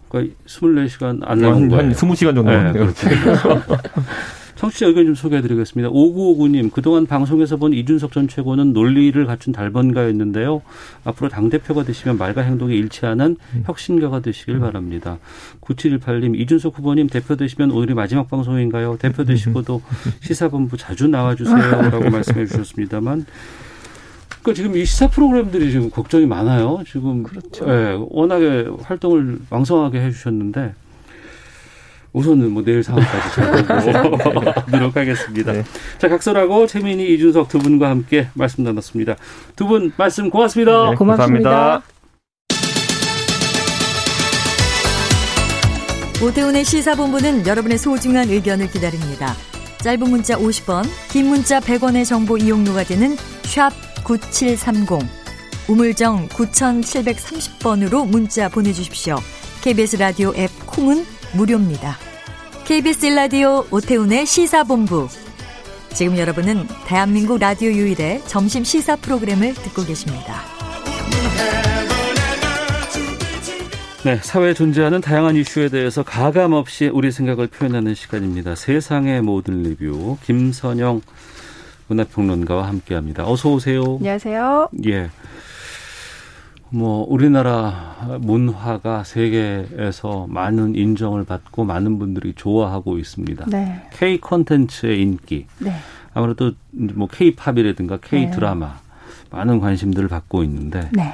그러니까 0.09 0.35
24시간 0.47 1.19
안 1.21 1.37
남은 1.37 1.69
거예요. 1.69 1.83
한 1.83 1.93
20시간 1.93 2.33
정도. 2.33 2.45
네, 2.45 2.71
그렇죠. 2.71 3.07
청취자 4.61 4.85
의견 4.85 5.07
좀 5.07 5.15
소개해드리겠습니다. 5.15 5.89
5959님, 5.89 6.71
그동안 6.71 7.07
방송에서 7.07 7.57
본 7.57 7.73
이준석 7.73 8.11
전 8.11 8.27
최고는 8.27 8.73
논리를 8.73 9.25
갖춘 9.25 9.51
달번가였는데요. 9.51 10.61
앞으로 11.03 11.29
당대표가 11.29 11.83
되시면 11.83 12.19
말과 12.19 12.41
행동이 12.41 12.75
일치하는 12.75 13.37
혁신가가 13.65 14.19
되시길 14.19 14.59
바랍니다. 14.59 15.17
9718님, 15.61 16.39
이준석 16.39 16.77
후보님 16.77 17.07
대표 17.07 17.35
되시면 17.35 17.71
오늘이 17.71 17.95
마지막 17.95 18.29
방송인가요? 18.29 18.97
대표 18.99 19.23
되시고도 19.23 19.81
시사본부 20.21 20.77
자주 20.77 21.07
나와주세요. 21.07 21.57
라고 21.57 22.11
말씀해 22.11 22.45
주셨습니다만. 22.45 23.25
그러니까 24.43 24.53
지금 24.53 24.77
이 24.77 24.85
시사 24.85 25.09
프로그램들이 25.09 25.71
지금 25.71 25.89
걱정이 25.89 26.27
많아요. 26.27 26.83
지금 26.85 27.23
그렇죠. 27.23 27.67
예, 27.67 27.97
워낙에 28.11 28.67
활동을 28.83 29.39
왕성하게 29.49 30.01
해주셨는데 30.01 30.75
우선은 32.13 32.51
뭐 32.51 32.63
내일 32.63 32.83
상황까지 32.83 33.35
잘 33.35 34.03
보도록 34.11 34.95
하겠습니다. 34.95 35.53
네. 35.53 35.63
자, 35.97 36.09
각설하고 36.09 36.67
최민희, 36.67 37.13
이준석 37.13 37.47
두 37.49 37.59
분과 37.59 37.89
함께 37.89 38.27
말씀 38.33 38.63
나눴습니다. 38.63 39.15
두 39.55 39.67
분 39.67 39.93
말씀 39.95 40.29
고맙습니다. 40.29 40.89
네, 40.89 40.95
고맙습니다. 40.95 41.81
오태훈의 46.21 46.65
시사본부는 46.65 47.47
여러분의 47.47 47.77
소중한 47.77 48.29
의견을 48.29 48.69
기다립니다. 48.69 49.33
짧은 49.79 50.07
문자 50.09 50.35
50원, 50.37 50.85
긴 51.09 51.27
문자 51.27 51.59
100원의 51.59 52.05
정보 52.05 52.37
이용료가 52.37 52.83
되는 52.83 53.15
샵 53.43 53.71
9730, 54.03 54.99
우물정 55.67 56.27
9730번으로 56.27 58.05
문자 58.07 58.49
보내주십시오. 58.49 59.15
KBS 59.63 59.95
라디오 59.95 60.33
앱 60.35 60.49
콩은 60.67 61.03
무료입니다. 61.33 61.97
KBS 62.65 63.07
라디오 63.07 63.65
오태훈의 63.71 64.25
시사본부. 64.25 65.07
지금 65.93 66.17
여러분은 66.17 66.67
대한민국 66.85 67.39
라디오 67.39 67.69
유일의 67.69 68.21
점심 68.27 68.63
시사 68.63 68.95
프로그램을 68.97 69.53
듣고 69.53 69.83
계십니다. 69.83 70.41
네, 74.03 74.15
사회에 74.17 74.53
존재하는 74.53 74.99
다양한 74.99 75.35
이슈에 75.35 75.69
대해서 75.69 76.01
가감 76.01 76.53
없이 76.53 76.87
우리 76.87 77.11
생각을 77.11 77.47
표현하는 77.47 77.93
시간입니다. 77.93 78.55
세상의 78.55 79.21
모든 79.21 79.61
리뷰 79.61 80.17
김선영 80.23 81.01
문화평론가와 81.87 82.67
함께합니다. 82.67 83.27
어서 83.27 83.49
오세요. 83.49 83.97
안녕하세요. 83.99 84.69
예. 84.87 85.09
뭐 86.73 87.05
우리나라 87.07 88.17
문화가 88.21 89.03
세계에서 89.03 90.27
많은 90.29 90.75
인정을 90.75 91.25
받고 91.25 91.65
많은 91.65 91.99
분들이 91.99 92.33
좋아하고 92.33 92.97
있습니다. 92.97 93.45
네. 93.47 93.87
K 93.91 94.19
콘텐츠의 94.19 95.01
인기. 95.01 95.47
네. 95.59 95.73
아무래도 96.13 96.53
뭐 96.71 97.07
K 97.11 97.35
팝이라든가 97.35 97.97
K 97.97 98.25
네. 98.25 98.31
드라마 98.31 98.67
네. 98.67 98.73
많은 99.31 99.59
관심들을 99.59 100.07
받고 100.07 100.43
있는데 100.43 100.89
네. 100.93 101.13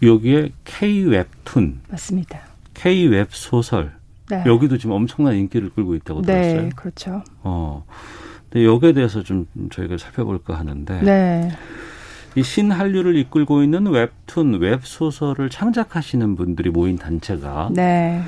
여기에 0.00 0.52
K 0.64 1.02
웹툰 1.02 1.80
맞습니다. 1.88 2.40
K 2.74 3.08
웹 3.08 3.28
소설 3.32 3.92
네. 4.30 4.44
여기도 4.46 4.78
지금 4.78 4.94
엄청난 4.94 5.34
인기를 5.34 5.70
끌고 5.70 5.96
있다고 5.96 6.22
네, 6.22 6.26
들었어요. 6.26 6.62
네, 6.62 6.68
그렇죠. 6.76 7.24
어. 7.42 7.84
근데 8.48 8.64
여기에 8.64 8.92
대해서 8.92 9.24
좀 9.24 9.46
저희가 9.70 9.98
살펴볼까 9.98 10.56
하는데 10.56 11.00
네. 11.02 11.50
이 12.36 12.42
신한류를 12.42 13.16
이끌고 13.16 13.62
있는 13.62 13.86
웹툰, 13.86 14.60
웹소설을 14.60 15.48
창작하시는 15.48 16.36
분들이 16.36 16.68
모인 16.68 16.96
단체가 16.98 17.70
네. 17.72 18.22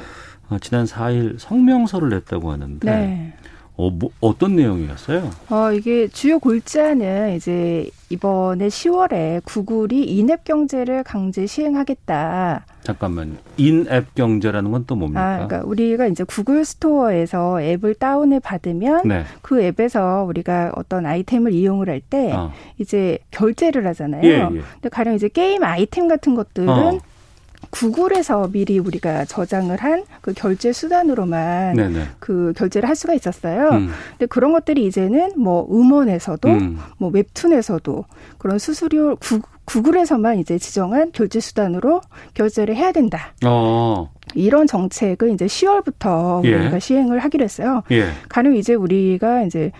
어, 0.48 0.58
지난 0.58 0.86
4일 0.86 1.38
성명서를 1.38 2.08
냈다고 2.08 2.50
하는데 2.50 2.90
네. 2.90 3.34
어, 3.78 3.90
뭐, 3.90 4.10
어떤 4.20 4.56
내용이었어요? 4.56 5.30
어, 5.50 5.72
이게 5.72 6.08
주요 6.08 6.40
골자는 6.40 7.36
이제 7.36 7.88
이번에 8.10 8.66
10월에 8.66 9.40
구글이 9.44 10.02
인앱 10.02 10.42
경제를 10.42 11.04
강제 11.04 11.46
시행하겠다. 11.46 12.66
잠깐만. 12.82 13.38
인앱 13.56 14.16
경제라는 14.16 14.72
건 14.72 14.84
또 14.88 14.96
뭡니까? 14.96 15.20
아, 15.22 15.46
그러니까 15.46 15.68
우리가 15.68 16.06
이제 16.08 16.24
구글 16.24 16.64
스토어에서 16.64 17.60
앱을 17.62 17.94
다운을 17.94 18.40
받으면 18.40 19.06
네. 19.06 19.24
그 19.42 19.62
앱에서 19.62 20.24
우리가 20.26 20.72
어떤 20.74 21.06
아이템을 21.06 21.52
이용을 21.52 21.88
할때 21.88 22.32
어. 22.32 22.50
이제 22.78 23.18
결제를 23.30 23.86
하잖아요. 23.88 24.24
예, 24.24 24.38
예. 24.40 24.60
근데 24.72 24.88
가령 24.90 25.14
이제 25.14 25.28
게임 25.28 25.62
아이템 25.62 26.08
같은 26.08 26.34
것들은 26.34 26.68
어. 26.68 26.98
구글에서 27.70 28.48
미리 28.52 28.78
우리가 28.78 29.24
저장을 29.24 29.76
한 29.78 30.04
그 30.28 30.34
결제 30.34 30.72
수단으로만 30.72 31.74
네네. 31.74 32.02
그 32.18 32.52
결제를 32.54 32.86
할 32.88 32.94
수가 32.96 33.14
있었어요. 33.14 33.70
음. 33.70 33.88
근데 34.10 34.26
그런 34.26 34.52
것들이 34.52 34.84
이제는 34.84 35.32
뭐 35.38 35.66
음원에서도 35.70 36.48
음. 36.48 36.78
뭐 36.98 37.10
웹툰에서도 37.10 38.04
그런 38.36 38.58
수수료 38.58 39.16
구, 39.16 39.40
구글에서만 39.64 40.38
이제 40.38 40.58
지정한 40.58 41.12
결제 41.12 41.40
수단으로 41.40 42.02
결제를 42.34 42.76
해야 42.76 42.92
된다. 42.92 43.32
어. 43.46 44.10
이런 44.34 44.66
정책을 44.66 45.30
이제 45.30 45.46
10월부터 45.46 46.44
예. 46.44 46.54
우리가 46.54 46.78
시행을 46.78 47.18
하기로 47.20 47.44
했어요. 47.44 47.82
예. 47.90 48.10
가령 48.28 48.54
이제 48.56 48.74
우리가 48.74 49.44
이제 49.44 49.72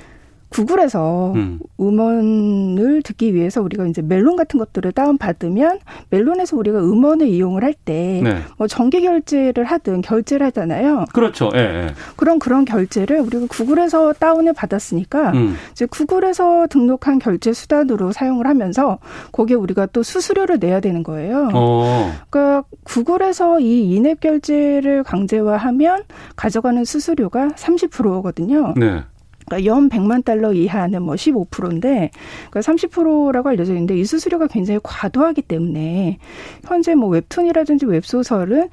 구글에서 0.51 1.32
음. 1.34 1.59
음원을 1.78 3.03
듣기 3.03 3.34
위해서 3.34 3.61
우리가 3.61 3.86
이제 3.86 4.03
멜론 4.03 4.36
같은 4.36 4.59
것들을 4.59 4.92
다운 4.92 5.18
받으면 5.18 5.78
멜론에서 6.11 6.57
우리가 6.57 6.78
음원을 6.78 7.28
이용을 7.28 7.62
할 7.64 7.74
때뭐 7.74 8.22
네. 8.22 8.38
뭐 8.57 8.66
정기 8.66 9.03
결제를 9.03 9.64
하든 9.64 10.01
결제를 10.01 10.46
하잖아요. 10.49 11.05
그렇죠. 11.12 11.51
예, 11.55 11.59
예. 11.59 11.86
그런 12.16 12.38
그런 12.38 12.64
결제를 12.64 13.20
우리가 13.20 13.46
구글에서 13.49 14.14
다운을 14.14 14.55
받았으니까 14.55 15.32
음. 15.32 15.57
이제 15.72 15.86
구글에서 15.86 16.66
등록한 16.68 17.18
결제 17.18 17.53
수단으로 17.53 18.12
사용을 18.12 18.46
하면서 18.46 18.99
거기에 19.32 19.57
우리가 19.57 19.86
또 19.86 20.03
수수료를 20.03 20.59
내야 20.59 20.80
되는 20.80 21.03
거예요. 21.03 21.51
어. 21.53 22.12
그러니까 22.30 22.64
구글에서 22.84 23.61
이 23.61 23.94
인앱 23.94 24.20
결제를 24.20 25.03
강제화하면 25.03 26.05
가져가는 26.36 26.84
수수료가 26.84 27.49
30%거든요. 27.49 28.74
네. 28.76 29.03
그러니까 29.49 29.64
연 29.64 29.88
100만 29.88 30.24
달러 30.24 30.53
이하는 30.53 31.03
뭐 31.03 31.14
15%인데 31.14 32.11
그러니까 32.51 32.61
30%라고 32.61 33.49
알려져 33.49 33.72
있는데 33.72 33.96
이 33.96 34.05
수수료가 34.05 34.46
굉장히 34.49 34.80
과도하기 34.82 35.42
때문에 35.42 36.18
현재 36.64 36.94
뭐 36.94 37.09
웹툰이라든지 37.09 37.86
웹소설은 37.86 38.68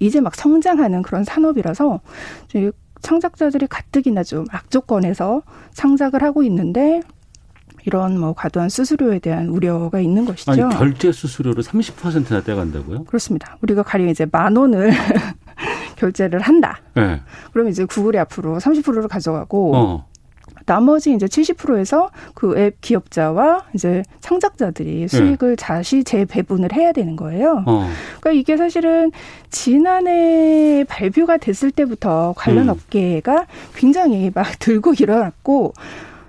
이제 0.00 0.20
막 0.20 0.34
성장하는 0.34 1.02
그런 1.02 1.24
산업이라서 1.24 2.00
창작자들이 3.00 3.66
가뜩이나 3.66 4.22
좀 4.24 4.46
악조건에서 4.50 5.42
창작을 5.72 6.22
하고 6.22 6.42
있는데 6.42 7.02
이런 7.86 8.18
뭐 8.18 8.32
과도한 8.32 8.70
수수료에 8.70 9.18
대한 9.18 9.48
우려가 9.48 10.00
있는 10.00 10.24
것이죠. 10.24 10.50
아니, 10.50 10.74
결제 10.74 11.12
수수료를 11.12 11.62
30%나 11.62 12.42
떼간다고요? 12.42 13.04
그렇습니다. 13.04 13.58
우리가 13.60 13.82
가령 13.82 14.08
이제 14.08 14.26
만 14.30 14.56
원을 14.56 14.90
결제를 16.04 16.40
한다. 16.40 16.80
네. 16.94 17.20
그럼 17.52 17.68
이제 17.68 17.84
구글이 17.84 18.18
앞으로 18.18 18.58
30%를 18.58 19.08
가져가고 19.08 19.76
어. 19.76 20.06
나머지 20.66 21.12
이제 21.12 21.26
70%에서 21.26 22.10
그 22.34 22.56
앱 22.56 22.80
기업자와 22.80 23.64
이제 23.74 24.02
창작자들이 24.20 25.00
네. 25.00 25.08
수익을 25.08 25.56
네. 25.56 25.56
다시 25.56 26.04
재배분을 26.04 26.72
해야 26.74 26.92
되는 26.92 27.16
거예요. 27.16 27.64
어. 27.66 27.88
그러니까 28.20 28.32
이게 28.32 28.56
사실은 28.56 29.10
지난해 29.50 30.84
발표가 30.88 31.36
됐을 31.36 31.70
때부터 31.70 32.34
관련 32.36 32.68
음. 32.68 32.70
업계가 32.70 33.46
굉장히 33.74 34.30
막 34.34 34.46
들고 34.58 34.94
일어났고 34.98 35.74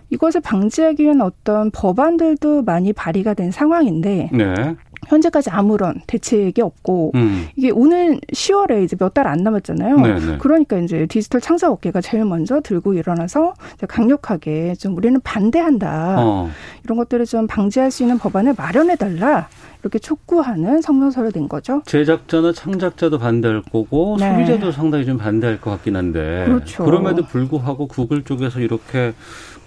이것을 0.10 0.42
방지하기 0.42 1.04
위한 1.04 1.22
어떤 1.22 1.72
법안들도 1.72 2.64
많이 2.64 2.94
발의가 2.94 3.34
된 3.34 3.52
상황인데 3.52 4.30
네. 4.32 4.76
현재까지 5.08 5.50
아무런 5.50 6.02
대책이 6.08 6.62
없고 6.62 7.12
음. 7.16 7.48
이게 7.56 7.72
오늘 7.72 8.20
10월에 8.34 8.84
이제 8.84 8.96
몇 9.00 9.14
달 9.16 9.28
안 9.28 9.38
남았잖아요. 9.44 9.98
네네. 10.02 10.20
네. 10.26 10.38
그러니까 10.40 10.78
이제 10.78 11.06
디지털 11.08 11.40
창작 11.42 11.72
업계가 11.72 12.02
제일 12.02 12.26
먼저 12.26 12.60
들고 12.62 12.94
일어나서 12.96 13.54
강력하게 13.88 14.76
좀 14.76 14.96
우리는 14.98 15.20
반대한다. 15.22 16.16
어. 16.20 16.50
이런 16.84 16.98
것들을 16.98 17.26
좀 17.26 17.48
방지할 17.48 17.92
수 17.92 18.04
있는 18.04 18.18
법안을 18.18 18.56
마련해 18.58 18.98
달라. 18.98 19.48
이렇게 19.82 20.00
촉구하는 20.00 20.82
성명서를 20.82 21.32
낸 21.32 21.48
거죠. 21.48 21.82
제작자나 21.86 22.52
창작자도 22.54 23.20
반대할 23.20 23.62
거고 23.62 24.18
네. 24.20 24.32
소비자도 24.32 24.72
상당히 24.72 25.06
좀 25.06 25.18
반대할 25.18 25.62
것 25.62 25.70
같긴 25.72 25.96
한데 25.96 26.44
그렇죠. 26.48 26.84
그럼에도 26.84 27.24
불구하고 27.26 27.88
구글 27.88 28.24
쪽에서 28.24 28.60
이렇게 28.60 29.14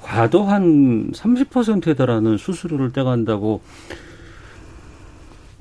과도한 0.03 1.13
30%에 1.13 1.95
달하는 1.95 2.37
수수료를 2.37 2.93
떼간다고 2.93 3.61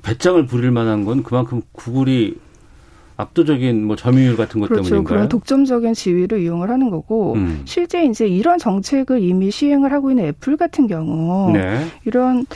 배짱을 0.02 0.46
부릴 0.46 0.70
만한 0.70 1.04
건 1.04 1.22
그만큼 1.22 1.62
구글이 1.72 2.38
압도적인 3.16 3.84
뭐 3.84 3.96
점유율 3.96 4.36
같은 4.36 4.60
것 4.60 4.68
그렇죠. 4.68 4.84
때문인가요? 4.84 5.16
그런 5.16 5.28
독점적인 5.28 5.94
지위를 5.94 6.40
이용을 6.40 6.70
하는 6.70 6.88
거고 6.88 7.34
음. 7.34 7.62
실제 7.64 8.04
이제 8.04 8.28
이런 8.28 8.58
정책을 8.58 9.20
이미 9.20 9.50
시행을 9.50 9.92
하고 9.92 10.10
있는 10.10 10.26
애플 10.26 10.56
같은 10.56 10.86
경우 10.86 11.52
네. 11.52 11.84
이런 12.04 12.46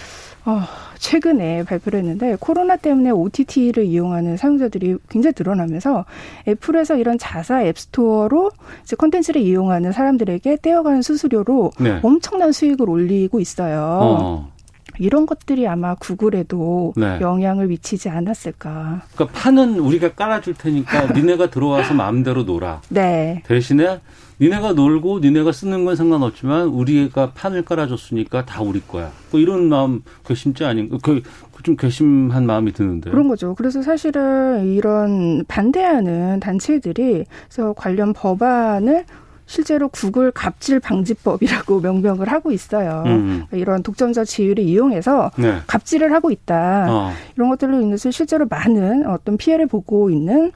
어, 0.45 0.61
최근에 0.99 1.65
발표를 1.65 1.99
했는데 2.01 2.37
코로나 2.39 2.77
때문에 2.77 3.11
OTT를 3.11 3.85
이용하는 3.85 4.37
사용자들이 4.37 4.97
굉장히 5.09 5.35
늘어나면서 5.37 6.05
애플에서 6.47 6.97
이런 6.97 7.19
자사 7.19 7.63
앱스토어로 7.65 8.51
이제 8.85 8.95
콘텐츠를 8.95 9.41
이용하는 9.41 9.91
사람들에게 9.91 10.59
떼어가는 10.63 11.03
수수료로 11.03 11.73
네. 11.81 11.99
엄청난 12.03 12.53
수익을 12.53 12.89
올리고 12.89 13.41
있어요. 13.41 13.99
어. 14.01 14.52
이런 14.99 15.27
것들이 15.27 15.67
아마 15.67 15.95
구글에도 15.95 16.93
네. 16.97 17.19
영향을 17.21 17.67
미치지 17.69 18.09
않았을까. 18.09 19.03
그러니까 19.15 19.39
판은 19.39 19.79
우리가 19.79 20.13
깔아줄 20.13 20.55
테니까 20.55 21.13
니네가 21.15 21.51
들어와서 21.51 21.95
마음대로 21.95 22.45
놀아. 22.45 22.81
네. 22.89 23.43
대신에 23.47 24.01
니네가 24.41 24.73
놀고 24.73 25.21
니네가 25.21 25.53
쓰는 25.53 25.85
건 25.85 25.95
상관없지만 25.95 26.67
우리가 26.69 27.33
판을 27.33 27.65
깔아줬으니까 27.65 28.45
다 28.45 28.63
우리 28.63 28.81
거야. 28.81 29.13
뭐 29.31 29.41
이런 29.41 29.69
마음 29.69 30.03
괘씸지 30.27 30.65
아닌가? 30.65 30.99
그, 31.03 31.23
좀 31.63 31.77
괘씸한 31.77 32.45
마음이 32.45 32.73
드는데. 32.73 33.11
그런 33.11 33.29
거죠. 33.29 33.55
그래서 33.55 33.83
사실은 33.83 34.67
이런 34.73 35.45
반대하는 35.47 36.41
단체들이 36.41 37.25
그래서 37.49 37.73
관련 37.75 38.13
법안을 38.13 39.05
실제로 39.47 39.89
구글 39.89 40.31
갑질 40.31 40.81
방지법이라고 40.81 41.81
명명을 41.83 42.31
하고 42.31 42.53
있어요. 42.53 43.03
음. 43.07 43.45
그러니까 43.49 43.57
이런 43.57 43.83
독점자 43.83 44.25
지위를 44.25 44.65
이용해서 44.65 45.31
네. 45.37 45.59
갑질을 45.67 46.13
하고 46.13 46.31
있다. 46.31 46.87
어. 46.89 47.13
이런 47.37 47.49
것들로 47.51 47.81
인해서 47.81 48.11
실제로 48.11 48.47
많은 48.49 49.07
어떤 49.07 49.37
피해를 49.37 49.67
보고 49.67 50.11
있는 50.11 50.53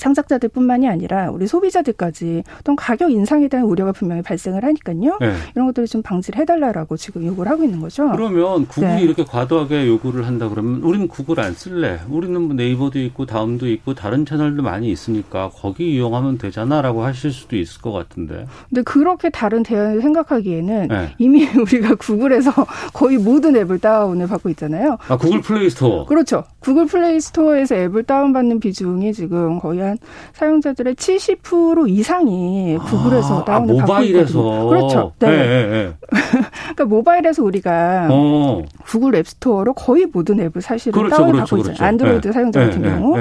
창작자들뿐만이 0.00 0.88
아니라 0.88 1.30
우리 1.30 1.46
소비자들까지 1.46 2.42
어떤 2.58 2.74
가격 2.74 3.12
인상에 3.12 3.48
대한 3.48 3.66
우려가 3.66 3.92
분명히 3.92 4.22
발생을 4.22 4.64
하니까요. 4.64 5.18
네. 5.20 5.34
이런 5.54 5.66
것들을 5.66 5.86
좀 5.86 6.02
방지를 6.02 6.40
해달라라고 6.40 6.96
지금 6.96 7.26
요구를 7.26 7.52
하고 7.52 7.62
있는 7.64 7.80
거죠. 7.80 8.10
그러면 8.12 8.66
구글이 8.66 8.94
네. 8.94 9.02
이렇게 9.02 9.24
과도하게 9.24 9.86
요구를 9.86 10.26
한다 10.26 10.48
그러면 10.48 10.82
우리는 10.82 11.06
구글 11.06 11.38
안 11.40 11.52
쓸래. 11.52 12.00
우리는 12.08 12.40
뭐 12.40 12.54
네이버도 12.54 12.98
있고 13.00 13.26
다음도 13.26 13.68
있고 13.68 13.94
다른 13.94 14.24
채널도 14.24 14.62
많이 14.62 14.90
있으니까 14.90 15.50
거기 15.52 15.94
이용하면 15.94 16.38
되잖아라고 16.38 17.04
하실 17.04 17.30
수도 17.30 17.56
있을 17.56 17.82
것 17.82 17.92
같은데. 17.92 18.46
근데 18.70 18.82
그렇게 18.82 19.28
다른 19.28 19.62
대안을 19.62 20.00
생각하기에는 20.00 20.88
네. 20.88 21.14
이미 21.18 21.46
우리가 21.54 21.96
구글에서 21.96 22.52
거의 22.94 23.18
모든 23.18 23.54
앱을 23.54 23.78
다운을 23.78 24.26
받고 24.28 24.48
있잖아요. 24.50 24.96
아 25.08 25.18
구글 25.18 25.42
플레이 25.42 25.68
스토어. 25.68 26.06
그렇죠. 26.06 26.44
구글 26.60 26.86
플레이 26.86 27.20
스토어에서 27.20 27.74
앱을 27.74 28.04
다운받는 28.04 28.60
비중이 28.60 29.12
지금 29.12 29.58
거의 29.58 29.89
한 29.90 29.98
사용자들의 30.32 30.94
70% 30.94 31.88
이상이 31.88 32.78
구글에서 32.78 33.40
아, 33.40 33.44
다운을 33.44 33.82
아, 33.82 33.84
받고 33.84 34.04
있거든요. 34.04 34.68
그렇죠. 34.68 35.12
네. 35.18 35.30
네, 35.30 35.36
네, 35.36 35.66
네. 35.66 35.92
그러니까 36.10 36.84
모바일에서 36.84 37.42
우리가 37.42 38.08
어. 38.10 38.62
구글 38.84 39.14
앱스토어로 39.16 39.74
거의 39.74 40.06
모든 40.06 40.40
앱을 40.40 40.62
사실은 40.62 40.92
그렇죠, 40.92 41.16
다운받고 41.16 41.32
그렇죠, 41.32 41.56
그렇죠. 41.56 41.72
있잖아요. 41.72 41.88
안드로이드 41.88 42.28
네. 42.28 42.32
사용자 42.32 42.60
같은 42.60 42.82
네, 42.82 42.88
경우. 42.90 43.16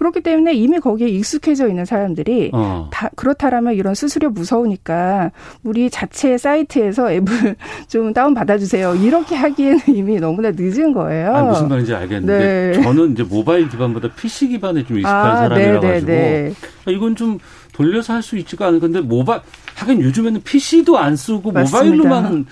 그렇기 0.00 0.22
때문에 0.22 0.54
이미 0.54 0.78
거기에 0.80 1.08
익숙해져 1.08 1.68
있는 1.68 1.84
사람들이 1.84 2.52
어. 2.54 2.88
다 2.90 3.10
그렇다라면 3.16 3.74
이런 3.74 3.94
수수료 3.94 4.30
무서우니까 4.30 5.30
우리 5.62 5.90
자체 5.90 6.38
사이트에서 6.38 7.12
앱을 7.12 7.54
좀 7.86 8.14
다운 8.14 8.32
받아주세요. 8.32 8.94
이렇게 8.94 9.36
하기에는 9.36 9.80
이미 9.94 10.18
너무나 10.18 10.52
늦은 10.56 10.94
거예요. 10.94 11.36
아, 11.36 11.42
무슨 11.42 11.68
말인지 11.68 11.94
알겠는데 11.94 12.72
네. 12.76 12.82
저는 12.82 13.12
이제 13.12 13.22
모바일 13.24 13.68
기반보다 13.68 14.08
PC 14.14 14.48
기반에 14.48 14.86
좀 14.86 14.96
익숙한 14.96 15.14
아, 15.30 15.36
사람이라 15.36 15.80
네, 15.80 15.80
네, 15.80 15.92
가지고 15.92 16.06
네. 16.10 16.52
이건 16.88 17.14
좀 17.14 17.38
돌려서 17.74 18.14
할 18.14 18.22
수 18.22 18.38
있지가 18.38 18.68
않은 18.68 18.80
건데 18.80 19.00
모바일 19.00 19.42
하긴 19.74 20.00
요즘에는 20.00 20.40
PC도 20.42 20.96
안 20.96 21.14
쓰고 21.16 21.52
맞습니다. 21.52 21.78
모바일로만 21.96 22.46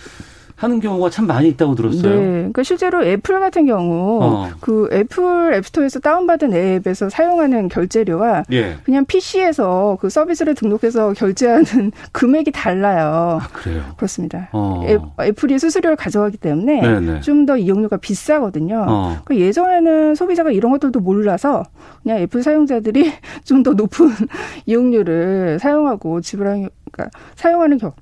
하는 0.58 0.80
경우가 0.80 1.08
참 1.10 1.26
많이 1.28 1.48
있다고 1.50 1.76
들었어요. 1.76 2.14
네. 2.14 2.20
그러니까 2.20 2.64
실제로 2.64 3.04
애플 3.04 3.38
같은 3.38 3.64
경우 3.66 4.18
어. 4.22 4.50
그 4.60 4.88
애플 4.92 5.54
앱스토어에서 5.54 6.00
다운받은 6.00 6.52
앱에서 6.52 7.08
사용하는 7.08 7.68
결제료와 7.68 8.42
예. 8.50 8.76
그냥 8.82 9.04
PC에서 9.06 9.98
그 10.00 10.10
서비스를 10.10 10.56
등록해서 10.56 11.12
결제하는 11.12 11.92
금액이 12.10 12.50
달라요. 12.50 13.38
아, 13.40 13.48
그래요? 13.52 13.82
그렇습니다. 13.96 14.48
어. 14.52 14.82
애, 15.20 15.30
플이 15.32 15.58
수수료를 15.60 15.96
가져가기 15.96 16.36
때문에 16.38 17.20
좀 17.20 17.38
더 17.46 17.56
이용료가 17.56 17.96
비싸거든요. 17.98 18.84
어. 18.86 19.16
그러니까 19.24 19.46
예전에는 19.46 20.16
소비자가 20.16 20.50
이런 20.50 20.72
것들도 20.72 20.98
몰라서 21.00 21.62
그냥 22.02 22.18
애플 22.18 22.42
사용자들이 22.42 23.12
좀 23.44 23.62
더 23.62 23.72
높은 23.74 24.08
이용료를 24.66 25.58
사용하고 25.60 26.20
지불하는 26.20 26.68
그러니까 26.92 27.16
사용하는 27.36 27.78
경 27.78 27.92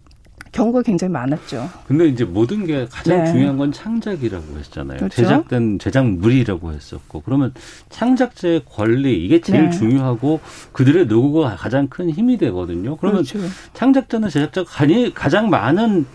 경우가 0.57 0.83
굉장히 0.83 1.13
많았죠. 1.13 1.69
근데 1.87 2.07
이제 2.07 2.25
모든 2.25 2.65
게 2.65 2.87
가장 2.91 3.25
네. 3.25 3.33
중요한 3.33 3.59
건 3.59 3.73
창작이라고 3.73 4.59
했잖아요. 4.59 4.99
그렇죠? 4.99 5.15
제작된 5.17 5.79
제작물이라고 5.79 6.73
했었고 6.73 7.21
그러면 7.23 7.53
창작자의 7.91 8.63
권리 8.65 9.23
이게 9.23 9.41
제일 9.41 9.69
네. 9.69 9.71
중요하고 9.71 10.41
그들의 10.73 11.07
노고가 11.07 11.57
가장 11.57 11.89
큰 11.89 12.11
힘이 12.11 12.39
되거든요. 12.39 12.97
그러면 12.97 13.23
그렇죠. 13.23 13.47
창작자는 13.75 14.31
제작자가 14.31 14.87
가장 15.15 15.51
많은 15.51 16.07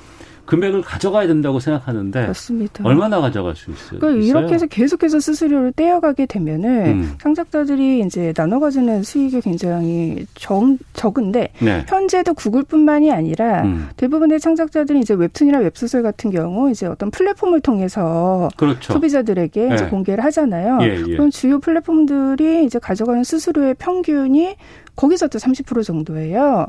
금액을 0.51 0.81
가져가야 0.81 1.27
된다고 1.27 1.61
생각하는데 1.61 2.27
맞습니다. 2.27 2.83
얼마나 2.85 3.21
가져갈 3.21 3.55
수 3.55 3.71
있어요? 3.71 4.01
그러니까 4.01 4.25
이렇게 4.25 4.53
해서 4.53 4.67
계속해서 4.67 5.21
수수료를 5.21 5.71
떼어가게 5.71 6.25
되면은 6.25 6.85
음. 6.87 7.13
창작자들이 7.21 8.01
이제 8.01 8.33
나눠 8.33 8.59
가지는 8.59 9.01
수익이 9.01 9.39
굉장히 9.39 10.25
적, 10.33 10.61
적은데 10.91 11.53
네. 11.59 11.85
현재도 11.87 12.33
구글뿐만이 12.33 13.13
아니라 13.13 13.63
음. 13.63 13.87
대부분의 13.95 14.41
창작자들이 14.41 14.99
이제 14.99 15.13
웹툰이나 15.13 15.59
웹소설 15.59 16.03
같은 16.03 16.31
경우 16.31 16.69
이제 16.69 16.85
어떤 16.85 17.11
플랫폼을 17.11 17.61
통해서 17.61 18.49
그렇죠. 18.57 18.91
소비자들에게 18.91 19.67
네. 19.69 19.75
이제 19.75 19.85
공개를 19.85 20.21
하잖아요. 20.25 20.79
예, 20.81 20.97
예. 20.97 21.15
그럼 21.15 21.29
주요 21.29 21.59
플랫폼들이 21.59 22.65
이제 22.65 22.77
가져가는 22.77 23.23
수수료의 23.23 23.75
평균이 23.75 24.57
거기서도 24.97 25.39
30% 25.39 25.85
정도예요. 25.85 26.67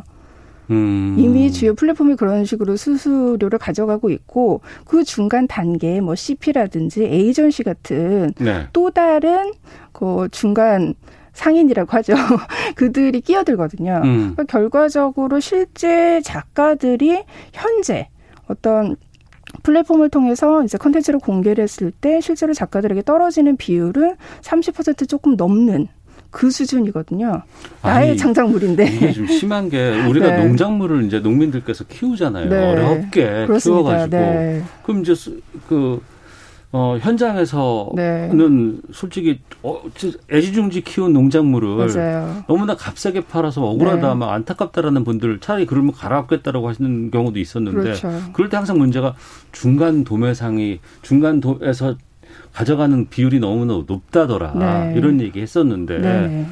음. 0.71 1.17
이미 1.19 1.51
주요 1.51 1.75
플랫폼이 1.75 2.17
그런 2.17 2.45
식으로 2.45 2.77
수수료를 2.77 3.59
가져가고 3.59 4.11
있고 4.11 4.61
그 4.85 5.05
중간 5.05 5.47
단계 5.47 6.01
뭐 6.01 6.15
CP라든지 6.15 7.05
에이전시 7.05 7.63
같은 7.63 8.33
네. 8.39 8.69
또 8.73 8.91
다른 8.91 9.53
그 9.93 10.29
중간 10.31 10.95
상인이라고 11.33 11.91
하죠. 11.93 12.15
그들이 12.77 13.21
끼어들거든요. 13.21 14.03
음. 14.05 14.19
그러니까 14.35 14.45
결과적으로 14.45 15.41
실제 15.41 16.21
작가들이 16.23 17.25
현재 17.53 18.09
어떤 18.49 18.97
플랫폼을 19.63 20.09
통해서 20.09 20.63
이제 20.65 20.79
컨텐츠를 20.79 21.21
공개를 21.21 21.63
했을 21.63 21.91
때 21.91 22.21
실제로 22.21 22.53
작가들에게 22.55 23.03
떨어지는 23.03 23.57
비율은 23.57 24.17
30% 24.41 25.09
조금 25.09 25.37
넘는 25.37 25.89
그 26.33 26.51
수준이거든요. 26.51 27.43
나의 27.83 28.09
아니, 28.11 28.16
장작물인데. 28.16 28.87
이게 28.87 29.12
좀 29.12 29.26
심한 29.28 29.68
게 29.68 29.91
우리가 30.09 30.26
네. 30.35 30.45
농작물을 30.45 31.05
이제 31.05 31.20
농민들께서 31.20 31.85
키우잖아요. 31.85 32.49
네. 32.49 32.72
어렵게 32.72 33.47
그렇습니다. 33.47 33.61
키워가지고. 33.61 34.16
네. 34.16 34.62
그럼 34.83 35.03
이제 35.03 35.14
그 35.68 36.01
어, 36.74 36.97
현장에서는 36.99 37.93
네. 37.95 38.30
솔직히 38.93 39.41
어, 39.62 39.83
애지중지 40.33 40.80
키운 40.80 41.12
농작물을 41.12 41.68
맞아요. 41.76 42.45
너무나 42.49 42.74
값싸게 42.74 43.26
팔아서 43.26 43.62
억울하다, 43.62 44.09
네. 44.09 44.14
막 44.14 44.30
안타깝다라는 44.33 45.05
분들 45.05 45.41
차라리 45.41 45.66
그러면 45.66 45.93
갈아엎겠다라고 45.93 46.66
하시는 46.70 47.11
경우도 47.11 47.39
있었는데 47.39 47.78
그렇죠. 47.78 48.11
그럴 48.33 48.49
때 48.49 48.57
항상 48.57 48.78
문제가 48.78 49.14
중간 49.53 50.03
도매상이 50.03 50.80
중간 51.03 51.41
도에서 51.43 51.97
가져가는 52.53 53.09
비율이 53.09 53.40
너무나 53.40 53.82
높다더라 53.86 54.53
네. 54.55 54.94
이런 54.96 55.20
얘기 55.20 55.40
했었는데 55.40 55.98
네. 55.98 56.46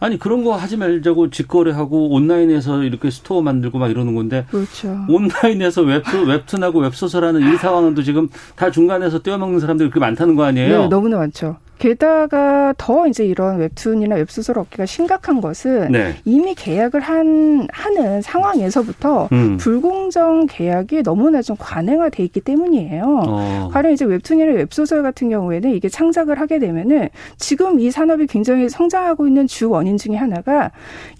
아니 0.00 0.18
그런 0.18 0.44
거 0.44 0.54
하지 0.56 0.76
말자고 0.76 1.30
직거래하고 1.30 2.10
온라인에서 2.10 2.82
이렇게 2.82 3.10
스토어 3.10 3.40
만들고 3.40 3.78
막 3.78 3.90
이러는 3.90 4.14
건데 4.14 4.44
그렇죠. 4.50 4.98
온라인에서 5.08 5.82
웹툰 5.82 6.26
웹툰하고 6.26 6.80
웹소설하는 6.80 7.54
이 7.54 7.56
상황은 7.56 7.94
또 7.94 8.02
지금 8.02 8.28
다 8.56 8.70
중간에서 8.70 9.20
떼어먹는 9.20 9.60
사람들이 9.60 9.90
그렇게 9.90 10.00
많다는 10.00 10.34
거 10.34 10.44
아니에요? 10.44 10.82
네, 10.82 10.88
너무나 10.88 11.18
많죠. 11.18 11.56
게다가 11.78 12.74
더 12.78 13.06
이제 13.06 13.24
이런 13.24 13.58
웹툰이나 13.58 14.16
웹소설 14.16 14.58
업계가 14.58 14.86
심각한 14.86 15.40
것은 15.40 15.92
네. 15.92 16.14
이미 16.24 16.54
계약을 16.54 17.00
한 17.00 17.66
하는 17.70 18.22
상황에서부터 18.22 19.28
음. 19.32 19.56
불공정 19.58 20.46
계약이 20.46 21.02
너무나 21.02 21.42
좀 21.42 21.56
관행화 21.58 22.08
돼 22.08 22.22
있기 22.24 22.40
때문이에요. 22.40 23.02
어. 23.26 23.68
가령 23.72 23.92
이제 23.92 24.04
웹툰이나 24.04 24.52
웹소설 24.52 25.02
같은 25.02 25.28
경우에는 25.28 25.70
이게 25.70 25.88
창작을 25.88 26.40
하게 26.40 26.58
되면은 26.58 27.08
지금 27.36 27.80
이 27.80 27.90
산업이 27.90 28.26
굉장히 28.26 28.68
성장하고 28.68 29.26
있는 29.26 29.46
주 29.46 29.70
원인 29.70 29.96
중에 29.96 30.16
하나가 30.16 30.70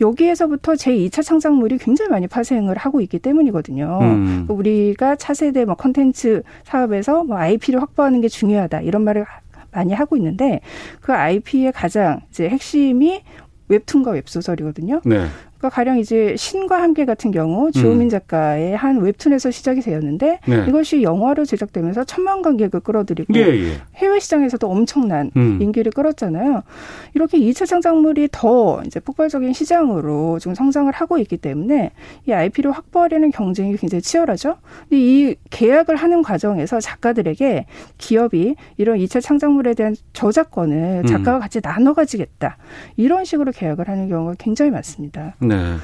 여기에서부터 0.01 0.75
제2차 0.75 1.23
창작물이 1.23 1.79
굉장히 1.79 2.11
많이 2.11 2.27
파생을 2.27 2.77
하고 2.79 3.01
있기 3.01 3.19
때문이거든요. 3.19 3.99
음. 4.03 4.47
우리가 4.49 5.17
차세대 5.17 5.65
뭐 5.65 5.75
컨텐츠 5.75 6.43
사업에서 6.65 7.25
뭐 7.25 7.37
IP를 7.37 7.83
확보하는 7.83 8.21
게 8.21 8.29
중요하다 8.29 8.81
이런 8.83 9.03
말을 9.03 9.25
많이 9.75 9.93
하고 9.93 10.16
있는데 10.16 10.61
그 11.01 11.12
IP의 11.12 11.72
가장 11.72 12.20
이제 12.31 12.49
핵심이 12.49 13.22
웹툰과 13.68 14.12
웹소설이거든요. 14.12 15.01
네. 15.05 15.27
그러니까 15.65 15.71
가령 15.71 15.99
이제 15.99 16.35
신과 16.37 16.83
함께 16.83 17.07
같은 17.07 17.31
경우 17.31 17.73
주호민 17.73 18.03
음. 18.03 18.09
작가의 18.11 18.77
한 18.77 19.01
웹툰에서 19.01 19.51
시작이 19.51 19.81
되었는데 19.81 20.41
네. 20.47 20.65
이것이 20.69 21.03
영화로 21.03 21.47
제작되면서 21.47 22.05
천만 22.05 22.43
관객을 22.43 22.81
끌어들이고 22.81 23.33
예, 23.37 23.41
예. 23.41 23.73
해외 23.95 24.21
시장에서도 24.21 24.69
엄청난 24.69 25.31
음. 25.37 25.59
인기를 25.62 25.93
끌었잖아요. 25.93 26.62
이렇게 27.15 27.39
2차 27.39 27.67
창작물이 27.67 28.29
더 28.31 28.83
이제 28.85 29.01
폭발적인 29.01 29.55
시장으로 29.55 30.39
지금 30.39 30.55
성장을 30.55 30.93
하고 30.93 31.17
있기 31.19 31.39
때문에 31.39 31.93
이 32.29 32.33
IP를 32.33 32.73
확보하려는 32.73 33.31
경쟁이 33.31 33.77
굉장히 33.77 34.03
치열하죠. 34.03 34.57
근데 34.89 35.01
이 35.01 35.37
계약을 35.51 35.97
하는 35.97 36.23
과정에서 36.23 36.81
작가들에게 36.81 37.65
기업이 37.97 38.57
이런 38.77 38.99
2차 38.99 39.23
창작물에 39.23 39.75
대한 39.75 39.97
저작권을 40.12 41.03
음. 41.05 41.07
작가와 41.07 41.39
같이 41.39 41.62
나눠 41.62 41.95
가지겠다. 41.95 42.59
이런 42.97 43.25
식으로 43.25 43.53
계약을 43.53 43.89
하는 43.89 44.09
경우가 44.09 44.35
굉장히 44.39 44.71
많습니다. 44.71 45.35
네. 45.39 45.54
네. 45.57 45.77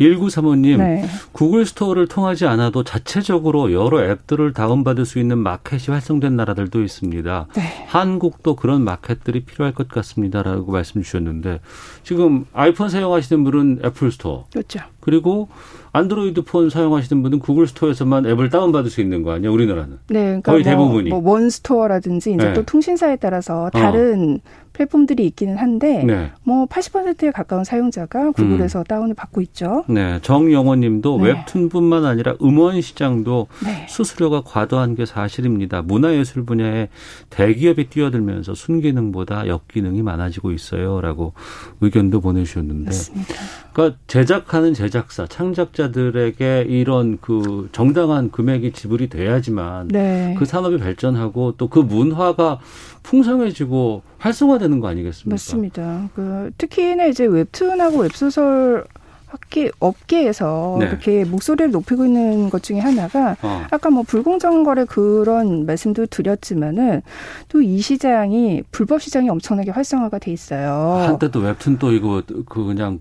1935님, 0.00 0.78
네. 0.78 1.04
구글 1.32 1.66
스토어를 1.66 2.06
통하지 2.06 2.46
않아도 2.46 2.84
자체적으로 2.84 3.72
여러 3.72 4.04
앱들을 4.04 4.52
다운받을 4.52 5.04
수 5.04 5.18
있는 5.18 5.38
마켓이 5.38 5.86
활성된 5.88 6.36
나라들도 6.36 6.82
있습니다. 6.82 7.46
네. 7.56 7.62
한국도 7.88 8.56
그런 8.56 8.84
마켓들이 8.84 9.44
필요할 9.44 9.74
것 9.74 9.88
같습니다라고 9.88 10.70
말씀 10.70 11.02
주셨는데 11.02 11.60
지금 12.04 12.46
아이폰 12.52 12.88
사용하시는 12.88 13.44
분은 13.44 13.80
애플 13.84 14.12
스토어. 14.12 14.46
그렇죠. 14.52 14.80
그리고 15.00 15.48
안드로이드 15.92 16.42
폰 16.42 16.70
사용하시는 16.70 17.22
분은 17.22 17.38
구글 17.40 17.66
스토어에서만 17.66 18.26
앱을 18.26 18.50
다운받을 18.50 18.90
수 18.90 19.00
있는 19.00 19.22
거 19.22 19.32
아니에요, 19.32 19.52
우리나라는? 19.52 19.98
네, 20.08 20.40
그러니까 20.42 20.52
거의 20.52 20.62
뭐, 20.62 20.72
대부분이. 20.72 21.10
뭐 21.10 21.32
원스토어라든지 21.32 22.34
이제 22.34 22.44
네. 22.44 22.52
또 22.52 22.62
통신사에 22.62 23.16
따라서 23.16 23.70
다른 23.72 24.40
어. 24.44 24.67
플랫폼들이 24.82 25.26
있기는 25.26 25.56
한데 25.56 26.04
네. 26.04 26.32
뭐 26.42 26.66
80%에 26.66 27.30
가까운 27.30 27.64
사용자가 27.64 28.32
구글에서 28.32 28.80
음. 28.80 28.84
다운을 28.84 29.14
받고 29.14 29.40
있죠. 29.42 29.84
네, 29.88 30.20
정영원님도 30.22 31.18
네. 31.18 31.24
웹툰뿐만 31.24 32.04
아니라 32.04 32.34
음원 32.42 32.80
시장도 32.80 33.48
네. 33.64 33.86
수수료가 33.88 34.42
과도한 34.42 34.94
게 34.94 35.04
사실입니다. 35.06 35.82
문화예술 35.82 36.44
분야에 36.44 36.88
대기업이 37.30 37.90
뛰어들면서 37.90 38.54
순기능보다 38.54 39.48
역기능이 39.48 40.02
많아지고 40.02 40.52
있어요라고 40.52 41.32
의견도 41.80 42.20
보내주셨는데, 42.20 42.84
맞습니다. 42.86 43.34
그러니까 43.72 43.98
제작하는 44.06 44.74
제작사, 44.74 45.26
창작자들에게 45.26 46.66
이런 46.68 47.18
그 47.20 47.68
정당한 47.72 48.30
금액이 48.30 48.72
지불이 48.72 49.08
돼야지만 49.08 49.88
네. 49.88 50.34
그 50.38 50.44
산업이 50.44 50.78
발전하고 50.78 51.54
또 51.56 51.68
그 51.68 51.80
문화가 51.80 52.60
풍성해지고 53.08 54.02
활성화되는 54.18 54.80
거 54.80 54.88
아니겠습니까? 54.88 55.30
맞습니다. 55.34 56.10
그 56.14 56.50
특히나 56.58 57.06
이제 57.06 57.24
웹툰하고 57.24 58.00
웹소설 58.00 58.84
학계 59.26 59.70
업계에서 59.78 60.76
네. 60.80 60.86
이렇게 60.86 61.24
목소리를 61.24 61.70
높이고 61.70 62.04
있는 62.06 62.48
것 62.50 62.62
중에 62.62 62.78
하나가 62.80 63.36
어. 63.42 63.62
아까 63.70 63.90
뭐 63.90 64.02
불공정 64.02 64.62
거래 64.62 64.84
그런 64.86 65.66
말씀도 65.66 66.06
드렸지만은 66.06 67.02
또 67.48 67.60
이 67.62 67.80
시장이 67.80 68.62
불법 68.70 69.02
시장이 69.02 69.28
엄청나게 69.28 69.70
활성화가 69.70 70.18
돼 70.18 70.32
있어요. 70.32 71.04
한때도 71.06 71.40
웹툰 71.40 71.78
또 71.78 71.92
이거 71.92 72.22
그 72.46 72.64
그냥 72.64 73.00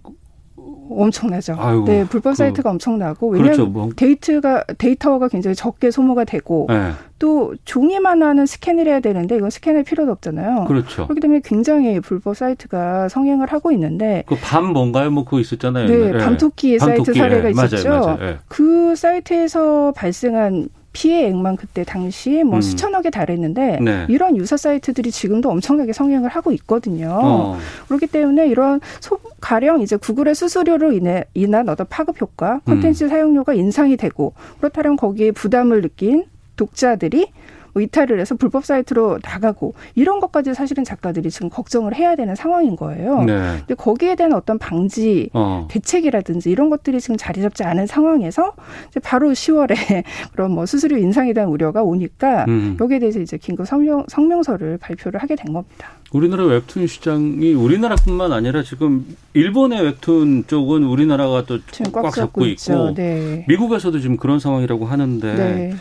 엄청나죠. 0.90 1.56
아이고, 1.60 1.86
네, 1.86 2.06
불법 2.06 2.32
그, 2.32 2.36
사이트가 2.36 2.70
엄청나고 2.70 3.30
왜냐하면 3.30 3.56
그렇죠, 3.56 3.72
뭐. 3.72 3.90
데이터가 3.96 4.64
데이터가 4.78 5.28
굉장히 5.28 5.56
적게 5.56 5.92
소모가 5.92 6.24
되고 6.24 6.68
네. 6.70 6.92
또 7.20 7.54
종이 7.66 8.22
만화는 8.24 8.46
스캔을 8.46 8.88
해야 8.88 9.00
되는데 9.00 9.36
이건 9.38 9.50
스캔할 9.50 9.84
필요도 9.84 10.12
없잖아요. 10.12 10.66
그렇죠. 10.66 11.04
그렇기 11.06 11.20
때문에 11.22 11.42
굉장히 11.44 12.00
불법 12.00 12.36
사이트가 12.38 13.10
성행을 13.10 13.48
하고 13.52 13.72
있는데 13.72 14.24
그 14.28 14.36
밤 14.42 14.66
뭔가요? 14.74 15.10
뭐 15.12 15.26
그거 15.26 15.40
있었잖아요. 15.40 15.88
네, 15.88 16.18
밤토끼 16.20 16.78
사이트 16.80 17.14
사례가 17.14 17.44
네. 17.44 17.50
있었죠. 17.52 17.90
맞아요, 17.90 18.02
맞아요. 18.06 18.18
네. 18.20 18.38
그 18.48 18.96
사이트에서 18.96 19.94
발생한 19.96 20.70
피해액만 20.98 21.58
그때 21.58 21.84
당시 21.84 22.44
뭐 22.44 22.56
음. 22.56 22.62
수천억에 22.62 23.12
달했는데 23.12 23.80
네. 23.82 24.06
이런 24.10 24.36
유사 24.36 24.58
사이트들이 24.58 25.12
지금도 25.12 25.48
엄청나게 25.52 25.94
성행을 25.94 26.30
하고 26.30 26.52
있거든요. 26.54 27.20
어. 27.22 27.58
그렇기 27.88 28.08
때문에 28.08 28.48
이런 28.48 28.82
소, 29.00 29.20
가령 29.40 29.82
이제 29.82 29.96
구글의 29.96 30.34
수수료로 30.34 30.94
인해 30.94 31.26
인한 31.36 31.70
어떤 31.70 31.86
파급 31.88 32.20
효과, 32.20 32.62
콘텐츠 32.66 33.04
음. 33.04 33.10
사용료가 33.10 33.54
인상이 33.54 33.96
되고 33.96 34.34
그렇다면 34.58 34.98
거기에 34.98 35.32
부담을 35.32 35.82
느낀 35.82 36.26
독자들이 36.56 37.28
뭐 37.74 37.82
이탈을 37.82 38.20
해서 38.20 38.36
불법 38.36 38.66
사이트로 38.66 39.20
나가고 39.24 39.74
이런 39.96 40.20
것까지 40.20 40.54
사실은 40.54 40.84
작가들이 40.84 41.30
지금 41.30 41.50
걱정을 41.50 41.96
해야 41.96 42.16
되는 42.16 42.36
상황인 42.36 42.76
거예요. 42.76 43.24
네. 43.24 43.58
근데 43.60 43.76
거기에 43.76 44.16
대한 44.16 44.34
어떤 44.34 44.58
방지 44.58 45.30
어. 45.34 45.68
대책이라든지 45.70 46.50
이런 46.50 46.70
것들이 46.70 47.00
지금 47.00 47.18
자리 47.18 47.42
잡지 47.42 47.64
않은 47.64 47.88
상황에서 47.88 48.54
이제 48.90 49.00
바로 49.00 49.30
10월에 49.32 49.76
그런 50.34 50.52
뭐 50.52 50.66
수수료 50.66 50.98
인상에 50.98 51.34
대한 51.34 51.50
우려가 51.50 51.84
오니까 51.84 52.46
음. 52.48 52.78
여기에 52.80 53.00
대해서 53.00 53.20
이제 53.20 53.38
긴급 53.38 53.68
성명, 53.68 54.06
성명서를 54.08 54.78
발표를 54.78 55.22
하게 55.22 55.36
된 55.36 55.54
겁니다. 55.54 55.90
우리나라 56.14 56.46
웹툰 56.46 56.88
시장이 56.88 57.54
우리나라뿐만 57.54 58.32
아니라 58.32 58.64
지금 58.64 59.06
일본의 59.34 59.84
웹툰 59.84 60.46
쪽은 60.48 60.84
우리나라가 60.84 61.44
또 61.46 61.60
꽉 61.92 62.14
잡고 62.14 62.46
있고 62.46 62.94
네. 62.94 63.46
미국에서도 63.48 64.00
지금 64.00 64.18
그런 64.18 64.40
상황이라고 64.40 64.86
하는데 64.86 65.36
네. 65.36 65.76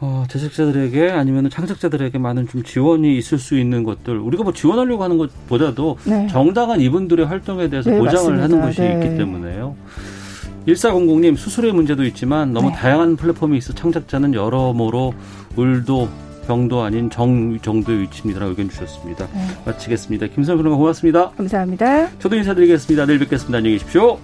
어, 0.00 0.24
제작자들에게 0.28 1.10
아니면 1.10 1.48
창작자들에게 1.48 2.18
많은 2.18 2.48
좀 2.48 2.62
지원이 2.62 3.16
있을 3.16 3.38
수 3.38 3.58
있는 3.58 3.84
것들 3.84 4.18
우리가 4.18 4.42
뭐 4.42 4.52
지원하려고 4.52 5.02
하는 5.04 5.18
것보다도 5.18 5.98
네. 6.04 6.26
정당한 6.28 6.80
이분들의 6.80 7.26
활동에 7.26 7.68
대해서 7.68 7.90
네, 7.90 7.98
보장을 7.98 8.36
맞습니다. 8.36 8.42
하는 8.44 8.60
것이 8.60 8.80
네. 8.80 8.94
있기 8.94 9.16
때문에요. 9.16 9.76
1400님 10.66 11.36
수수료의 11.36 11.74
문제도 11.74 12.02
있지만 12.04 12.52
너무 12.52 12.70
네. 12.70 12.76
다양한 12.76 13.16
플랫폼이 13.16 13.56
있어 13.58 13.72
창작자는 13.74 14.34
여러모로 14.34 15.14
을도 15.58 16.08
병도 16.46 16.82
아닌 16.82 17.08
정 17.08 17.58
정도의 17.60 18.02
위치입니다라고 18.02 18.50
의견 18.50 18.68
주셨습니다. 18.68 19.26
네. 19.32 19.46
마치겠습니다. 19.64 20.26
김선우 20.26 20.58
변호사 20.58 20.76
고맙습니다. 20.76 21.30
감사합니다. 21.30 22.10
저도 22.18 22.36
인사드리겠습니다. 22.36 23.06
내일 23.06 23.18
뵙겠습니다. 23.20 23.58
안녕히 23.58 23.76
계십시오. 23.78 24.18